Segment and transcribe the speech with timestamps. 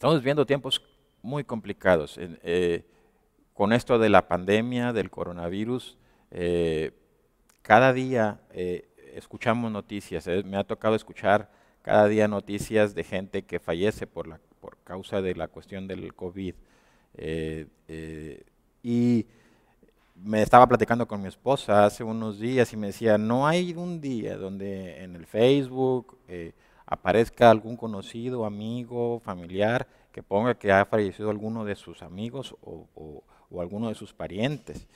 [0.00, 0.82] Estamos viviendo tiempos
[1.20, 2.16] muy complicados.
[2.18, 2.86] Eh,
[3.52, 5.98] con esto de la pandemia, del coronavirus,
[6.30, 6.92] eh,
[7.60, 10.26] cada día eh, escuchamos noticias.
[10.46, 11.50] me ha tocado escuchar
[11.82, 16.14] cada día noticias de gente que fallece por, la, por causa de la cuestión del
[16.14, 16.54] COVID.
[18.82, 19.26] y
[20.14, 24.00] me estaba platicando con mi esposa hace unos días y me decía, no hay un
[24.00, 26.16] día donde en el Facebook
[26.90, 33.22] aparezca algún conocido, amigo, familiar, que ponga que ha fallecido alguno de sus amigos o,
[33.58, 34.86] alguno de sus parientes.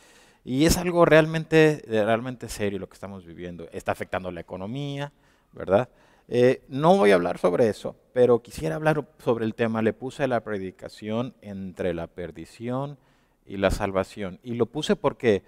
[0.45, 3.69] Y es algo realmente, realmente serio lo que estamos viviendo.
[3.73, 5.13] Está afectando la economía,
[5.53, 5.89] ¿verdad?
[6.27, 9.81] Eh, no voy a hablar sobre eso, pero quisiera hablar sobre el tema.
[9.81, 12.99] Le puse la predicación entre la perdición
[13.47, 14.41] y la salvación.
[14.43, 15.45] Y lo puse porque,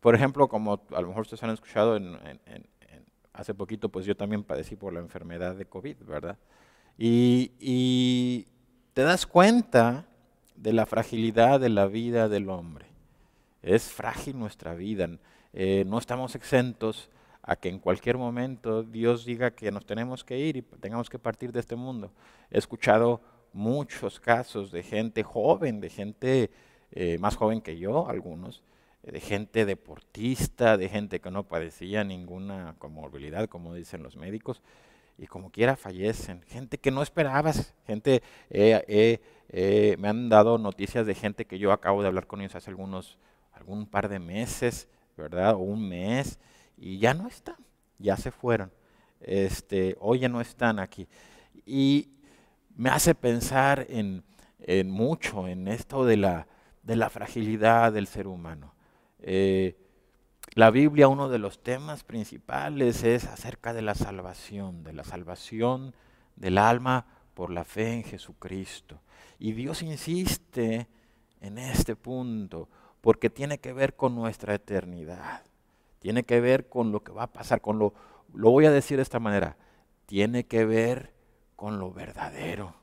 [0.00, 2.18] por ejemplo, como a lo mejor ustedes han escuchado en,
[3.38, 6.36] hace poquito, pues yo también padecí por la enfermedad de COVID, ¿verdad?
[6.98, 8.46] Y,
[8.92, 10.06] te das cuenta
[10.56, 12.86] de la fragilidad de la vida del hombre.
[13.62, 15.08] Es frágil nuestra vida.
[15.52, 17.08] Eh, no estamos exentos
[17.42, 21.20] a que en cualquier momento Dios diga que nos tenemos que ir y tengamos que
[21.20, 22.10] partir de este mundo.
[22.50, 23.20] He escuchado
[23.52, 26.50] muchos casos de gente joven, de gente
[26.90, 28.64] eh, más joven que yo, algunos,
[29.02, 34.62] de gente deportista, de gente que no padecía ninguna comorbilidad, como dicen los médicos,
[35.16, 36.42] y como quiera fallecen.
[36.42, 42.08] Gente que no esperabas, gente, me han dado noticias de gente que yo acabo de
[42.08, 43.18] hablar con ellos hace algunos,
[43.52, 45.54] algún par de meses, ¿verdad?
[45.54, 46.38] O un mes,
[46.76, 47.56] y ya no están,
[47.98, 48.70] ya se fueron.
[49.20, 51.08] Este, hoy ya no están aquí.
[51.66, 52.10] Y
[52.76, 54.22] me hace pensar en,
[54.60, 56.46] en mucho, en esto de la,
[56.84, 58.74] de la fragilidad del ser humano.
[59.20, 59.76] Eh,
[60.54, 65.94] la Biblia, uno de los temas principales es acerca de la salvación, de la salvación
[66.36, 69.00] del alma por la fe en Jesucristo.
[69.38, 70.88] Y Dios insiste
[71.40, 72.68] en este punto
[73.00, 75.42] porque tiene que ver con nuestra eternidad,
[76.00, 77.94] tiene que ver con lo que va a pasar, con lo,
[78.34, 79.56] lo voy a decir de esta manera,
[80.06, 81.12] tiene que ver
[81.54, 82.74] con lo verdadero,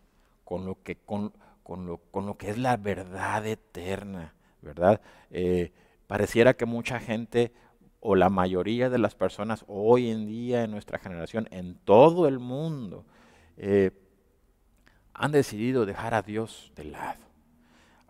[0.45, 1.33] con lo que, con,
[1.67, 5.01] lo, con lo que es la verdad eterna, ¿verdad?
[5.31, 5.73] Eh,
[6.07, 7.51] Pareciera que mucha gente
[7.99, 12.37] o la mayoría de las personas hoy en día en nuestra generación, en todo el
[12.37, 13.03] mundo,
[13.57, 13.91] eh,
[15.13, 17.23] han decidido dejar a Dios de lado.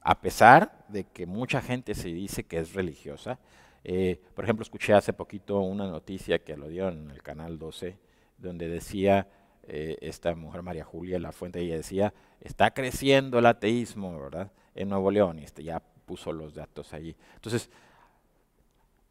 [0.01, 3.39] A pesar de que mucha gente se dice que es religiosa,
[3.85, 7.97] eh, por ejemplo, escuché hace poquito una noticia que lo dieron en el canal 12,
[8.37, 9.29] donde decía
[9.63, 14.51] eh, esta mujer María Julia La Fuente, ella decía, está creciendo el ateísmo, ¿verdad?
[14.73, 17.15] En Nuevo León, y este, ya puso los datos allí.
[17.35, 17.69] Entonces,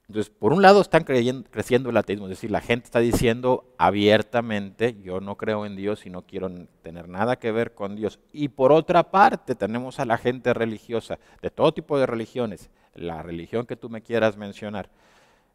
[0.09, 5.01] entonces, por un lado están creciendo el ateísmo, es decir, la gente está diciendo abiertamente,
[5.03, 6.51] yo no creo en Dios y no quiero
[6.83, 8.21] tener nada que ver con Dios.
[8.31, 13.23] Y por otra parte tenemos a la gente religiosa, de todo tipo de religiones, la
[13.23, 14.91] religión que tú me quieras mencionar,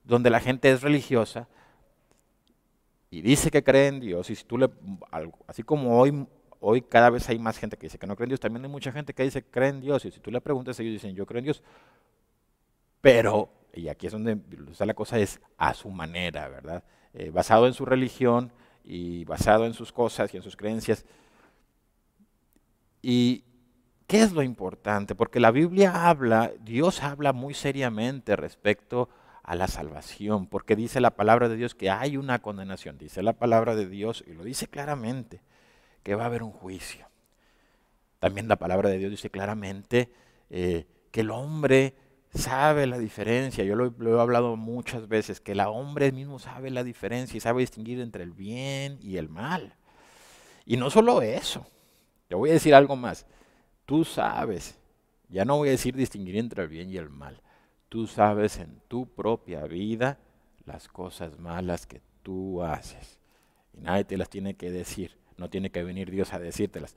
[0.03, 1.47] donde la gente es religiosa
[3.11, 4.69] y dice que cree en Dios, y si tú le,
[5.45, 6.25] así como hoy,
[6.59, 8.71] hoy cada vez hay más gente que dice que no cree en Dios, también hay
[8.71, 11.15] mucha gente que dice que cree en Dios, y si tú le preguntas, ellos dicen,
[11.15, 11.63] yo creo en Dios,
[13.01, 14.37] pero y aquí es donde
[14.71, 16.83] está la cosa, es a su manera, ¿verdad?
[17.13, 18.51] Eh, basado en su religión
[18.83, 21.05] y basado en sus cosas y en sus creencias.
[23.01, 23.43] ¿Y
[24.07, 25.15] qué es lo importante?
[25.15, 29.09] Porque la Biblia habla, Dios habla muy seriamente respecto
[29.43, 33.33] a la salvación, porque dice la palabra de Dios que hay una condenación, dice la
[33.33, 35.41] palabra de Dios y lo dice claramente,
[36.03, 37.07] que va a haber un juicio.
[38.19, 40.11] También la palabra de Dios dice claramente
[40.49, 41.95] eh, que el hombre
[42.33, 43.63] sabe la diferencia.
[43.63, 47.61] Yo lo, he hablado muchas veces, que el hombre mismo sabe la diferencia y sabe
[47.61, 49.75] distinguir entre el bien y el mal.
[50.65, 51.65] Y no solo eso,
[52.27, 53.25] te voy a decir algo más.
[53.85, 54.77] Tú sabes,
[55.29, 57.41] ya no voy a decir distinguir entre el bien y el mal.
[57.87, 60.19] Tú sabes en tu propia vida
[60.65, 63.19] las cosas malas que tú haces.
[63.73, 65.18] Y nadie te las tiene que decir.
[65.39, 66.95] No tiene que venir Dios a decírtelas.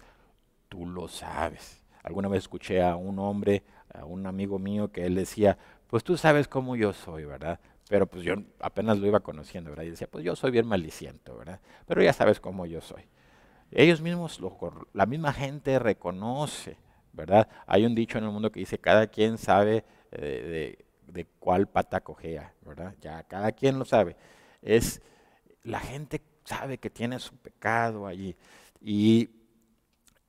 [0.69, 1.83] Tú lo sabes.
[2.03, 3.63] Alguna vez escuché a un hombre,
[3.95, 5.57] a un amigo mío, que él decía,
[5.87, 7.61] pues tú sabes cómo yo soy, ¿verdad?
[7.89, 9.85] Pero pues yo apenas lo iba conociendo, ¿verdad?
[9.85, 11.61] Y decía, pues yo soy bien maliciento, ¿verdad?
[11.87, 13.05] Pero ya sabes cómo yo soy.
[13.71, 14.41] Ellos mismos,
[14.93, 16.77] la misma gente reconoce,
[17.13, 17.49] ¿verdad?
[17.67, 21.69] Hay un dicho en el mundo que dice, cada quien sabe eh, de, de, cuál
[21.69, 22.95] pata cojea, ¿verdad?
[23.01, 24.17] Ya cada quien lo sabe.
[24.63, 25.01] Es,
[25.63, 28.37] la gente sabe que tiene su pecado allí.
[28.81, 29.31] Y,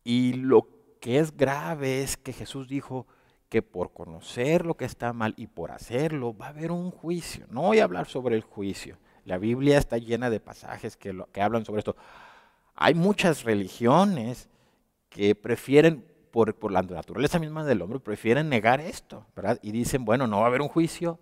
[0.04, 0.68] y lo
[1.00, 3.07] que es grave es que Jesús dijo
[3.50, 7.45] que por conocer lo que está mal y por hacerlo va a haber un juicio.
[7.50, 8.98] No voy a hablar sobre el juicio.
[9.25, 11.95] La Biblia está llena de pasajes que, que hablan sobre esto.
[12.75, 14.50] Hay muchas religiones
[15.10, 19.60] que prefieren, por, por, la naturaleza misma del hombre, prefieren negar esto, ¿verdad?
[19.62, 21.19] Y dicen, bueno, no va a haber un juicio.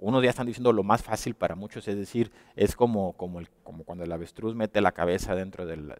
[0.00, 3.50] Unos ya están diciendo lo más fácil para muchos, es decir, es como, como, el,
[3.64, 5.92] como cuando el avestruz mete la cabeza dentro del,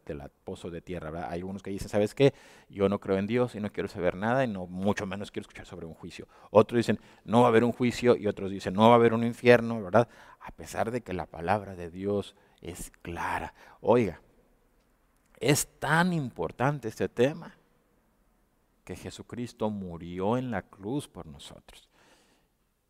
[0.45, 1.29] pozo de tierra, ¿verdad?
[1.33, 2.33] Hay unos que dicen, ¿sabes qué?
[2.69, 5.43] Yo no creo en Dios y no quiero saber nada y no, mucho menos quiero
[5.43, 6.29] escuchar sobre un juicio.
[6.50, 9.15] Otros dicen, no va a haber un juicio y otros dicen, no va a haber
[9.15, 10.09] un infierno, ¿verdad?
[10.41, 13.53] A pesar de que la palabra de Dios es clara.
[13.81, 14.21] Oiga,
[15.41, 17.56] es tan importante este tema
[18.85, 21.88] que Jesucristo murió en la cruz por nosotros.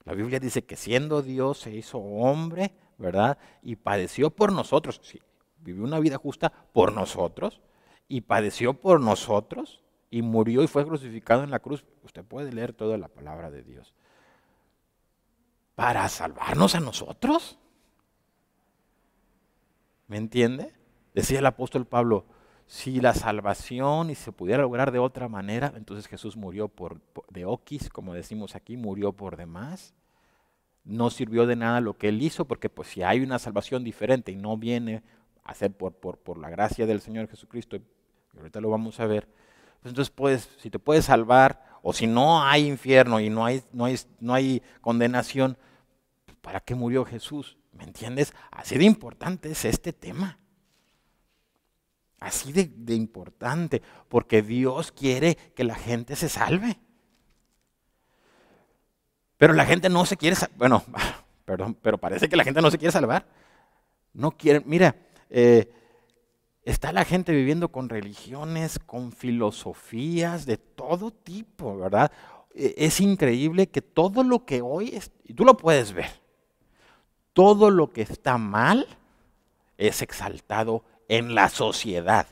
[0.04, 3.38] La Biblia dice que siendo Dios se hizo hombre, ¿verdad?
[3.62, 5.00] Y padeció por nosotros.
[5.02, 5.20] Sí,
[5.58, 7.60] vivió una vida justa por nosotros
[8.08, 11.84] y padeció por nosotros y murió y fue crucificado en la cruz.
[12.02, 13.94] Usted puede leer toda la palabra de Dios.
[15.74, 17.58] Para salvarnos a nosotros.
[20.06, 20.74] ¿Me entiende?
[21.14, 22.24] Decía el apóstol Pablo,
[22.68, 27.00] si la salvación y se pudiera lograr de otra manera, entonces Jesús murió por,
[27.30, 29.94] de oquis, como decimos aquí, murió por demás.
[30.84, 34.32] No sirvió de nada lo que él hizo, porque pues si hay una salvación diferente
[34.32, 35.02] y no viene
[35.44, 37.82] a ser por, por, por la gracia del Señor Jesucristo, y
[38.36, 39.26] ahorita lo vamos a ver,
[39.80, 43.62] pues entonces puedes, si te puedes salvar, o si no hay infierno y no hay,
[43.72, 45.56] no hay, no hay condenación,
[46.42, 47.56] ¿para qué murió Jesús?
[47.72, 48.34] ¿Me entiendes?
[48.50, 50.38] Así de importante es este tema.
[52.20, 56.78] Así de, importante, porque Dios quiere que la gente se salve.
[59.36, 60.82] Pero la gente no se quiere, bueno,
[61.44, 63.26] perdón, pero parece que la gente no se quiere salvar.
[64.12, 64.96] No quieren, mira,
[65.30, 65.72] eh,
[66.64, 72.10] está la gente viviendo con religiones, con filosofías de todo tipo, ¿verdad?
[72.52, 76.10] E, es increíble que todo lo que hoy, es, y tú lo puedes ver,
[77.32, 78.88] todo lo que está mal
[79.76, 82.26] es exaltado en la sociedad.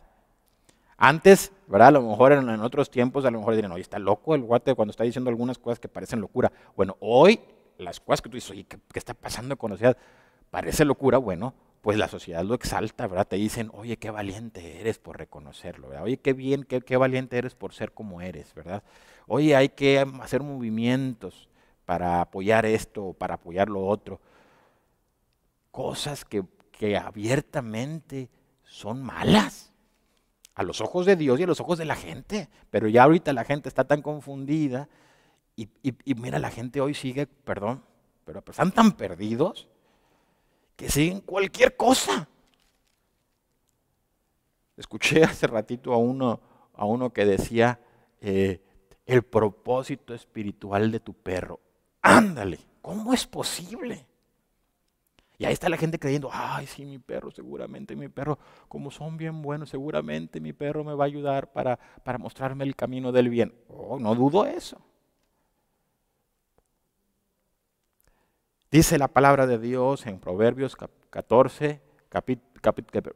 [0.98, 1.88] Antes, ¿verdad?
[1.88, 4.74] A lo mejor en, otros tiempos, a lo mejor dirían, oye, está loco el guate
[4.74, 6.52] cuando está diciendo algunas cosas que parecen locura.
[6.74, 7.40] Bueno, hoy
[7.78, 9.96] las cosas que tú dices, oye, ¿qué, está pasando con la sociedad?
[10.50, 13.28] Parece locura, bueno, pues la sociedad lo exalta, ¿verdad?
[13.28, 16.04] Te dicen, oye, qué valiente eres por reconocerlo, ¿verdad?
[16.04, 18.82] Oye, qué bien, qué, qué valiente eres por ser como eres, ¿verdad?
[19.26, 21.48] Oye, hay que hacer movimientos
[21.84, 24.18] para apoyar esto o para apoyar lo otro.
[25.70, 26.42] Cosas que,
[26.72, 28.30] que abiertamente
[28.76, 29.72] son malas.
[30.54, 32.48] A los ojos de Dios y a los ojos de la gente.
[32.70, 34.88] Pero ya ahorita la gente está tan confundida.
[35.56, 35.68] Y,
[36.14, 37.82] mira, la gente hoy sigue, perdón,
[38.26, 39.68] pero están tan perdidos
[40.76, 42.28] que siguen cualquier cosa.
[44.76, 46.40] Escuché hace ratito a uno,
[46.74, 47.80] a uno que decía,
[48.20, 48.60] eh,
[49.06, 51.60] el propósito espiritual de tu perro.
[52.02, 54.06] Ándale, ¿cómo es posible?
[55.38, 58.38] Y ahí está la gente creyendo, ay, sí, mi perro, seguramente mi perro,
[58.68, 62.74] como son bien buenos, seguramente mi perro me va a ayudar para, para mostrarme el
[62.74, 63.54] camino del bien.
[63.68, 64.80] Oh, no dudo eso.
[68.70, 70.76] Dice la palabra de Dios en Proverbios
[71.10, 71.80] 14,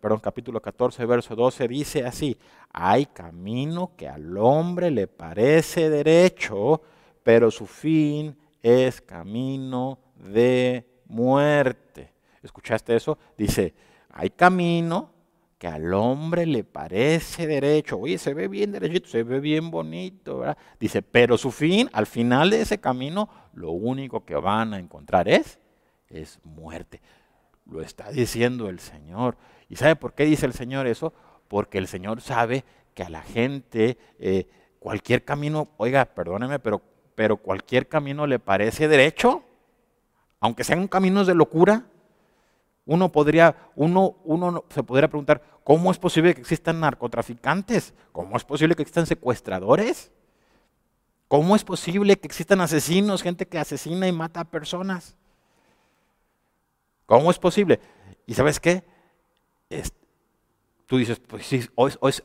[0.00, 2.38] perdón, capítulo 14, verso 12, dice así,
[2.73, 6.82] hay camino que al hombre le parece derecho,
[7.23, 12.12] pero su fin es camino de muerte.
[12.43, 13.19] ¿Escuchaste eso?
[13.37, 13.75] Dice,
[14.11, 15.12] hay camino
[15.59, 17.99] que al hombre le parece derecho.
[17.99, 20.57] Oye, se ve bien derechito, se ve bien bonito, ¿verdad?
[20.79, 25.29] Dice, pero su fin, al final de ese camino, lo único que van a encontrar
[25.29, 25.59] es,
[26.09, 27.02] es muerte.
[27.67, 29.37] Lo está diciendo el Señor.
[29.69, 31.12] ¿Y sabe por qué dice el Señor eso?
[31.47, 32.64] Porque el Señor sabe
[32.95, 34.49] que a la gente eh,
[34.79, 36.81] cualquier camino, oiga, perdóneme, pero,
[37.14, 39.45] pero cualquier camino le parece derecho
[40.40, 41.85] aunque sean caminos de locura,
[42.87, 47.94] uno podría, uno, uno se podría preguntar, ¿cómo es posible que existan narcotraficantes?
[48.11, 50.11] ¿Cómo es posible que existan secuestradores?
[51.28, 55.14] ¿Cómo es posible que existan asesinos, gente que asesina y mata a personas?
[57.06, 57.78] ¿Cómo es posible?
[58.26, 58.82] ¿Y sabes qué?
[60.87, 61.68] tú dices, pues sí,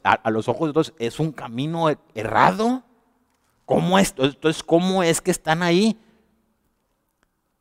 [0.03, 2.83] a, los ojos de todos es un camino errado.
[3.65, 4.15] ¿Cómo es?
[4.17, 5.99] Entonces, ¿cómo es que están ahí?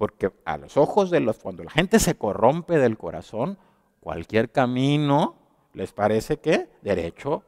[0.04, 3.56] Porque a los ojos de los, cuando la gente se corrompe del corazón,
[4.00, 5.34] cualquier camino
[5.72, 7.42] les parece que derecho.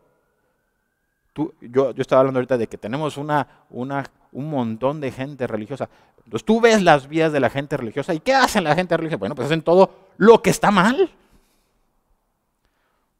[1.34, 5.46] Tú, yo, yo estaba hablando ahorita de que tenemos una, una, un montón de gente
[5.46, 5.90] religiosa.
[6.25, 9.18] Entonces tú ves las vías de la gente religiosa y ¿qué hacen la gente religiosa?
[9.18, 11.10] Bueno, pues hacen todo lo que está mal.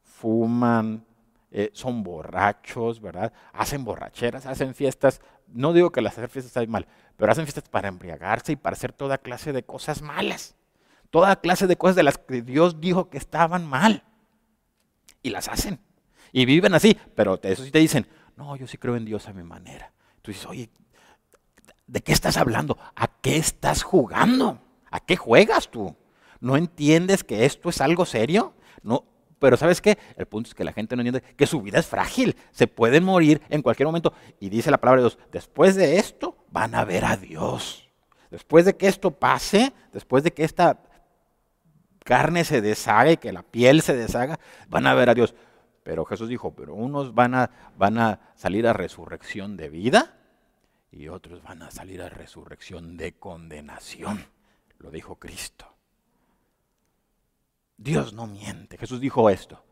[0.01, 1.05] Fuman,
[1.51, 3.31] eh, son borrachos, ¿verdad?
[3.53, 5.21] Hacen borracheras, hacen fiestas.
[5.45, 6.87] No digo que las fiestas estén mal,
[7.17, 10.55] pero hacen fiestas para embriagarse y para hacer toda clase de cosas malas.
[11.09, 14.03] Toda clase de cosas de las que Dios dijo que estaban mal.
[15.23, 15.79] Y las hacen.
[16.31, 19.33] Y viven así, pero eso sí te dicen, no, yo sí creo en Dios a
[19.33, 19.91] mi manera.
[20.21, 20.69] Tú dices, oye,
[21.87, 22.77] ¿de qué estás hablando?
[22.95, 24.59] ¿A qué estás jugando?
[24.91, 25.95] ¿A qué juegas tú?
[26.39, 28.53] ¿No entiendes que esto es algo serio?
[28.83, 29.05] No,
[29.39, 29.97] pero ¿sabes qué?
[30.17, 33.03] El punto es que la gente no entiende que su vida es frágil, se pueden
[33.03, 34.13] morir en cualquier momento.
[34.39, 37.87] Y dice la palabra de Dios, después de esto van a ver a Dios.
[38.29, 40.79] Después de que esto pase, después de que esta
[42.03, 44.39] carne se deshaga y que la piel se deshaga,
[44.69, 45.35] van a ver a Dios.
[45.83, 50.17] Pero Jesús dijo, pero unos van a, van a salir a resurrección de vida
[50.91, 54.25] y otros van a salir a resurrección de condenación.
[54.79, 55.73] Lo dijo Cristo.
[57.77, 58.77] Dios no miente.
[58.77, 59.63] Jesús dijo esto.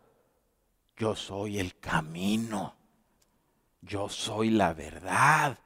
[0.95, 2.75] Yo soy el camino.
[3.81, 5.59] Yo soy la verdad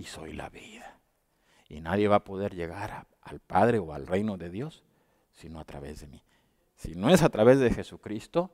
[0.00, 0.98] y soy la vida.
[1.68, 4.82] Y nadie va a poder llegar al Padre o al reino de Dios
[5.32, 6.22] sino a través de mí.
[6.74, 8.50] Si no es a través de Jesucristo,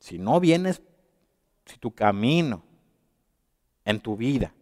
[0.00, 0.82] si no vienes,
[1.64, 2.64] si tu camino
[3.84, 4.52] en tu vida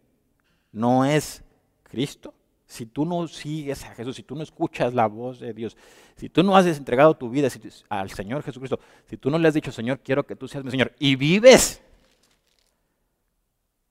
[0.72, 1.42] no es
[1.82, 2.34] Cristo,
[2.66, 5.76] si tú no sigues a Jesús, si tú no escuchas la voz de Dios,
[6.16, 7.48] si tú no has entregado tu vida
[7.88, 10.70] al Señor Jesucristo, si tú no le has dicho, Señor, quiero que tú seas mi
[10.70, 11.82] Señor, y vives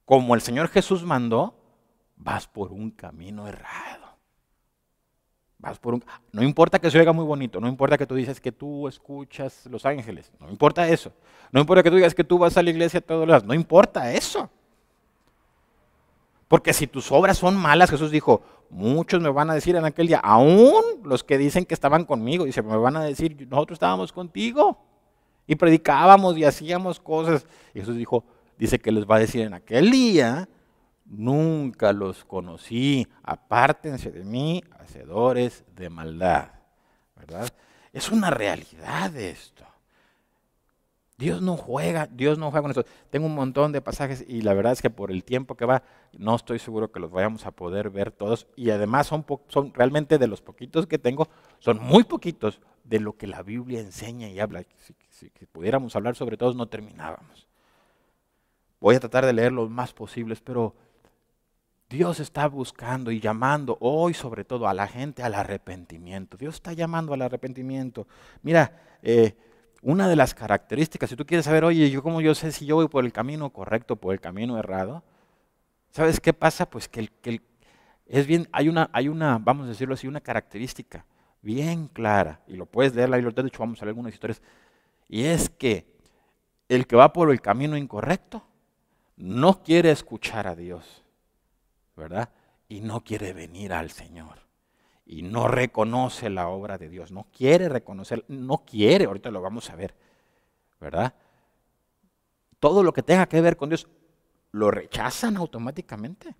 [0.06, 1.56] como el Señor Jesús mandó,
[2.16, 4.06] vas por un camino errado.
[5.58, 6.06] Vas por un...
[6.32, 9.66] No importa que se oiga muy bonito, no importa que tú dices que tú escuchas
[9.66, 11.12] Los Ángeles, no importa eso.
[11.52, 13.54] No importa que tú digas que tú vas a la iglesia todos los días, no
[13.54, 14.50] importa eso.
[16.48, 20.08] Porque si tus obras son malas, Jesús dijo, muchos me van a decir en aquel
[20.08, 24.12] día, aún los que dicen que estaban conmigo, dice, me van a decir, nosotros estábamos
[24.12, 24.78] contigo
[25.48, 27.48] y predicábamos y hacíamos cosas.
[27.74, 28.24] Y Jesús dijo,
[28.58, 30.50] dice que les va a decir en aquel día,
[31.06, 36.50] nunca los conocí, apártense de mí, hacedores de maldad.
[37.16, 37.50] ¿Verdad?
[37.94, 39.66] Es una realidad esto.
[41.18, 42.86] Dios no juega, Dios no juega con esto.
[43.10, 45.84] Tengo un montón de pasajes y la verdad es que por el tiempo que va,
[46.18, 48.48] no estoy seguro que los vayamos a poder ver todos.
[48.58, 49.26] Y además son,
[49.74, 54.28] realmente de los poquitos que tengo, son muy poquitos de lo que la Biblia enseña
[54.28, 54.66] y habla.
[55.10, 57.45] Si pudiéramos hablar sobre todos, no terminábamos.
[58.86, 60.76] Voy a tratar de leer los más posibles, pero
[61.90, 66.38] Dios está buscando y llamando hoy sobre todo a la gente al arrepentimiento.
[66.38, 68.08] Dios está llamando al arrepentimiento.
[68.44, 69.36] Mira, eh,
[69.82, 72.76] una de las características, si tú quieres saber, oye, yo cómo yo sé si yo
[72.76, 75.04] voy por el camino correcto o por el camino errado,
[75.90, 76.70] ¿sabes qué pasa?
[76.70, 77.10] Pues que,
[78.06, 81.08] es bien, hay una, hay una, vamos a decirlo así, una característica
[81.42, 84.44] bien clara, y lo puedes leer la libertad, de hecho vamos a leer algunas historias,
[85.10, 85.88] y es que
[86.70, 88.46] el que va por el camino incorrecto
[89.16, 91.06] no quiere escuchar a Dios
[91.96, 92.30] ¿verdad?
[92.68, 94.40] Y no quiere venir al Señor.
[95.06, 97.12] Y no reconoce la obra de Dios.
[97.12, 99.96] No quiere reconocer, no quiere, ahorita lo vamos a ver,
[100.80, 101.14] ¿verdad?
[102.60, 103.88] Todo lo que tenga que ver con Dios,
[104.52, 106.36] lo rechazan automáticamente.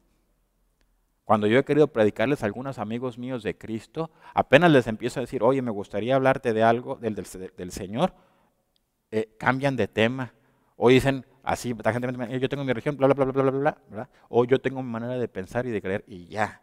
[1.26, 5.22] Cuando yo he querido predicarles a algunos amigos míos de Cristo, apenas les empiezo a
[5.22, 8.14] decir, oye, me gustaría hablarte de algo del, del, Señor,
[9.12, 10.34] eh, cambian de tema.
[10.76, 14.46] O dicen, así, yo tengo mi religión, bla, bla, bla, bla, bla, bla, bla, o
[14.46, 16.62] yo tengo mi manera de pensar y de creer y ya.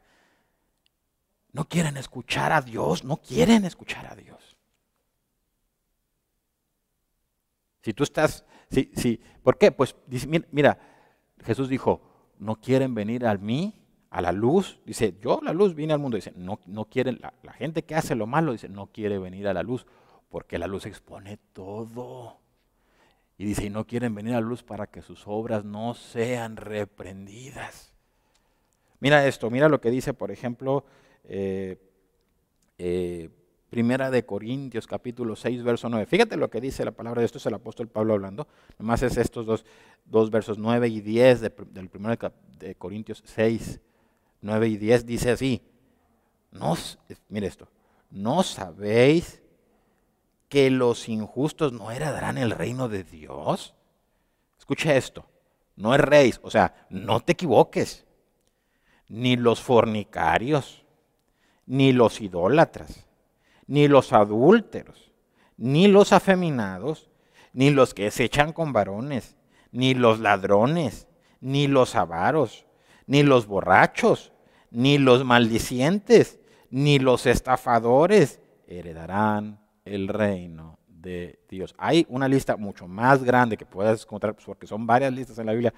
[1.53, 4.57] No quieren escuchar a Dios, no quieren escuchar a Dios.
[7.83, 9.73] Si tú estás, sí, sí, ¿por qué?
[9.73, 9.97] Pues
[10.51, 10.79] mira,
[11.45, 12.01] Jesús dijo,
[12.39, 14.79] no quieren venir a mí, a la luz.
[14.85, 16.17] Dice, yo la luz vine al mundo.
[16.17, 19.49] Dice, no, no quieren, la, la gente que hace lo malo, dice, no quiere venir
[19.49, 19.87] a la luz,
[20.29, 22.42] porque la luz expone todo.
[23.39, 27.93] Y dice, y no quieren venir a luz para que sus obras no sean reprendidas.
[29.01, 30.85] Mira esto, mira lo que dice, por ejemplo,
[31.25, 31.77] eh,
[32.79, 33.31] eh,
[33.73, 36.05] Primera de Corintios, capítulo 6, verso 9.
[36.05, 38.47] Fíjate lo que dice la palabra de esto, es el apóstol Pablo hablando.
[38.79, 39.65] Nomás es estos dos,
[40.05, 43.81] dos versos 9 y 10 del primero de Corintios 6,
[44.43, 45.07] 9 y 10.
[45.07, 45.63] Dice así,
[46.51, 46.77] no,
[47.31, 47.69] esto,
[48.11, 49.42] ¿no sabéis
[50.53, 53.75] que los injustos no heredarán el reino de Dios?
[54.59, 55.25] Escucha esto,
[55.77, 58.05] no rey, o sea, no te equivoques,
[59.09, 60.85] ni los fornicarios,
[61.65, 63.07] ni los idólatras,
[63.67, 65.11] ni los adúlteros,
[65.57, 67.09] ni los afeminados,
[67.55, 69.39] ni los que se echan con varones,
[69.71, 71.09] ni los ladrones,
[71.41, 72.67] ni los avaros,
[73.07, 74.35] ni los borrachos,
[74.71, 81.75] ni los maldicientes, ni los estafadores heredarán el reino de Dios.
[81.79, 85.47] Hay una lista mucho más grande que puedes encontrar, pues, porque son varias listas en
[85.47, 85.75] la Biblia,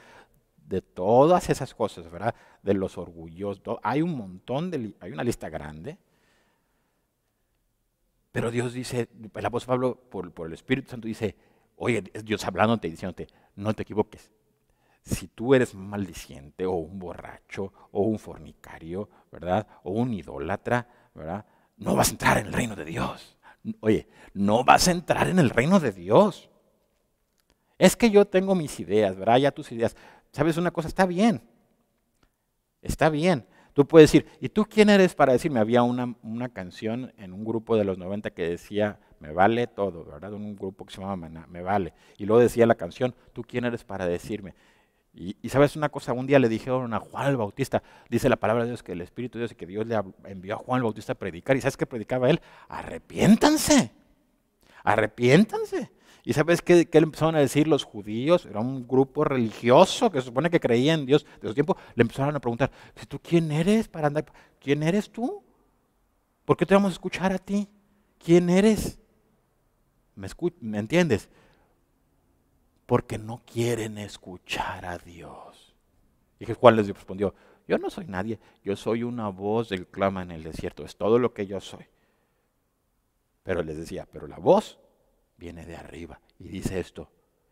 [0.67, 2.35] de todas esas cosas, ¿verdad?
[2.63, 3.79] De los orgullosos.
[3.83, 5.99] Hay un montón de, hay una lista grande.
[8.33, 11.37] Pero Dios dice, el apóstol Pablo, por, por el Espíritu Santo, dice,
[11.77, 14.31] oye, es Dios hablándote diciéndote, no te equivoques.
[15.03, 19.67] si tú eres maldiciente o un borracho o un fornicario, ¿verdad?
[19.83, 21.45] O un idólatra, ¿verdad?
[21.77, 23.37] No vas a entrar en el reino de Dios.
[23.81, 26.51] Oye, no vas a entrar en el reino de Dios.
[27.79, 29.39] Es que yo tengo mis ideas, ¿verdad?
[29.39, 29.97] Ya tus ideas.
[30.33, 30.89] ¿Sabes una cosa?
[30.89, 31.43] Está bien.
[32.83, 33.47] Está bien.
[33.73, 35.59] Tú puedes decir, ¿y tú quién eres para decirme?
[35.59, 40.05] Había una, una canción en un grupo de los 90 que decía, me vale todo,
[40.05, 40.33] ¿verdad?
[40.35, 41.95] Un grupo que se llama Me Vale.
[42.19, 44.55] Y luego decía la canción, ¿tú quién eres para decirme?
[45.17, 48.65] Y, sabes una cosa, un día le dijeron a Juan el Bautista, dice la palabra
[48.65, 50.83] de Dios que el Espíritu de Dios y que Dios le envió a Juan el
[50.83, 51.57] Bautista a predicar.
[51.57, 52.41] ¿Y sabes qué predicaba él?
[52.69, 53.93] Arrepiéntanse,
[54.83, 55.93] arrepiéntanse.
[56.25, 58.47] ¿Y sabes qué, le empezaron a decir los judíos?
[58.47, 61.77] Era un grupo religioso que se supone que creía en Dios de su tiempo.
[61.95, 62.73] Le empezaron a preguntar,
[63.07, 64.25] ¿tú quién eres para andar?
[64.59, 65.45] ¿Quién eres tú?
[66.45, 67.69] ¿Por qué te vamos a escuchar a ti?
[68.19, 68.99] ¿Quién eres?
[70.17, 70.29] ¿Me,
[70.61, 71.29] ¿Me entiendes?
[72.87, 75.75] Porque no quieren escuchar a Dios.
[76.39, 77.35] Y Juan les respondió,
[77.67, 81.19] yo no soy nadie, yo soy una voz del clama en el desierto, es todo
[81.19, 81.87] lo que yo soy.
[83.43, 84.79] Pero les decía, pero la voz
[85.37, 87.11] viene de arriba y dice esto,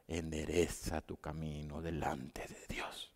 [0.09, 3.12] endereza tu camino delante de Dios.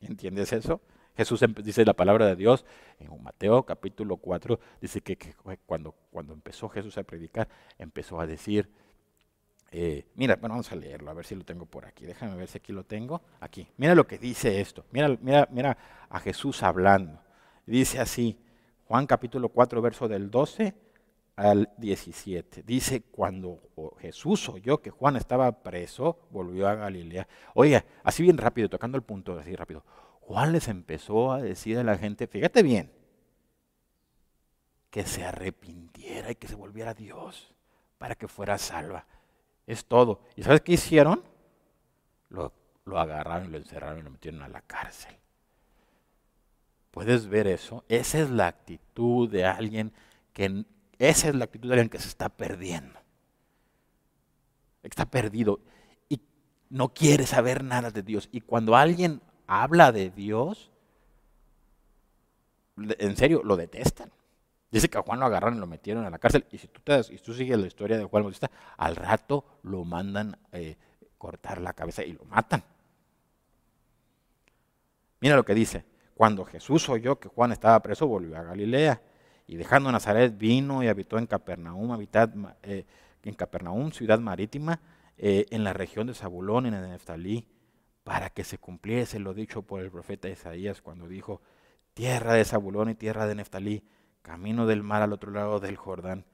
[0.00, 0.80] ¿Entiendes eso?
[1.16, 2.64] Jesús dice la palabra de Dios
[3.00, 5.34] en Mateo capítulo 4, dice que,
[5.66, 8.70] cuando, cuando empezó Jesús a predicar, empezó a decir,
[9.70, 12.06] eh, mira, bueno, vamos a leerlo, a ver si lo tengo por aquí.
[12.06, 13.22] Déjame ver si aquí lo tengo.
[13.40, 13.68] Aquí.
[13.76, 14.84] Mira lo que dice esto.
[14.92, 15.76] Mira, mira, mira
[16.08, 17.20] a Jesús hablando.
[17.66, 18.38] Dice así,
[18.86, 20.74] Juan capítulo 4, verso del 12
[21.36, 22.62] al 17.
[22.62, 23.60] Dice, cuando
[24.00, 27.28] Jesús oyó que Juan estaba preso, volvió a Galilea.
[27.54, 29.84] Oiga, así bien rápido, tocando el punto, así rápido.
[30.20, 32.90] Juan les empezó a decir a la gente, fíjate bien,
[34.90, 37.54] que se arrepintiera y que se volviera a Dios
[37.98, 39.06] para que fuera salva.
[39.68, 40.22] Es todo.
[40.34, 41.22] ¿Y sabes qué hicieron?
[42.30, 42.52] Lo,
[42.98, 45.14] agarraron, lo encerraron y lo metieron a la cárcel.
[46.90, 47.84] ¿Puedes ver eso?
[47.86, 49.92] Esa es la actitud de alguien
[50.32, 50.64] que
[50.98, 52.98] esa es la actitud de alguien que se está perdiendo.
[54.82, 55.60] Está perdido
[56.08, 56.22] y
[56.70, 58.30] no quiere saber nada de Dios.
[58.32, 60.70] Y cuando alguien habla de Dios,
[62.78, 64.10] en serio, lo detestan.
[64.70, 66.44] Dice que a Juan lo agarraron y lo metieron a la cárcel.
[66.50, 70.76] Y si tú, te, sigues la historia de Juan Bautista, al rato lo mandan eh,
[71.16, 72.62] cortar la cabeza y lo matan.
[75.20, 75.84] Mira lo que dice.
[76.14, 79.00] Cuando Jesús oyó que Juan estaba preso, volvió a Galilea.
[79.46, 81.98] Y dejando Nazaret, vino y habitó en Capernaum,
[82.62, 82.84] eh,
[83.22, 84.80] en Capernaum, ciudad marítima,
[85.16, 87.46] eh, en la región de Zabulón y de Neftalí,
[88.04, 91.40] para que se cumpliese lo dicho por el profeta Isaías cuando dijo,
[91.94, 93.82] tierra de Zabulón y tierra de Neftalí,
[94.28, 96.26] camino del mar al otro lado del Jordán,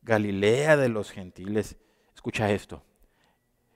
[0.00, 1.76] Galilea de los gentiles.
[2.14, 2.82] Escucha esto.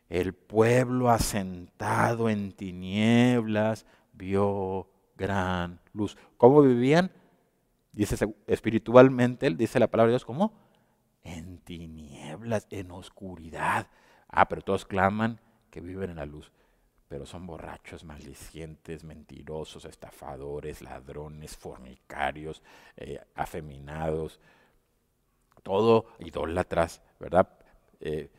[0.09, 3.85] El pueblo asentado en tinieblas
[4.15, 6.17] vio gran luz.
[6.39, 7.13] ¿Cómo vivían?
[7.93, 10.55] Dice espiritualmente, dice la palabra de Dios, ¿cómo?
[11.23, 13.89] En tinieblas, en oscuridad.
[14.29, 15.39] Ah, pero todos claman
[15.71, 16.51] que viven en la luz
[17.09, 22.63] pero son borrachos, maldicientes, mentirosos, estafadores, ladrones, fornicarios,
[22.97, 24.41] eh, afeminados,
[25.63, 27.49] todo idólatras, ¿verdad?
[28.01, 28.31] Eh,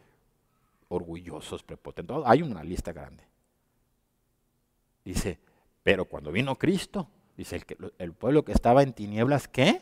[0.89, 2.17] orgullosos, prepotentes.
[2.25, 3.23] Hay una lista grande.
[5.03, 5.39] Dice,
[5.84, 9.82] pero cuando vino Cristo, dice el, que, el pueblo que estaba en tinieblas, ¿qué?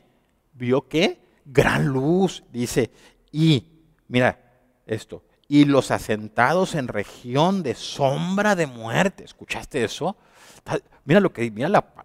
[0.53, 1.19] Vio qué?
[1.45, 2.91] Gran luz, dice.
[3.31, 3.67] Y,
[4.07, 4.39] mira
[4.85, 9.23] esto, y los asentados en región de sombra de muerte.
[9.23, 10.15] ¿Escuchaste eso?
[11.03, 11.51] Mira lo que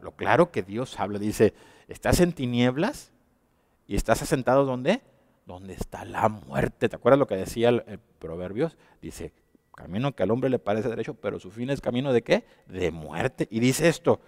[0.03, 1.19] lo claro que Dios habla.
[1.19, 1.55] Dice,
[1.89, 3.13] estás en tinieblas
[3.87, 5.01] y estás asentado ¿dónde?
[5.47, 6.89] Donde está la muerte.
[6.89, 8.77] ¿Te acuerdas lo que decía el, Proverbios?
[9.01, 9.33] Dice,
[9.75, 12.45] camino que al hombre le parece derecho, pero su fin es camino de qué?
[12.67, 13.49] De muerte.
[13.51, 14.21] Y dice esto,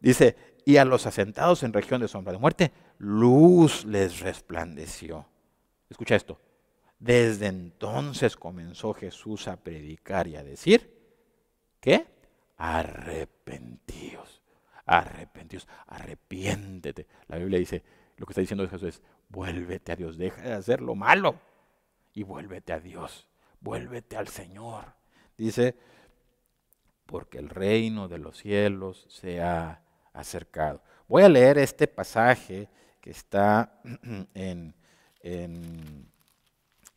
[0.00, 5.26] dice, y a los asentados en región de sombra de muerte, luz les resplandeció.
[5.88, 6.40] Escucha esto,
[7.00, 10.98] desde entonces comenzó Jesús a predicar y a decir,
[11.80, 12.06] ¿qué?
[12.58, 14.42] Arrepentíos,
[14.84, 17.06] arrepentíos, arrepiéntete.
[17.26, 17.82] La Biblia dice,
[18.18, 21.40] lo que está diciendo Jesús es, vuélvete a Dios, deja de hacer lo malo
[22.12, 23.26] y vuélvete a Dios,
[23.60, 24.84] vuélvete al Señor.
[25.38, 25.74] Dice,
[27.06, 29.82] porque el reino de los cielos se ha
[30.12, 30.82] acercado.
[31.08, 32.68] Voy a leer este pasaje
[33.00, 33.80] que está
[34.34, 34.74] en,
[35.22, 36.09] en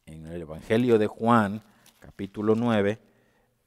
[0.05, 1.61] en el Evangelio de Juan,
[1.99, 2.99] capítulo 9,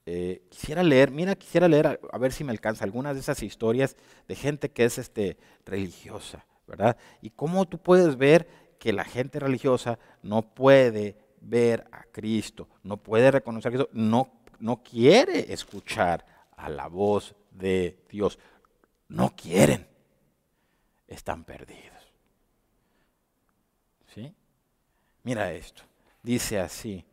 [0.06, 3.96] eh, quisiera leer, mira, quisiera leer, a, ver si me alcanza, algunas de esas historias
[4.28, 6.96] de gente que es este, religiosa, ¿verdad?
[7.22, 8.46] Y cómo tú puedes ver
[8.78, 14.36] que la gente religiosa no puede ver a Cristo, no puede reconocer a Cristo, no
[14.58, 16.24] no quiere escuchar
[16.56, 18.38] a la voz de Dios.
[19.08, 19.86] No quieren.
[21.06, 22.12] Están perdidos.
[24.14, 24.34] ¿Sí?
[25.22, 25.82] Mira esto.
[26.26, 27.04] Dice así.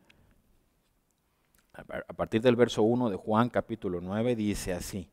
[1.72, 5.08] A partir del verso 1 de Juan capítulo 9 dice así.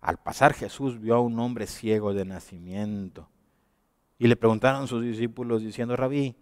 [0.00, 3.28] Al pasar Jesús vio a un hombre ciego de nacimiento.
[4.16, 6.36] Y le preguntaron sus discípulos diciendo, Rabí,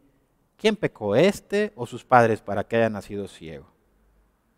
[0.59, 3.73] ¿quién pecó este o sus padres para que haya nacido ciego?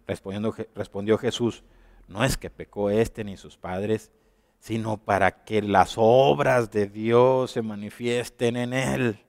[0.04, 1.62] Respondiendo, respondió Jesús,
[2.08, 4.10] no es que pecó este ni sus padres,
[4.58, 9.23] sino para que las obras de Dios se manifiesten en él.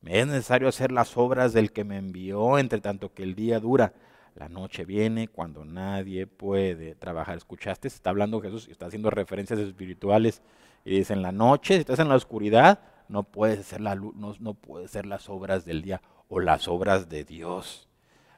[0.00, 3.58] Me es necesario hacer las obras del que me envió, entre tanto que el día
[3.58, 3.92] dura.
[4.34, 7.36] La noche viene cuando nadie puede trabajar.
[7.36, 7.88] ¿Escuchaste?
[7.88, 10.42] Está hablando Jesús está haciendo referencias espirituales.
[10.84, 14.14] Y dice, en la noche, si estás en la oscuridad, no puedes hacer la luz,
[14.16, 17.88] no, puedes hacer las obras del día o las obras de Dios.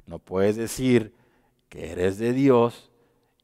[0.06, 1.14] No puedes decir
[1.68, 2.90] que eres de Dios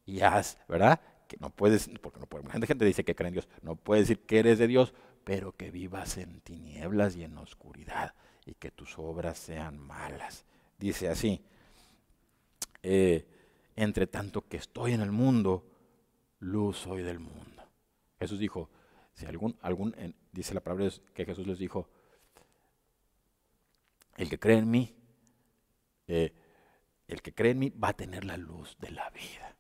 [0.06, 1.00] y haz, ¿verdad?
[1.28, 4.24] Que no puedes, porque no puede, gente dice que cree en Dios, no puedes decir
[4.24, 4.94] que eres de Dios,
[5.26, 10.44] pero que vivas en tinieblas y en oscuridad y que tus obras sean malas.
[10.78, 11.44] Dice así,
[12.84, 13.26] eh,
[13.74, 15.66] entre tanto que estoy en el mundo,
[16.38, 17.64] luz soy del mundo.
[18.20, 18.70] Jesús dijo,
[19.14, 21.88] si algún, algún dice la palabra que Jesús les dijo,
[24.18, 24.94] el que cree en mí,
[26.06, 26.32] eh,
[27.08, 29.56] el que cree en mí va a tener la luz de la vida.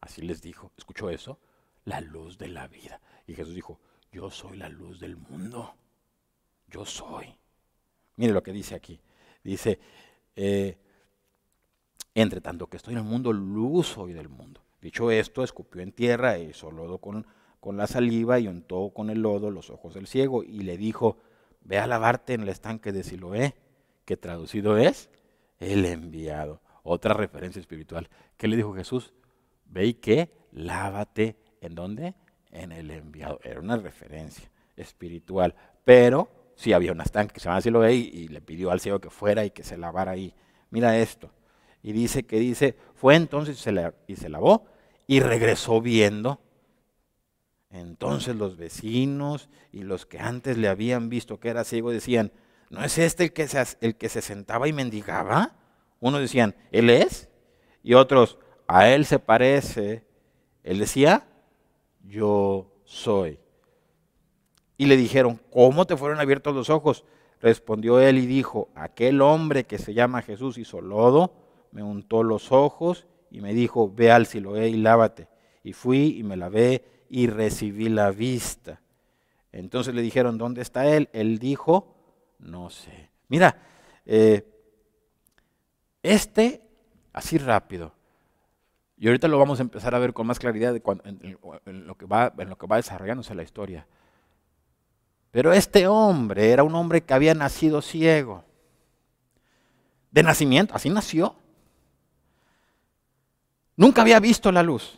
[0.00, 1.40] Así les dijo, ¿escuchó eso?
[1.84, 3.00] La luz de la vida.
[3.26, 3.80] Y Jesús dijo,
[4.14, 5.74] yo soy la luz del mundo.
[6.68, 7.26] Yo soy.
[8.14, 9.00] Mire lo que dice aquí.
[9.42, 9.80] Dice,
[10.36, 10.78] eh,
[12.14, 14.60] entre tanto que estoy en el mundo, luz soy del mundo.
[14.80, 17.26] Dicho esto, escupió en tierra e hizo lodo con,
[17.58, 21.18] con la saliva y untó con el lodo los ojos del ciego y le dijo,
[21.62, 23.56] ve a lavarte en el estanque de Siloé,
[24.04, 25.10] que traducido es
[25.58, 26.60] el enviado.
[26.84, 28.08] Otra referencia espiritual.
[28.36, 29.12] ¿Qué le dijo Jesús?
[29.64, 32.14] Ve y que lávate en dónde?
[32.54, 33.38] En el enviado.
[33.44, 35.54] Era una referencia espiritual.
[35.84, 39.00] Pero sí había un estanque que se llama Siloé y, y le pidió al ciego
[39.00, 40.34] que fuera y que se lavara ahí.
[40.70, 41.30] Mira esto.
[41.82, 43.62] Y dice que dice, fue entonces
[44.06, 44.66] y se lavó
[45.06, 46.40] y regresó viendo.
[47.70, 52.32] Entonces los vecinos y los que antes le habían visto que era ciego decían,
[52.70, 55.56] ¿no es este el que se, el que se sentaba y mendigaba?
[56.00, 57.28] Unos decían, ¿él es?
[57.82, 60.06] Y otros, a él se parece.
[60.62, 61.26] Él decía,
[62.06, 63.38] yo soy.
[64.76, 67.04] Y le dijeron, ¿cómo te fueron abiertos los ojos?
[67.40, 72.52] Respondió él y dijo, aquel hombre que se llama Jesús hizo lodo me untó los
[72.52, 75.28] ojos y me dijo, ve al Siloé y lávate.
[75.64, 78.80] Y fui y me lavé y recibí la vista.
[79.50, 81.08] Entonces le dijeron, ¿dónde está él?
[81.12, 81.96] Él dijo,
[82.38, 83.10] no sé.
[83.28, 83.60] Mira,
[84.06, 84.46] eh,
[86.02, 86.62] este,
[87.12, 87.92] así rápido,
[88.96, 92.06] y ahorita lo vamos a empezar a ver con más claridad de en, lo que
[92.06, 93.86] va, en lo que va desarrollándose la historia.
[95.30, 98.44] Pero este hombre era un hombre que había nacido ciego.
[100.12, 101.34] De nacimiento, así nació.
[103.76, 104.96] Nunca había visto la luz.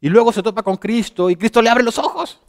[0.00, 2.40] Y luego se topa con Cristo y Cristo le abre los ojos.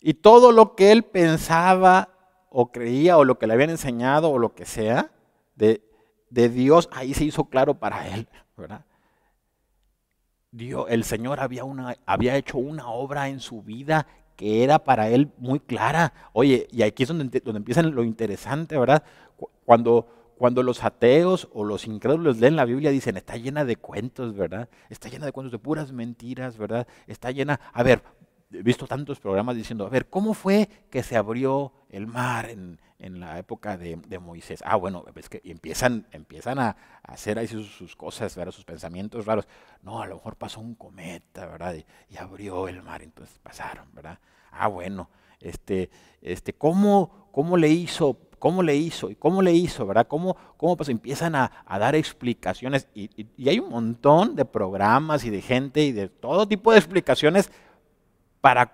[0.00, 2.10] Y todo lo que él pensaba
[2.48, 5.10] o creía o lo que le habían enseñado o lo que sea
[5.56, 5.82] de,
[6.30, 8.84] Dios, ahí se hizo claro para él, ¿verdad?
[10.50, 15.08] Dios, el Señor había, una, había hecho una obra en su vida que era para
[15.08, 16.12] él muy clara.
[16.32, 19.02] Oye, y aquí es donde, donde empieza lo interesante, ¿verdad?
[19.64, 20.06] Cuando
[20.38, 24.68] cuando los ateos o los incrédulos leen la Biblia, dicen, está llena de cuentos, ¿verdad?
[24.88, 26.86] Está llena de cuentos de puras mentiras, ¿verdad?
[27.08, 28.02] Está llena, a ver,
[28.52, 32.80] he visto tantos programas diciendo, a ver, ¿cómo fue que se abrió el mar en,
[32.98, 34.62] la época de, Moisés?
[34.64, 38.52] Ah, bueno, es que empiezan, empiezan a, hacer ahí sus, cosas, ¿verdad?
[38.52, 39.46] Sus pensamientos raros.
[39.82, 41.74] No, a lo mejor pasó un cometa, ¿verdad?
[41.74, 44.18] Y, y abrió el mar, entonces pasaron, ¿verdad?
[44.50, 45.08] Ah, bueno,
[45.40, 49.10] este, este, ¿cómo, cómo le hizo ¿Cómo le hizo?
[49.10, 49.86] ¿Y cómo le hizo?
[49.86, 50.06] ¿Verdad?
[50.06, 52.88] ¿Cómo, cómo pues empiezan a, dar explicaciones?
[52.94, 57.50] Y, hay un montón de programas y de gente y de todo tipo de explicaciones
[58.40, 58.72] para,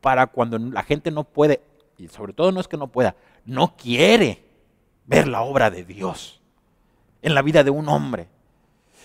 [0.00, 1.60] para cuando la gente no puede,
[1.98, 4.44] y sobre todo no es que no pueda, no quiere
[5.06, 6.40] ver la obra de Dios
[7.22, 8.28] en la vida de un hombre.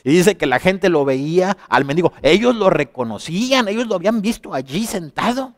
[0.03, 2.13] Y dice que la gente lo veía al mendigo.
[2.21, 5.55] Ellos lo reconocían, ellos lo habían visto allí sentado.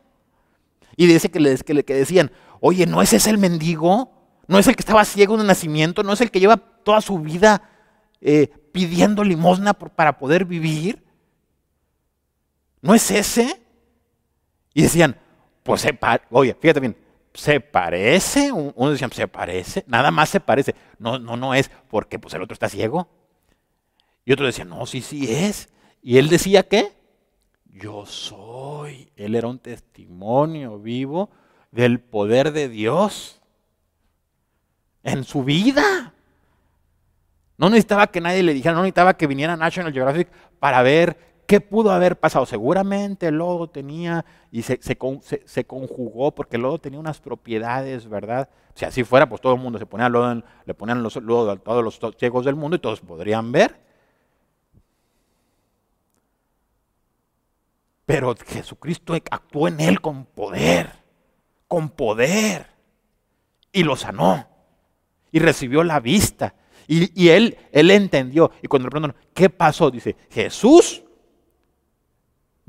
[0.96, 4.20] Y dice que, que, que decían, oye, ¿no es ese el mendigo?
[4.50, 7.20] no es el que estaba ciego de nacimiento, no es el que lleva toda su
[7.20, 7.70] vida
[8.20, 11.04] eh, pidiendo limosna para poder vivir.
[12.82, 13.62] ¿No es ese?
[14.74, 15.16] Y decían,
[15.62, 15.86] pues,
[16.30, 16.96] oye, fíjate bien,
[17.34, 20.74] se parece, unos decían, se parece, nada más se parece.
[20.98, 23.08] No, no, no es, porque pues el otro está ciego.
[24.24, 25.68] Y otro decía, no, sí, sí es.
[26.02, 26.92] Y él decía que
[27.64, 29.10] yo soy.
[29.16, 31.30] Él era un testimonio vivo
[31.70, 33.40] del poder de Dios
[35.02, 36.14] en su vida.
[37.56, 41.60] No necesitaba que nadie le dijera, no necesitaba que viniera National Geographic para ver ¿Qué
[41.60, 42.46] pudo haber pasado?
[42.46, 44.78] Seguramente el lodo tenía, y se,
[45.66, 48.48] conjugó porque el lodo tenía unas propiedades, ¿verdad?
[48.76, 51.56] Si así fuera, pues todo el mundo se ponía lodo, le ponían los, lodo a
[51.56, 53.80] todos los ciegos del mundo y todos podrían ver.
[58.06, 60.92] Pero Jesucristo actuó en él con poder,
[61.66, 62.68] con poder,
[63.72, 64.46] y lo sanó,
[65.32, 66.54] y recibió la vista.
[66.86, 68.52] Y, él, él entendió.
[68.62, 69.90] Y cuando le preguntaron, ¿qué pasó?
[69.90, 71.02] Dice, Jesús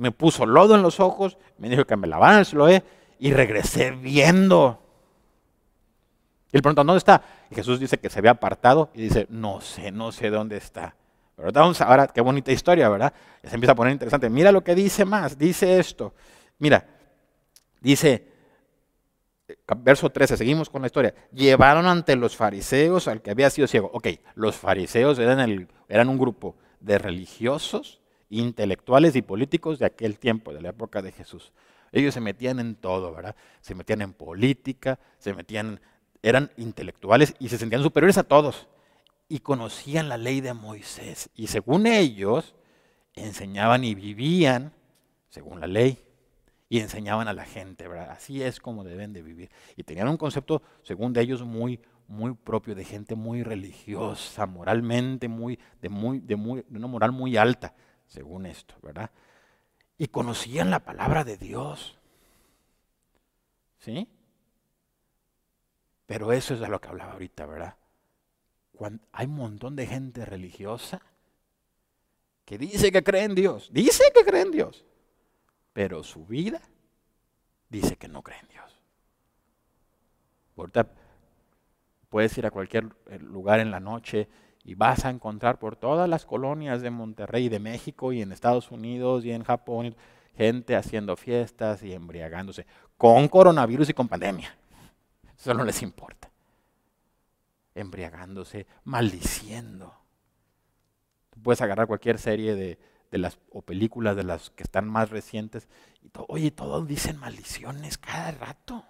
[0.02, 2.84] me puso lodo en los ojos, me dijo que me lavaran el
[3.20, 4.82] y regresé viendo.
[6.52, 7.22] Y él preguntó, ¿dónde está?
[7.52, 10.96] Y Jesús dice que se había apartado y dice, no sé, no sé dónde está.
[11.38, 13.14] Vamos ahora, qué bonita historia, ¿verdad?
[13.44, 14.28] se empieza a poner interesante.
[14.28, 16.16] Mira lo que dice más, dice esto.
[16.58, 16.84] Mira,
[17.80, 18.28] dice,
[19.78, 21.14] verso 13, seguimos con la historia.
[21.32, 23.92] Llevaron ante los fariseos al que había sido ciego.
[23.94, 28.01] Ok, los fariseos eran, el, eran un grupo de religiosos
[28.32, 31.52] intelectuales y políticos de aquel tiempo, de la época de Jesús.
[31.92, 33.36] Ellos se metían en todo, ¿verdad?
[33.60, 35.82] Se metían en política, se metían,
[36.24, 38.68] eran intelectuales y se sentían superiores a todos.
[39.28, 41.30] Y conocían la ley de Moisés.
[41.36, 42.56] Y según ellos,
[43.14, 44.74] enseñaban y vivían
[45.30, 46.00] según la ley.
[46.70, 48.12] Y enseñaban a la gente, ¿verdad?
[48.12, 49.52] Así es como deben de vivir.
[49.76, 55.60] Y tenían un concepto, según ellos, muy, muy propio, de gente muy religiosa, moralmente, muy,
[55.82, 57.74] de, muy, de, muy, de una moral muy alta
[58.12, 59.10] según esto, ¿verdad?
[59.98, 61.98] Y conocían la palabra de Dios.
[63.80, 64.08] ¿Sí?
[66.08, 67.78] Pero eso es de lo que hablaba ahorita, ¿verdad?
[68.74, 71.02] Cuando hay un montón de gente religiosa
[72.44, 74.84] que dice que cree en Dios, dice que cree en Dios,
[75.72, 76.62] pero su vida
[77.70, 78.78] dice que no cree en Dios.
[80.58, 80.86] Ahorita
[82.10, 82.90] puedes ir a cualquier
[83.22, 84.28] lugar en la noche
[84.64, 88.72] y vas a encontrar por todas las colonias de Monterrey, de México y en Estados
[88.72, 89.96] Unidos y en Japón,
[90.36, 92.66] gente haciendo fiestas y embriagándose
[92.98, 94.56] con coronavirus y con pandemia.
[95.38, 96.30] Eso no les importa.
[97.74, 99.96] Embriagándose, maldiciendo.
[101.42, 102.78] puedes agarrar cualquier serie de,
[103.12, 105.68] las o películas de las que están más recientes
[106.02, 108.86] y oye, todos dicen maldiciones cada rato.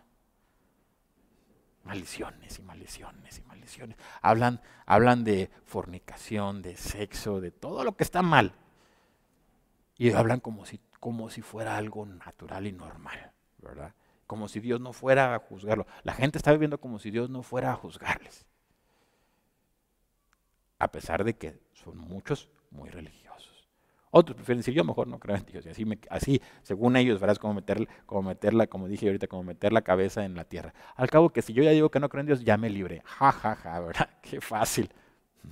[1.84, 3.98] Maldiciones y maldiciones y maldiciones.
[4.22, 8.54] Hablan, hablan de fornicación, de sexo, de todo lo que está mal.
[9.98, 13.94] Y hablan como si, como si fuera algo natural y normal, ¿verdad?
[14.28, 15.86] Como si Dios no fuera a juzgarlo.
[16.04, 18.46] La gente está viviendo como si Dios no fuera a juzgarles.
[20.80, 23.21] A pesar de que son muchos muy religiosos.
[24.14, 25.66] Otros prefieren decir, yo mejor no creo en Dios.
[25.66, 29.72] Y así, así según ellos, verás como, meter, como meterla, como dije ahorita, como meter
[29.72, 30.74] la cabeza en la tierra.
[30.96, 33.02] Al cabo que si yo ya digo que no creo en Dios, ya me libre.
[33.06, 34.10] Ja, ja, ja, ¿verdad?
[34.22, 34.90] Qué fácil.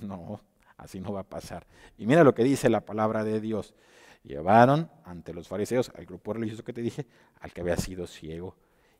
[0.02, 0.40] No,
[0.76, 1.66] así no va a pasar.
[1.96, 3.74] Y mira lo que dice la palabra de Dios.
[4.22, 7.06] Llevaron ante los fariseos, al grupo religioso que te dije,
[7.40, 8.56] al que había sido ciego.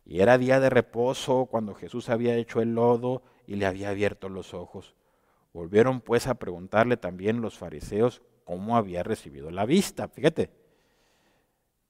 [0.06, 4.30] Y era día de reposo cuando Jesús había hecho el lodo y le había abierto
[4.30, 4.94] los ojos.
[5.52, 10.08] Volvieron pues a preguntarle también los fariseos cómo había recibido la vista.
[10.08, 10.50] Fíjate,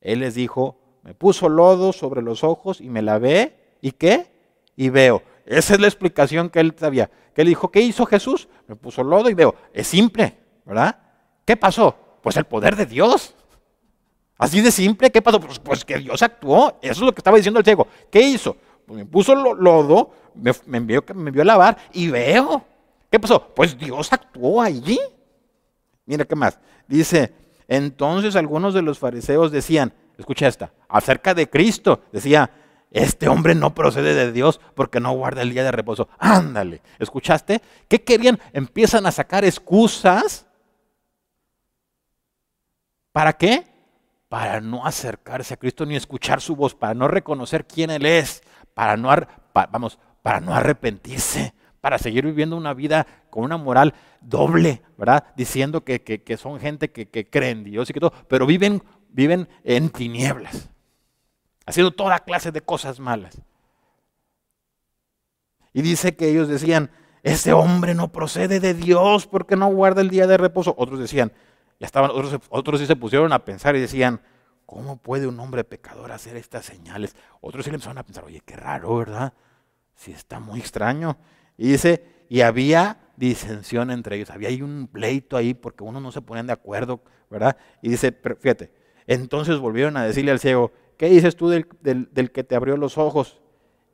[0.03, 4.31] él les dijo, me puso lodo sobre los ojos y me lavé, ¿y qué?
[4.77, 5.23] Y veo.
[5.47, 7.11] Esa es la explicación que él sabía.
[7.35, 8.47] Que él dijo, ¿qué hizo Jesús?
[8.67, 9.55] Me puso lodo y veo.
[9.73, 10.99] Es simple, ¿verdad?
[11.47, 11.97] ¿Qué pasó?
[12.23, 13.35] Pues el poder de Dios.
[14.37, 15.41] Así de simple, ¿qué pasó?
[15.41, 16.79] Pues, pues que Dios actuó.
[16.83, 17.87] Eso es lo que estaba diciendo el ciego.
[18.11, 18.55] ¿Qué hizo?
[18.85, 22.63] Pues me puso lodo, me, me, envió, me envió a lavar y veo.
[23.11, 23.49] ¿Qué pasó?
[23.55, 24.99] Pues Dios actuó allí.
[26.11, 26.59] Mira qué más.
[26.89, 27.33] Dice,
[27.69, 32.51] entonces algunos de los fariseos decían, escucha esta, acerca de Cristo, decía,
[32.91, 36.09] este hombre no procede de Dios porque no guarda el día de reposo.
[36.19, 37.63] Ándale, ¿escuchaste?
[37.87, 38.41] ¿Qué querían?
[38.53, 40.47] Empiezan a sacar excusas.
[43.13, 43.69] ¿Para qué?
[44.29, 48.43] Para no acercarse a Cristo ni escuchar su voz, para no reconocer quién Él es,
[48.75, 49.11] para no,
[49.55, 55.25] vamos, para no arrepentirse para seguir viviendo una vida con una moral doble, ¿verdad?
[55.37, 59.49] Diciendo que, son gente que, que cree en Dios y que todo, pero viven, viven
[59.65, 60.71] en tinieblas,
[61.67, 63.41] haciendo toda clase de cosas malas.
[65.73, 66.91] Y dice que ellos decían,
[67.23, 70.75] ese hombre no procede de Dios porque no guarda el día de reposo.
[70.77, 71.33] Otros decían,
[71.79, 74.21] ya estaban, otros, otros sí se pusieron a pensar y decían,
[74.67, 77.15] ¿cómo puede un hombre pecador hacer estas señales?
[77.41, 79.33] Otros sí le empezaron a pensar, oye, qué raro, ¿verdad?
[79.95, 81.17] Si está muy extraño.
[81.61, 86.11] Y dice, y había disensión entre ellos, había ahí un pleito ahí porque unos no
[86.11, 87.59] se ponían de acuerdo, ¿verdad?
[87.83, 88.73] Y dice, fíjate,
[89.07, 92.97] entonces volvieron a decirle al ciego, ¿qué dices tú del, del que te abrió los
[92.97, 93.43] ojos?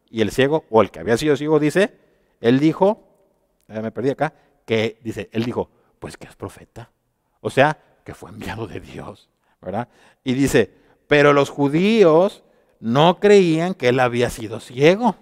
[0.08, 1.98] Y el ciego, o el que había sido ciego, dice,
[2.40, 3.02] él dijo,
[3.66, 4.32] me perdí acá,
[4.64, 6.92] que dice, él dijo, pues que es profeta.
[7.40, 9.28] O sea, que fue enviado de Dios,
[9.60, 9.88] ¿verdad?
[10.22, 10.72] Y dice,
[11.08, 12.44] pero los judíos
[12.78, 15.16] no creían que él había sido ciego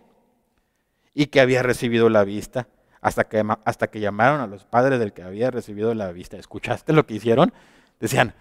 [1.14, 2.68] y que había recibido la vista
[3.00, 6.37] hasta que, hasta que llamaron a los padres del que había recibido la vista.
[6.37, 7.53] ¿Escuchaste lo que hicieron?
[8.00, 8.35] Decían,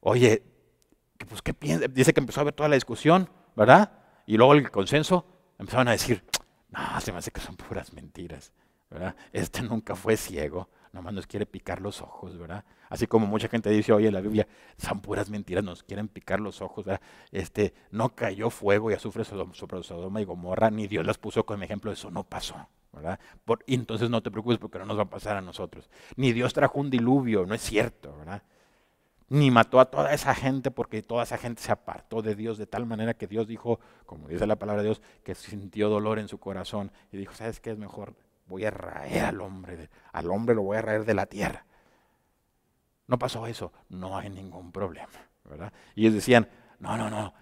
[0.00, 0.42] oye,
[1.28, 1.88] pues ¿qué piensa?
[1.88, 3.92] Dice que empezó a ver toda la discusión, ¿verdad?
[4.26, 5.26] Y luego el consenso,
[5.58, 6.22] empezaron a decir,
[6.70, 8.52] no, se me hace que son puras mentiras,
[8.90, 9.16] ¿verdad?
[9.32, 12.64] Este nunca fue ciego, nomás nos quiere picar los ojos, ¿verdad?
[12.88, 14.46] Así como mucha gente dice hoy en la Biblia,
[14.78, 17.02] son puras mentiras, nos quieren picar los ojos, ¿verdad?
[17.32, 21.64] Este, no cayó fuego y azufre sobre Sodoma y Gomorra, ni Dios las puso como
[21.64, 23.18] ejemplo, eso no pasó, ¿verdad?
[23.66, 25.90] y entonces no te preocupes porque no nos va a pasar a nosotros.
[26.16, 28.44] Ni Dios trajo un diluvio, no es cierto, ¿verdad?
[29.28, 32.66] Ni mató a toda esa gente porque toda esa gente se apartó de Dios de
[32.66, 36.28] tal manera que Dios dijo, como dice la palabra de Dios, que sintió dolor en
[36.28, 38.14] su corazón y dijo, ¿sabes qué es mejor?
[38.46, 41.64] Voy a raer al hombre, al hombre lo voy a raer de la tierra.
[43.06, 45.72] No pasó eso, no hay ningún problema, ¿verdad?
[45.94, 47.34] Y ellos decían, no, no, no,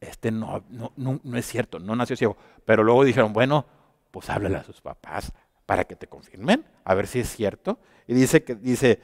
[0.00, 2.36] este no, no, no, es cierto, no nació ciego.
[2.64, 3.66] Pero luego dijeron, bueno,
[4.10, 5.32] pues háblale a sus papás
[5.66, 7.78] para que te confirmen, a ver si es cierto.
[8.06, 9.00] Y dice que, dice,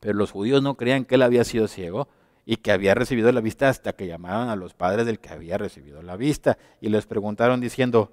[0.00, 2.08] pero los judíos no creían que él había sido ciego
[2.44, 5.58] y que había recibido la vista hasta que llamaban a los padres del que había
[5.58, 8.12] recibido la vista y les preguntaron diciendo,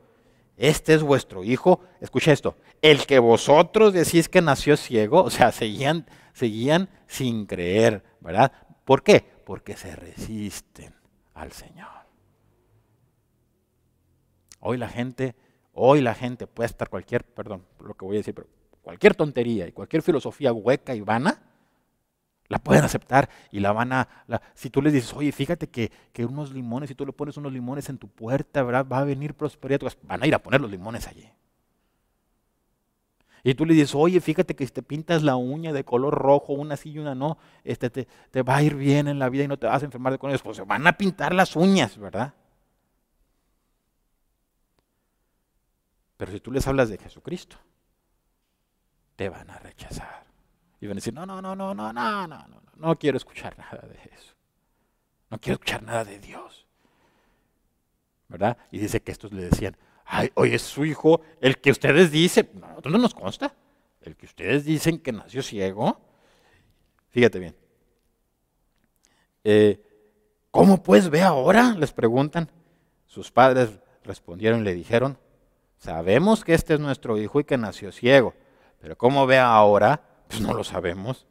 [0.57, 5.51] este es vuestro hijo, escucha esto, el que vosotros decís que nació ciego, o sea,
[5.51, 8.51] seguían, seguían sin creer, ¿verdad?
[8.85, 9.25] ¿Por qué?
[9.45, 10.93] Porque se resisten
[11.33, 11.89] al Señor.
[14.59, 15.35] Hoy la gente,
[15.73, 18.47] hoy la gente puede estar cualquier, perdón, lo que voy a decir, pero
[18.81, 21.41] cualquier tontería y cualquier filosofía hueca y vana,
[22.47, 24.07] la pueden aceptar y la van a...
[24.53, 25.91] si tú les dices, oye, fíjate que,
[26.25, 28.85] unos limones, si tú le pones unos limones en tu puerta, ¿verdad?
[28.85, 31.29] Va a venir prosperidad, van a ir a poner los limones allí.
[33.45, 36.53] Y tú le dices, oye, fíjate que si te pintas la uña de color rojo,
[36.53, 39.43] una sí y una no, este, te, te va a ir bien en la vida
[39.43, 40.41] y no te vas a enfermar de ellos.
[40.41, 42.33] Pues se van a pintar las uñas, ¿verdad?
[46.15, 47.57] Pero si tú les hablas de Jesucristo,
[49.17, 50.32] te van a rechazar.
[50.83, 53.57] Y van a decir, no, no, no, no, no, no, no, no, no quiero escuchar
[53.57, 54.33] nada de eso.
[55.29, 56.67] No quiero escuchar nada de Dios.
[58.27, 58.57] ¿Verdad?
[58.69, 62.49] Y dice que estos le decían, ay, oye, es su hijo, el que ustedes dicen,
[62.55, 63.55] no, nosotros no nos consta,
[64.01, 66.01] el que ustedes dicen que nació ciego.
[67.11, 67.55] Fíjate bien.
[69.45, 69.81] Eh,
[70.51, 71.75] ¿Cómo pues ve ahora?
[71.77, 72.51] Les preguntan.
[73.07, 75.17] Sus padres respondieron y le dijeron,
[75.77, 78.33] sabemos que este es nuestro hijo y que nació ciego,
[78.81, 80.09] pero ¿cómo ve ahora?
[80.33, 81.27] Pues no lo sabemos.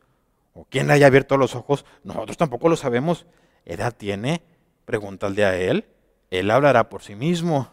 [0.54, 1.84] ¿O quién le haya abierto los ojos?
[2.04, 3.26] Nosotros tampoco lo sabemos.
[3.64, 4.42] ¿Edad tiene?
[4.84, 5.86] Pregúntale a él.
[6.30, 7.68] Él hablará por sí mismo.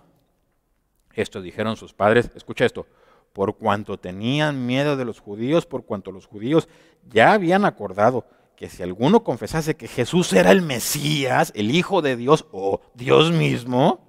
[1.13, 2.31] Esto dijeron sus padres.
[2.33, 2.87] Escucha esto.
[3.31, 6.67] Por cuanto tenían miedo de los judíos, por cuanto los judíos
[7.07, 12.15] ya habían acordado que si alguno confesase que Jesús era el Mesías, el Hijo de
[12.15, 14.08] Dios o Dios mismo,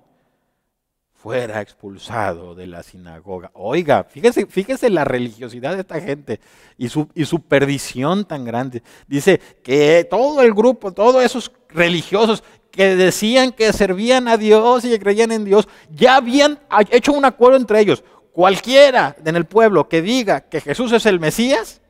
[1.23, 3.51] fuera expulsado de la sinagoga.
[3.53, 6.41] Oiga, fíjese, fíjese la religiosidad de esta gente
[6.79, 8.83] y su, y su perdición tan grande.
[9.07, 14.91] Dice que todo el grupo, todos esos religiosos que decían que servían a Dios y
[14.91, 16.59] que creían en Dios, ya habían
[16.91, 18.03] hecho un acuerdo entre ellos.
[18.33, 21.83] Cualquiera en el pueblo que diga que Jesús es el Mesías,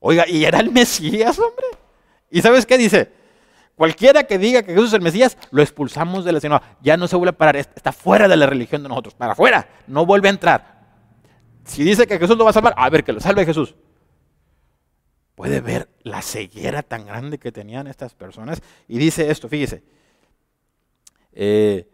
[0.00, 1.66] oiga, y era el Mesías, hombre.
[2.30, 3.23] ¿Y sabes qué dice?
[3.76, 6.76] Cualquiera que diga que Jesús es el Mesías, lo expulsamos de la sinagoga.
[6.80, 9.68] Ya no se vuelve a parar, está fuera de la religión de nosotros, para afuera,
[9.86, 10.74] no vuelve a entrar.
[11.64, 13.74] Si dice que Jesús lo va a salvar, a ver, que lo salve Jesús.
[15.34, 18.62] Puede ver la ceguera tan grande que tenían estas personas.
[18.86, 19.82] Y dice esto, fíjese.
[21.32, 21.88] Eh,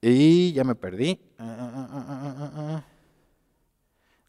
[0.00, 1.20] y ya me perdí.
[1.38, 2.84] Ah, ah, ah,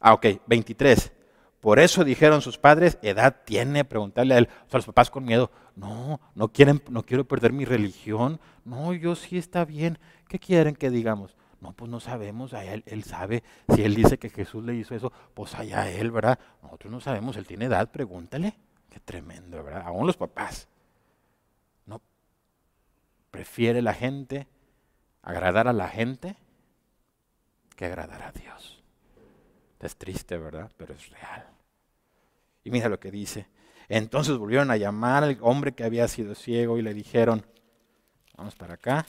[0.01, 1.12] ah, ok, 23.
[1.60, 4.49] Por eso dijeron sus padres, edad tiene, preguntarle a él.
[4.68, 8.39] O sea, los papás con miedo, no, no quieren, no quiero perder mi religión.
[8.65, 9.97] No, yo sí está bien.
[10.28, 11.36] ¿Qué quieren que digamos?
[11.61, 13.41] No, pues no sabemos, él, él sabe,
[13.74, 16.38] si él dice que Jesús le hizo eso, pues allá él, ¿verdad?
[16.61, 18.57] Nosotros no sabemos, él tiene edad, pregúntale.
[18.89, 19.84] Qué tremendo, ¿verdad?
[19.86, 20.67] Aún los papás.
[21.86, 22.01] No,
[23.32, 24.45] prefiere la gente
[25.21, 26.36] agradar a la gente
[27.78, 28.84] que agradar a Dios.
[29.80, 30.69] Es triste, ¿verdad?
[30.78, 31.47] Pero es real.
[32.63, 33.47] Y mira lo que dice.
[33.96, 37.46] Entonces volvieron a llamar al hombre que había sido ciego y le dijeron,
[38.36, 39.06] vamos para acá.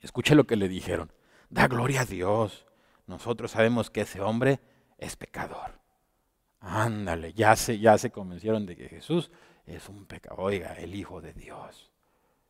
[0.00, 1.12] Escuche lo que le dijeron.
[1.50, 2.66] Da gloria a Dios.
[3.06, 4.58] Nosotros sabemos que ese hombre
[4.98, 5.78] es pecador.
[6.58, 9.30] Ándale, ya se, ya se convencieron de que Jesús
[9.66, 10.40] es un pecador.
[10.40, 11.92] Oiga, el Hijo de Dios.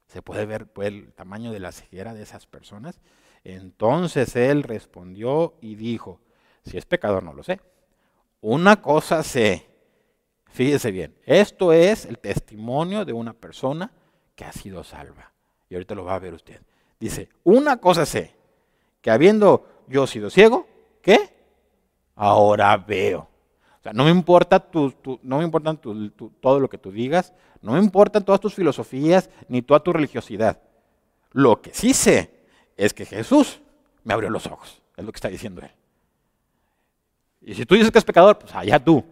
[0.06, 2.98] Se puede ver pues, el tamaño de la ceguera de esas personas.
[3.42, 6.22] Entonces él respondió y dijo,
[6.64, 7.60] si es pecador no lo sé.
[8.40, 9.73] Una cosa sé,
[10.54, 13.90] fíjese bien, esto es el testimonio de una persona
[14.36, 15.32] que ha sido salva.
[15.68, 16.62] Y ahorita lo va a ver usted.
[17.00, 18.36] Dice, una cosa sé,
[19.02, 20.68] que habiendo yo sido ciego,
[21.02, 21.34] ¿qué?
[22.14, 23.28] Ahora veo.
[23.80, 25.50] O sea, no me importa, tu, no me
[26.40, 30.62] todo lo que tú digas, no me importan todas tus filosofías ni toda tu religiosidad.
[31.32, 32.30] Lo que sí sé
[32.76, 33.60] es que Jesús
[34.04, 35.72] me abrió los ojos, es lo que está diciendo él.
[37.42, 39.04] Y si tú dices que es pecador, pues allá tú.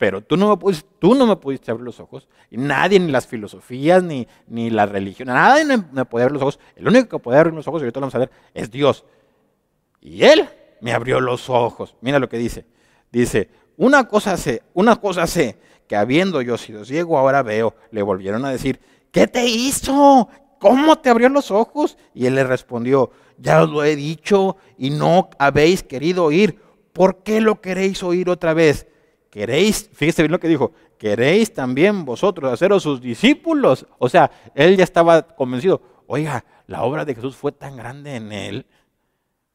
[0.00, 2.26] Pero tú no me pudiste, tú no me pudiste abrir los ojos.
[2.50, 6.42] Y nadie, ni las filosofías, ni, ni la religión, nadie me, me puede abrir los
[6.42, 6.58] ojos.
[6.74, 9.04] El único que puede abrir los ojos, y ahorita lo vamos a ver, es Dios.
[10.00, 10.48] Y Él
[10.80, 11.96] me abrió los ojos.
[12.00, 12.64] Mira lo que dice.
[13.12, 17.74] Dice, una cosa sé, una cosa sé, que habiendo yo sido ciego, ahora veo.
[17.90, 18.80] Le volvieron a decir,
[19.12, 20.30] ¿qué te hizo?
[20.58, 21.98] ¿Cómo te abrió los ojos?
[22.14, 26.58] Y él le respondió, ya os lo he dicho y no habéis querido oír.
[26.94, 28.86] ¿Por qué lo queréis oír otra vez?
[29.30, 33.86] ¿Queréis, fíjese bien lo que dijo, queréis también vosotros haceros sus discípulos?
[33.98, 38.32] O sea, él ya estaba convencido, oiga, la obra de Jesús fue tan grande en
[38.32, 38.66] él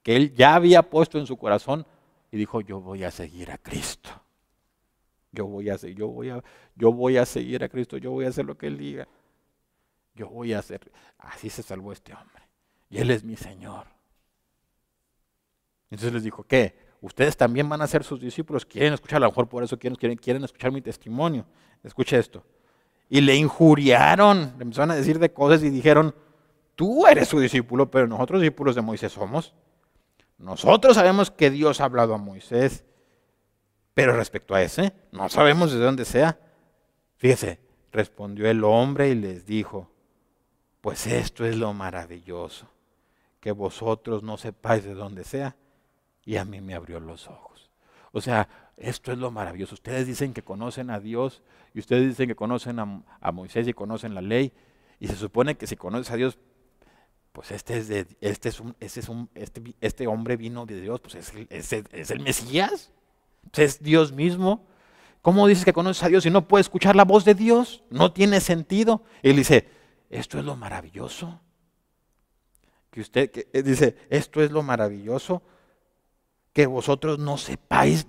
[0.01, 1.85] que él ya había puesto en su corazón
[2.31, 4.09] y dijo, yo voy a seguir a Cristo.
[5.31, 6.43] Yo voy a, yo voy a,
[6.75, 9.07] yo voy a seguir a Cristo, yo voy a hacer lo que Él diga.
[10.13, 10.91] Yo voy a hacer.
[11.17, 12.43] Así se salvó este hombre.
[12.89, 13.87] Y Él es mi Señor.
[15.89, 16.84] Entonces les dijo, ¿qué?
[17.05, 18.65] Ustedes también van a ser sus discípulos.
[18.65, 21.45] Quieren escuchar, a lo mejor por eso quieren, quieren, escuchar mi testimonio.
[21.83, 22.43] Escuche esto.
[23.09, 26.15] Y le injuriaron, le empezaron a decir de cosas y dijeron,
[26.73, 29.53] tú eres su discípulo, pero nosotros discípulos de Moisés somos.
[30.39, 32.85] Nosotros sabemos que Dios ha hablado a Moisés,
[33.93, 36.39] pero respecto a ese, no sabemos de dónde sea.
[37.17, 37.59] Fíjese,
[37.91, 39.91] respondió el hombre y les dijo,
[40.81, 42.67] pues esto es lo maravilloso,
[43.39, 45.55] que vosotros no sepáis de dónde sea,
[46.25, 47.69] y a mí me abrió los ojos.
[48.11, 49.75] O sea, esto es lo maravilloso.
[49.75, 54.15] Ustedes dicen que conocen a Dios y ustedes dicen que conocen a, Moisés y conocen
[54.15, 54.53] la ley,
[54.99, 56.37] y se supone que si conoces a Dios,
[57.33, 60.79] pues este es de, este es un, este es un, este, este hombre vino de
[60.79, 62.93] Dios, pues es, es, el Mesías,
[63.51, 64.65] pues es Dios mismo.
[65.21, 67.83] ¿Cómo dices que conoces a Dios y no puedes escuchar la voz de Dios?
[67.89, 69.03] No tiene sentido.
[69.21, 69.67] él dice,
[70.09, 71.41] esto es lo maravilloso.
[72.89, 75.43] Que usted eh, dice, esto es lo maravilloso
[76.55, 78.07] que vosotros no sepáis,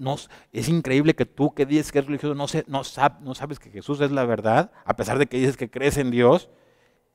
[0.52, 2.82] es increíble que tú que dices que es religioso no, no,
[3.20, 6.12] no sabes que Jesús es la verdad, a pesar de que dices que crees en
[6.12, 6.48] Dios.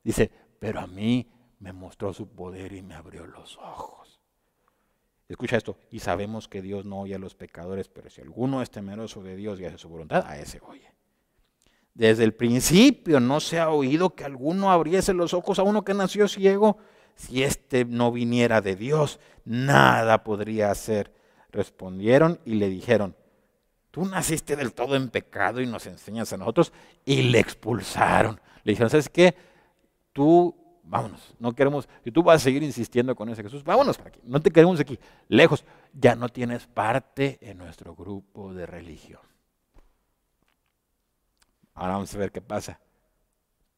[0.03, 0.29] Dice,
[0.59, 4.19] pero a mí me mostró su poder y me abrió los ojos.
[5.29, 8.69] Escucha esto, y sabemos que Dios no oye a los pecadores, pero si alguno es
[8.69, 10.93] temeroso de Dios y hace su voluntad, a ese oye.
[11.93, 15.93] Desde el principio no se ha oído que alguno abriese los ojos a uno que
[15.93, 16.77] nació ciego.
[17.15, 21.20] Si éste no viniera de Dios, nada podría hacer.
[21.51, 23.15] Respondieron y le dijeron,
[23.91, 26.71] tú naciste del todo en pecado y nos enseñas a nosotros.
[27.05, 28.39] Y le expulsaron.
[28.63, 29.35] Le dijeron, ¿sabes qué?
[30.13, 34.09] Tú vámonos, no queremos, si tú vas a seguir insistiendo con ese Jesús, vámonos para
[34.09, 34.99] aquí, no te queremos aquí,
[35.29, 39.21] lejos, ya no tienes parte en nuestro grupo de religión.
[41.73, 42.79] Ahora vamos a ver qué pasa.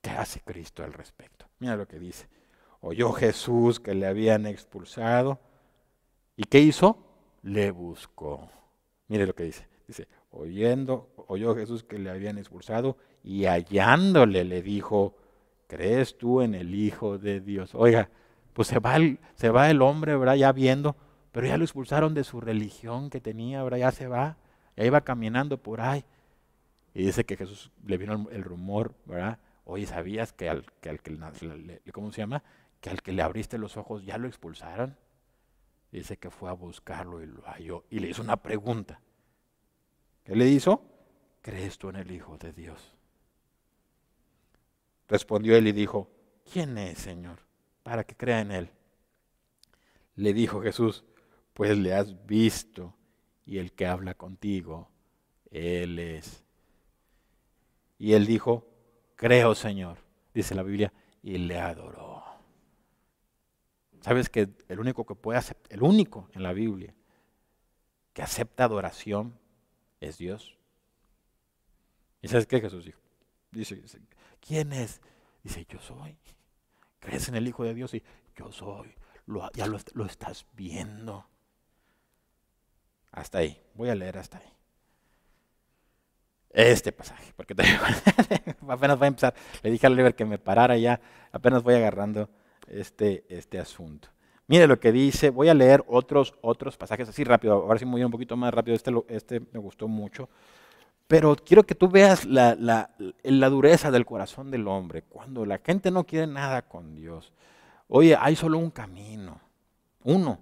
[0.02, 1.46] ¿Qué hace Cristo al respecto?
[1.60, 2.28] Mira lo que dice.
[2.82, 5.40] Oyó Jesús que le habían expulsado.
[6.36, 6.98] ¿Y qué hizo?
[7.44, 8.50] Le buscó.
[9.08, 9.68] Mire lo que dice.
[9.88, 15.16] Dice, oyendo, oyó Jesús que le habían expulsado y hallándole le dijo,
[15.68, 17.76] ¿crees tú en el Hijo de Dios?
[17.76, 18.10] Oiga,
[18.54, 20.36] pues se va el, se va el hombre, ¿verdad?
[20.36, 20.96] Ya viendo,
[21.32, 23.78] pero ya lo expulsaron de su religión que tenía, ¿verdad?
[23.80, 24.38] Ya se va,
[24.78, 26.06] ya iba caminando por ahí.
[26.94, 29.40] Y dice que Jesús le vino el, rumor, ¿verdad?
[29.66, 31.18] Oye, ¿sabías que al que, al que
[31.92, 32.44] ¿cómo se llama?
[32.80, 34.96] Que al que le abriste los ojos ya lo expulsaron.
[35.94, 37.86] Dice que fue a buscarlo y lo halló.
[37.92, 39.00] Y le hizo una pregunta.
[40.24, 40.84] ¿Qué le hizo?
[41.44, 42.96] ¿Crees tú en el Hijo de Dios?
[45.08, 46.10] Respondió él y dijo,
[46.52, 47.38] ¿quién es, Señor?
[47.84, 48.72] Para que crea en él.
[50.16, 51.04] Le dijo Jesús,
[51.54, 52.96] pues le has visto
[53.46, 54.90] y el que habla contigo,
[55.52, 56.44] él es.
[58.00, 58.68] Y él dijo,
[59.16, 60.00] creo, Señor,
[60.34, 60.92] dice la Biblia,
[61.22, 62.03] y le adoró.
[64.04, 66.94] ¿Sabes que el único que puede aceptar, el único en la Biblia
[68.12, 69.40] que acepta adoración
[70.02, 70.58] es Dios?
[72.22, 73.00] ¿Y sabes qué Jesús dijo?
[73.52, 73.82] Dice,
[74.46, 75.02] ¿quién es?
[75.42, 76.18] Dice, yo soy.
[77.00, 77.94] ¿Crees en el Hijo de Dios?
[77.94, 78.04] Y
[78.36, 78.94] yo soy.
[79.54, 81.26] ya lo, lo estás viendo.
[83.12, 83.62] Hasta ahí.
[83.74, 84.54] Voy a leer hasta ahí
[86.56, 87.54] este pasaje, porque
[88.68, 89.34] apenas voy a empezar.
[89.64, 91.02] Le dije al Oliver que me parara ya,
[91.32, 92.30] apenas voy agarrando
[92.68, 94.10] este, este asunto.
[94.48, 97.86] Mire lo que dice, voy a leer otros, otros pasajes así rápido, a ver si
[97.86, 100.30] voy un poquito más rápido, este, este me gustó mucho.
[101.08, 102.90] Pero quiero que tú veas la, la,
[103.24, 107.34] la dureza del corazón del hombre, cuando la gente no quiere nada con Dios.
[107.88, 109.40] Oye, hay solo un camino,
[110.04, 110.40] uno,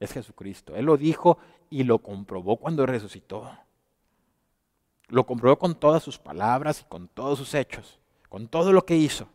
[0.00, 0.74] es Jesucristo.
[0.74, 1.38] Él lo dijo
[1.70, 3.50] y lo comprobó cuando resucitó.
[5.08, 7.98] Lo comprobó con todas sus palabras y con todos sus hechos,
[8.28, 9.28] con todo lo que hizo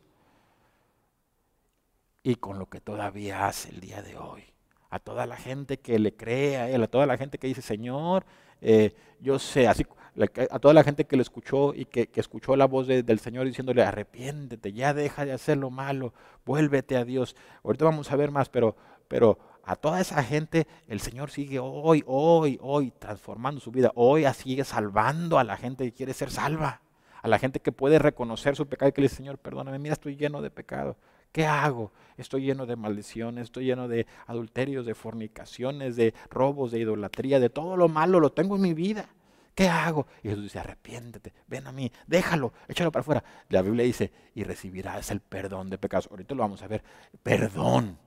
[2.28, 4.44] y con lo que todavía hace el día de hoy.
[4.90, 7.62] A toda la gente que le cree a Él, a toda la gente que dice,
[7.62, 8.26] Señor,
[8.60, 9.86] eh, yo sé, así,
[10.52, 13.82] a toda la gente que le escuchó y que, escuchó la voz del Señor diciéndole,
[13.82, 16.14] arrepiéntete, ya deja de hacer lo malo,
[16.46, 17.38] vuélvete a Dios.
[17.64, 18.76] Ahorita vamos a ver más, pero,
[19.08, 23.94] pero a toda esa gente el Señor sigue hoy, hoy, hoy transformando su vida.
[23.96, 26.82] Hoy sigue salvando a la gente que quiere ser salva.
[27.22, 29.94] A la gente que puede reconocer su pecado y que le dice, Señor, perdóname, mira,
[29.94, 30.98] estoy lleno de pecado.
[31.32, 31.92] ¿Qué hago?
[32.18, 37.50] Estoy lleno de maldiciones, estoy lleno de adulterios, de fornicaciones, de robos, de idolatría, de
[37.50, 39.10] todo lo malo, lo tengo en mi vida.
[39.54, 40.06] ¿Qué hago?
[40.22, 43.24] Y Jesús dice, arrepiéntete, ven a mí, déjalo, échalo para afuera.
[43.50, 46.08] La Biblia dice, y recibirás el perdón de pecados.
[46.12, 46.84] Ahorita lo vamos a ver,
[47.24, 47.98] perdón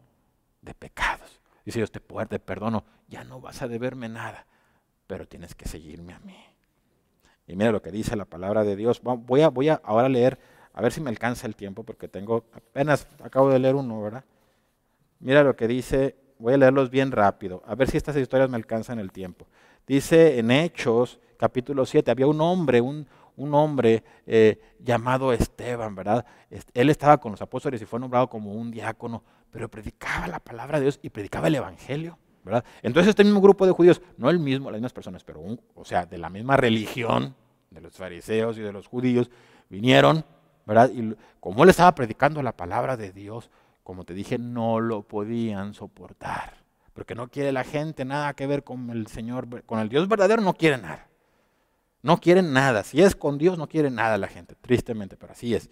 [0.62, 1.40] de pecados.
[1.64, 4.46] Dice Dios, te, te perdono, ya no vas a deberme nada,
[5.06, 6.38] pero tienes que seguirme a mí.
[7.48, 9.00] Y mira lo que dice la palabra de Dios.
[9.02, 10.38] Voy a, voy a ahora leer,
[10.72, 14.24] a ver si me alcanza el tiempo, porque tengo, apenas acabo de leer uno, ¿verdad?
[15.18, 18.56] Mira lo que dice, voy a leerlos bien rápido, a ver si estas historias me
[18.56, 19.46] alcanzan el tiempo.
[19.86, 23.06] Dice en Hechos, capítulo 7, había un hombre, un,
[23.36, 26.24] un hombre eh, llamado Esteban, ¿verdad?
[26.74, 30.78] Él estaba con los apóstoles y fue nombrado como un diácono pero predicaba la palabra
[30.78, 32.18] de Dios y predicaba el Evangelio.
[32.42, 32.64] ¿verdad?
[32.82, 35.42] Entonces este mismo grupo de judíos, no el mismo, las mismas personas, pero
[35.74, 37.34] o sea, de la misma religión,
[37.70, 39.30] de los fariseos y de los judíos,
[39.68, 40.24] vinieron,
[40.92, 43.50] Y como él estaba predicando la palabra de Dios,
[43.82, 46.54] como te dije, no lo podían soportar.
[46.92, 50.42] Porque no quiere la gente nada que ver con el Señor, con el Dios verdadero,
[50.42, 51.08] no quiere nada.
[52.02, 52.82] No quieren nada.
[52.84, 55.70] Si es con Dios, no quiere nada la gente, tristemente, pero así es.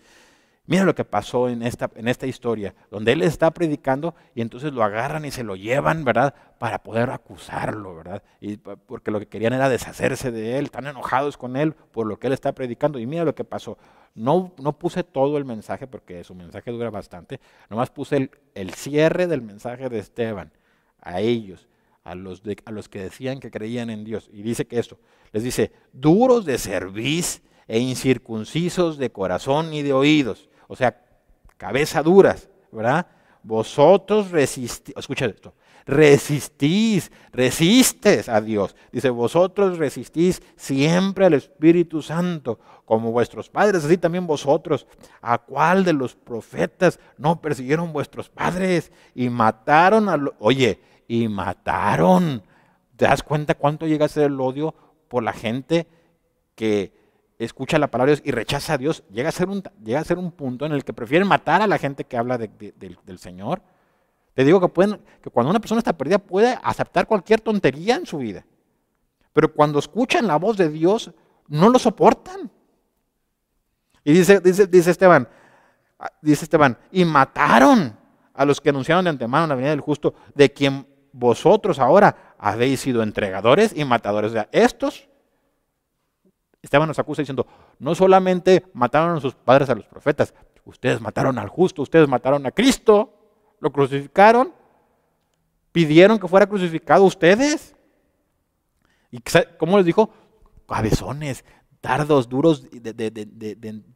[0.69, 4.71] Mira lo que pasó en esta, en esta historia, donde él está predicando y entonces
[4.71, 6.35] lo agarran y se lo llevan, ¿verdad?
[6.59, 8.23] Para poder acusarlo, ¿verdad?
[8.39, 12.19] Y porque lo que querían era deshacerse de él, están enojados con él por lo
[12.19, 12.99] que él está predicando.
[12.99, 13.79] Y mira lo que pasó.
[14.15, 17.41] No, no puse todo el mensaje porque su mensaje dura bastante,
[17.71, 20.53] nomás puse el, cierre del mensaje de Esteban
[21.01, 21.67] a ellos,
[22.05, 24.29] a los, a los que decían que creían en Dios.
[24.35, 24.99] Y dice que esto,
[25.33, 31.03] les dice, duros de cerviz e incircuncisos de corazón y de oídos o sea,
[31.57, 33.07] cabeza duras, ¿verdad?
[33.43, 35.55] Vosotros resistís, escucha esto,
[35.87, 38.77] resistís, resistes a Dios.
[38.93, 44.87] Dice, vosotros resistís siempre al Espíritu Santo, como vuestros padres, así también vosotros.
[45.21, 50.35] ¿A cuál de los profetas no persiguieron vuestros padres y mataron a los...
[50.39, 52.43] Oye, y mataron.
[52.97, 54.75] ¿Te das cuenta cuánto llega a ser el odio
[55.09, 55.87] por la gente
[56.55, 56.93] que
[57.39, 60.05] escucha la palabra de Dios y rechaza a Dios, llega a ser un, llega a
[60.05, 63.63] ser un punto en el que prefieren matar a la gente que habla del Señor.
[64.35, 68.07] Te digo que, pueden, que cuando una persona está perdida puede aceptar cualquier tontería en
[68.07, 68.45] su vida.
[69.33, 71.13] Pero cuando escuchan la voz de Dios,
[71.49, 72.51] no lo soportan.
[74.05, 75.29] Y dice, dice, dice Esteban,
[76.23, 77.97] dice Esteban, y mataron
[78.35, 82.81] a los que anunciaron de antemano la venida del justo, de quien vosotros ahora habéis
[82.81, 84.31] sido entregadores y matadores.
[84.31, 85.08] O sea, estos
[86.63, 87.47] Esteban nos acusa diciendo,
[87.79, 90.35] no solamente mataron a sus padres a los profetas,
[90.65, 93.15] ustedes mataron al justo, ustedes mataron a Cristo,
[93.61, 94.53] lo crucificaron,
[95.73, 97.75] pidieron que fuera crucificado ustedes.
[99.11, 99.21] ¿Y
[99.59, 100.11] cómo les dijo?
[100.67, 101.45] Cabezones,
[101.81, 102.67] tardos, duros,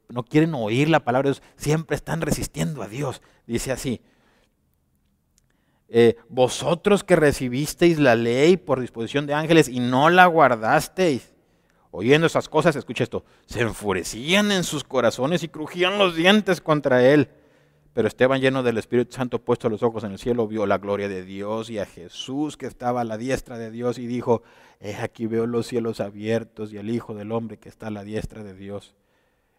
[0.08, 3.20] no quieren oír la palabra de Dios, siempre están resistiendo a Dios.
[3.46, 4.00] Dice así,
[5.88, 11.31] eh, vosotros que recibisteis la ley por disposición de ángeles y no la guardasteis,
[11.94, 17.06] Oyendo esas cosas, escucha esto, se enfurecían en sus corazones y crujían los dientes contra
[17.06, 17.28] él.
[17.92, 21.06] Pero Esteban, lleno del Espíritu Santo, puesto los ojos en el cielo, vio la gloria
[21.10, 24.42] de Dios y a Jesús que estaba a la diestra de Dios y dijo,
[24.80, 28.04] he aquí veo los cielos abiertos y al Hijo del Hombre que está a la
[28.04, 28.94] diestra de Dios.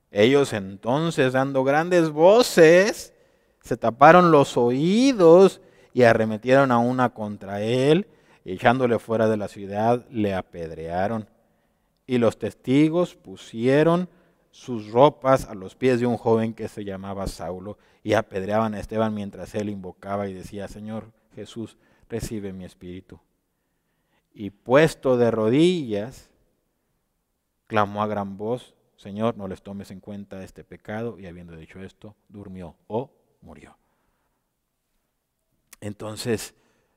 [0.10, 3.14] Ellos entonces, dando grandes voces,
[3.62, 5.62] se taparon los oídos
[5.94, 8.08] y arremetieron a una contra él,
[8.44, 11.28] y echándole fuera de la ciudad, le apedrearon
[12.06, 14.10] y los testigos pusieron
[14.52, 18.80] sus ropas a los pies de un joven que se llamaba Saulo y apedreaban a
[18.80, 21.78] Esteban mientras él invocaba y decía, Señor Jesús,
[22.10, 23.20] recibe mi espíritu.
[24.34, 26.30] Y puesto de rodillas,
[27.68, 31.82] clamó a gran voz, Señor, no les tomes en cuenta este pecado, y habiendo dicho
[31.82, 33.78] esto, durmió o murió.
[35.82, 36.54] Entonces,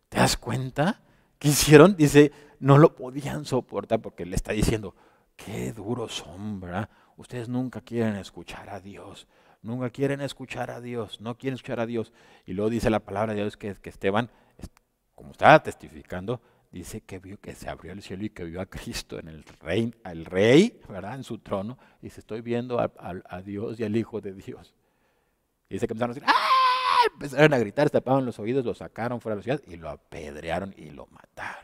[0.09, 1.03] ¿te das cuenta?
[1.39, 1.97] ¿Qué hicieron?
[1.97, 4.95] Dice, no lo podían soportar porque le está diciendo,
[5.37, 6.91] qué duro sombra.
[7.17, 9.27] Ustedes nunca quieren escuchar a Dios.
[9.63, 11.21] Nunca quieren escuchar a Dios.
[11.21, 12.13] No quieren escuchar a Dios.
[12.45, 14.31] Y luego dice la palabra de Dios que, que Esteban,
[15.15, 16.41] como estaba testificando,
[16.71, 19.45] dice que vio que se abrió el cielo y que vio a Cristo en el
[19.61, 21.15] rey, al rey, ¿verdad?
[21.15, 21.79] En su trono.
[22.03, 24.75] Y dice, estoy viendo a, a Dios y al Hijo de Dios.
[25.69, 26.57] Y dice que empezaron a decir, ¡ah!
[27.13, 29.89] Empezaron a gritar, se tapaban los oídos, lo sacaron fuera de la ciudad y lo
[29.89, 31.56] apedrearon y lo mataron.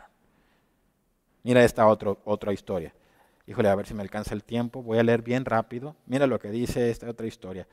[1.42, 2.94] Mira esta otra historia.
[3.46, 4.82] Híjole, a ver si me alcanza el tiempo.
[4.82, 5.96] Voy a leer bien rápido.
[6.06, 7.66] Mira lo que dice esta otra historia.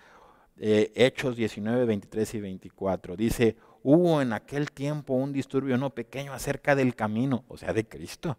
[0.58, 3.16] Eh, Hechos 19, 23 y 24.
[3.16, 7.88] Dice, hubo en aquel tiempo un disturbio no pequeño acerca del camino, o sea, de
[7.88, 8.38] Cristo.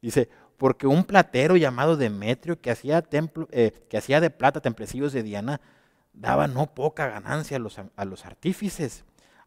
[0.00, 0.28] Dice,
[0.58, 5.22] porque un platero llamado Demetrio que hacía, templo, eh, que hacía de plata templecillos de
[5.22, 5.60] Diana,
[6.12, 9.04] daba no poca ganancia a los, a los artífices,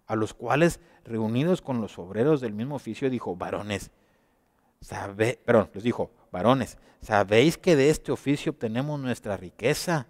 [0.08, 3.92] a los cuales, reunidos con los obreros del mismo oficio, dijo, varones,
[5.46, 10.08] perdón, les dijo, varones, sabéis que de este oficio obtenemos nuestra riqueza,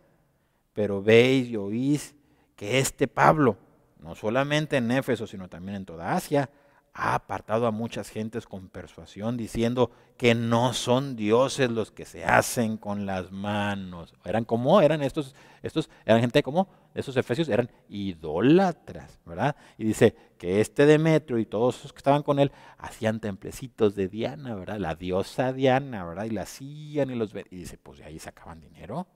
[0.73, 2.15] pero veis y oís
[2.55, 3.57] que este Pablo,
[3.99, 6.49] no solamente en Éfeso, sino también en toda Asia,
[6.93, 12.23] ha apartado a muchas gentes con persuasión, diciendo que no son dioses los que se
[12.23, 14.13] hacen con las manos.
[14.23, 19.55] Eran como, eran estos, estos, eran gente como, esos efesios eran idólatras, ¿verdad?
[19.77, 24.07] Y dice que este Demetrio y todos los que estaban con él hacían templecitos de
[24.07, 24.79] Diana, ¿verdad?
[24.79, 26.25] La diosa Diana, ¿verdad?
[26.25, 29.07] Y la hacían y los y dice, pues de ahí sacaban dinero,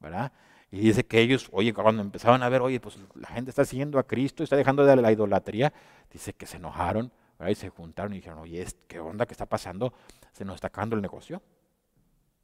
[0.00, 0.32] ¿verdad?
[0.70, 3.98] Y dice que ellos, oye, cuando empezaban a ver, oye, pues la gente está siguiendo
[3.98, 5.72] a Cristo, está dejando de la idolatría,
[6.10, 7.12] dice que se enojaron
[7.48, 9.92] y se juntaron y dijeron, oye, ¿qué onda que está pasando?
[10.32, 11.42] Se nos está acabando el negocio,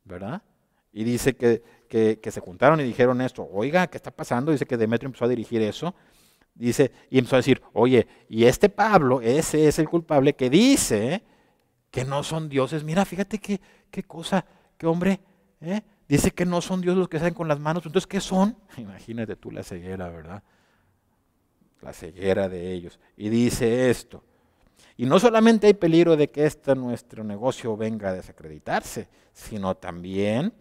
[0.05, 0.43] ¿verdad?
[0.93, 4.53] Y dice que, que, se juntaron y dijeron esto, oiga, ¿qué está pasando?
[4.53, 5.95] Dice que Demetrio empezó a dirigir eso.
[6.55, 11.23] Dice, y empezó a decir, oye, y este Pablo, ese es el culpable que dice
[11.91, 12.85] que no son dioses.
[12.85, 13.61] Mira, fíjate qué,
[13.91, 14.45] qué cosa,
[14.77, 15.21] qué hombre,
[15.61, 15.83] ¿eh?
[16.09, 17.87] dice que no son dioses los que salen con las manos.
[17.87, 18.57] Entonces, ¿qué son?
[18.77, 20.43] Imagínate tú la ceguera, ¿verdad?
[21.83, 22.99] La ceguera de ellos.
[23.17, 24.25] Y dice esto,
[24.97, 30.53] y no solamente hay peligro de que este nuestro negocio venga a desacreditarse, sino también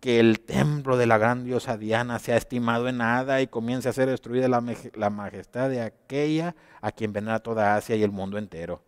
[0.00, 3.92] que el templo de la gran diosa Diana sea estimado en nada y comience a
[3.92, 8.82] ser destruida la, majestad de aquella a quien venera toda Asia y el mundo entero.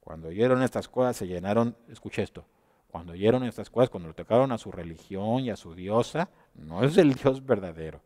[0.00, 2.44] Cuando oyeron estas cosas se llenaron, escuche esto,
[2.88, 6.82] cuando oyeron estas cosas, cuando le tocaron a su religión y a su diosa, no
[6.82, 8.00] es el Dios verdadero,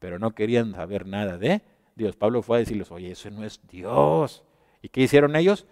[0.00, 1.62] pero no querían saber nada de
[1.94, 2.16] Dios.
[2.16, 4.42] Pablo fue a decirles, oye, eso no es Dios.
[4.82, 5.66] ¿Y qué hicieron ellos?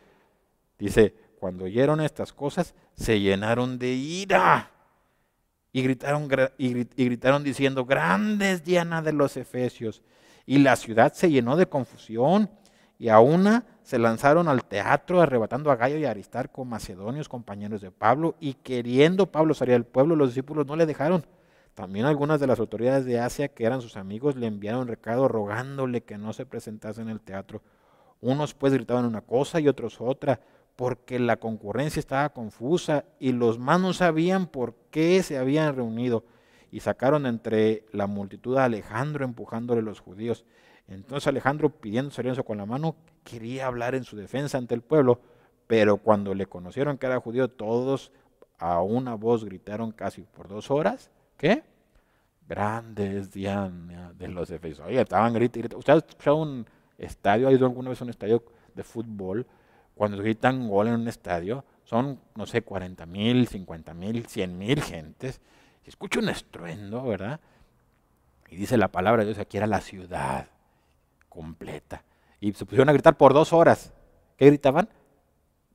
[0.78, 4.73] Dice, cuando oyeron estas cosas, se llenaron de ira
[5.74, 6.72] y gritaron, y
[7.04, 10.02] gritaron diciendo, grandes Diana de los Efesios.
[10.46, 12.48] Y la ciudad se llenó de confusión
[12.96, 17.80] y a una se lanzaron al teatro arrebatando a Gallo y a Aristarco, macedonios, compañeros
[17.80, 21.26] de Pablo, y queriendo Pablo salir del pueblo, los discípulos no le dejaron.
[21.74, 26.02] También algunas de las autoridades de Asia, que eran sus amigos, le enviaron recado rogándole
[26.02, 27.62] que no se presentase en el teatro.
[28.20, 30.38] Unos pues gritaban una cosa y otros otra,
[30.76, 36.24] porque la concurrencia estaba confusa y los más no sabían por qué se habían reunido.
[36.70, 40.44] Y sacaron entre la multitud a Alejandro empujándole los judíos.
[40.88, 45.20] Entonces Alejandro, pidiendo silencio con la mano, quería hablar en su defensa ante el pueblo,
[45.66, 48.12] pero cuando le conocieron que era judío, todos
[48.58, 51.62] a una voz gritaron casi por dos horas, ¿qué?
[52.48, 54.86] Grandes Diana de los Efesios.
[54.86, 55.78] Oye, estaban gritando.
[55.78, 56.66] ¿Usted ha escuchado un
[56.98, 58.42] estadio, ha ido alguna vez a un estadio
[58.74, 59.46] de fútbol,
[59.94, 64.82] cuando gritan gol en un estadio, son, no sé, 40 mil, 50 mil, 100 mil
[64.82, 65.40] gentes,
[65.84, 67.40] y escucha un estruendo, ¿verdad?
[68.48, 70.48] Y dice la palabra de Dios, aquí era la ciudad
[71.28, 72.04] completa.
[72.40, 73.92] Y se pusieron a gritar por dos horas.
[74.36, 74.88] ¿Qué gritaban?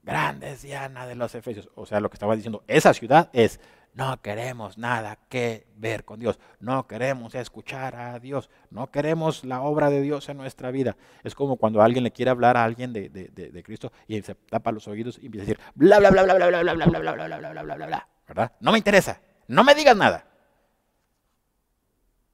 [0.03, 1.70] Grandes Diana de los Efesios.
[1.76, 3.59] O sea, lo que estaba diciendo, esa ciudad es
[3.93, 6.39] no queremos nada que ver con Dios.
[6.59, 8.49] No queremos escuchar a Dios.
[8.69, 10.95] No queremos la obra de Dios en nuestra vida.
[11.23, 14.71] Es como cuando alguien le quiere hablar a alguien de, de, Cristo y se tapa
[14.71, 16.99] los oídos y empieza a decir bla bla bla bla bla bla bla bla bla
[16.99, 18.51] bla bla bla bla bla bla bla ¿verdad?
[18.59, 19.21] No me interesa.
[19.47, 20.25] No me digas nada.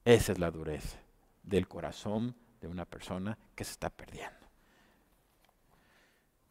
[0.04, 0.98] Esa es la dureza
[1.42, 4.36] del corazón de una persona que se está perdiendo.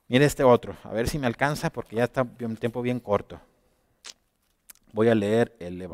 [0.08, 3.40] Mire este otro, a ver si me alcanza porque ya está un tiempo bien corto.
[4.96, 5.86] Voy a leer el,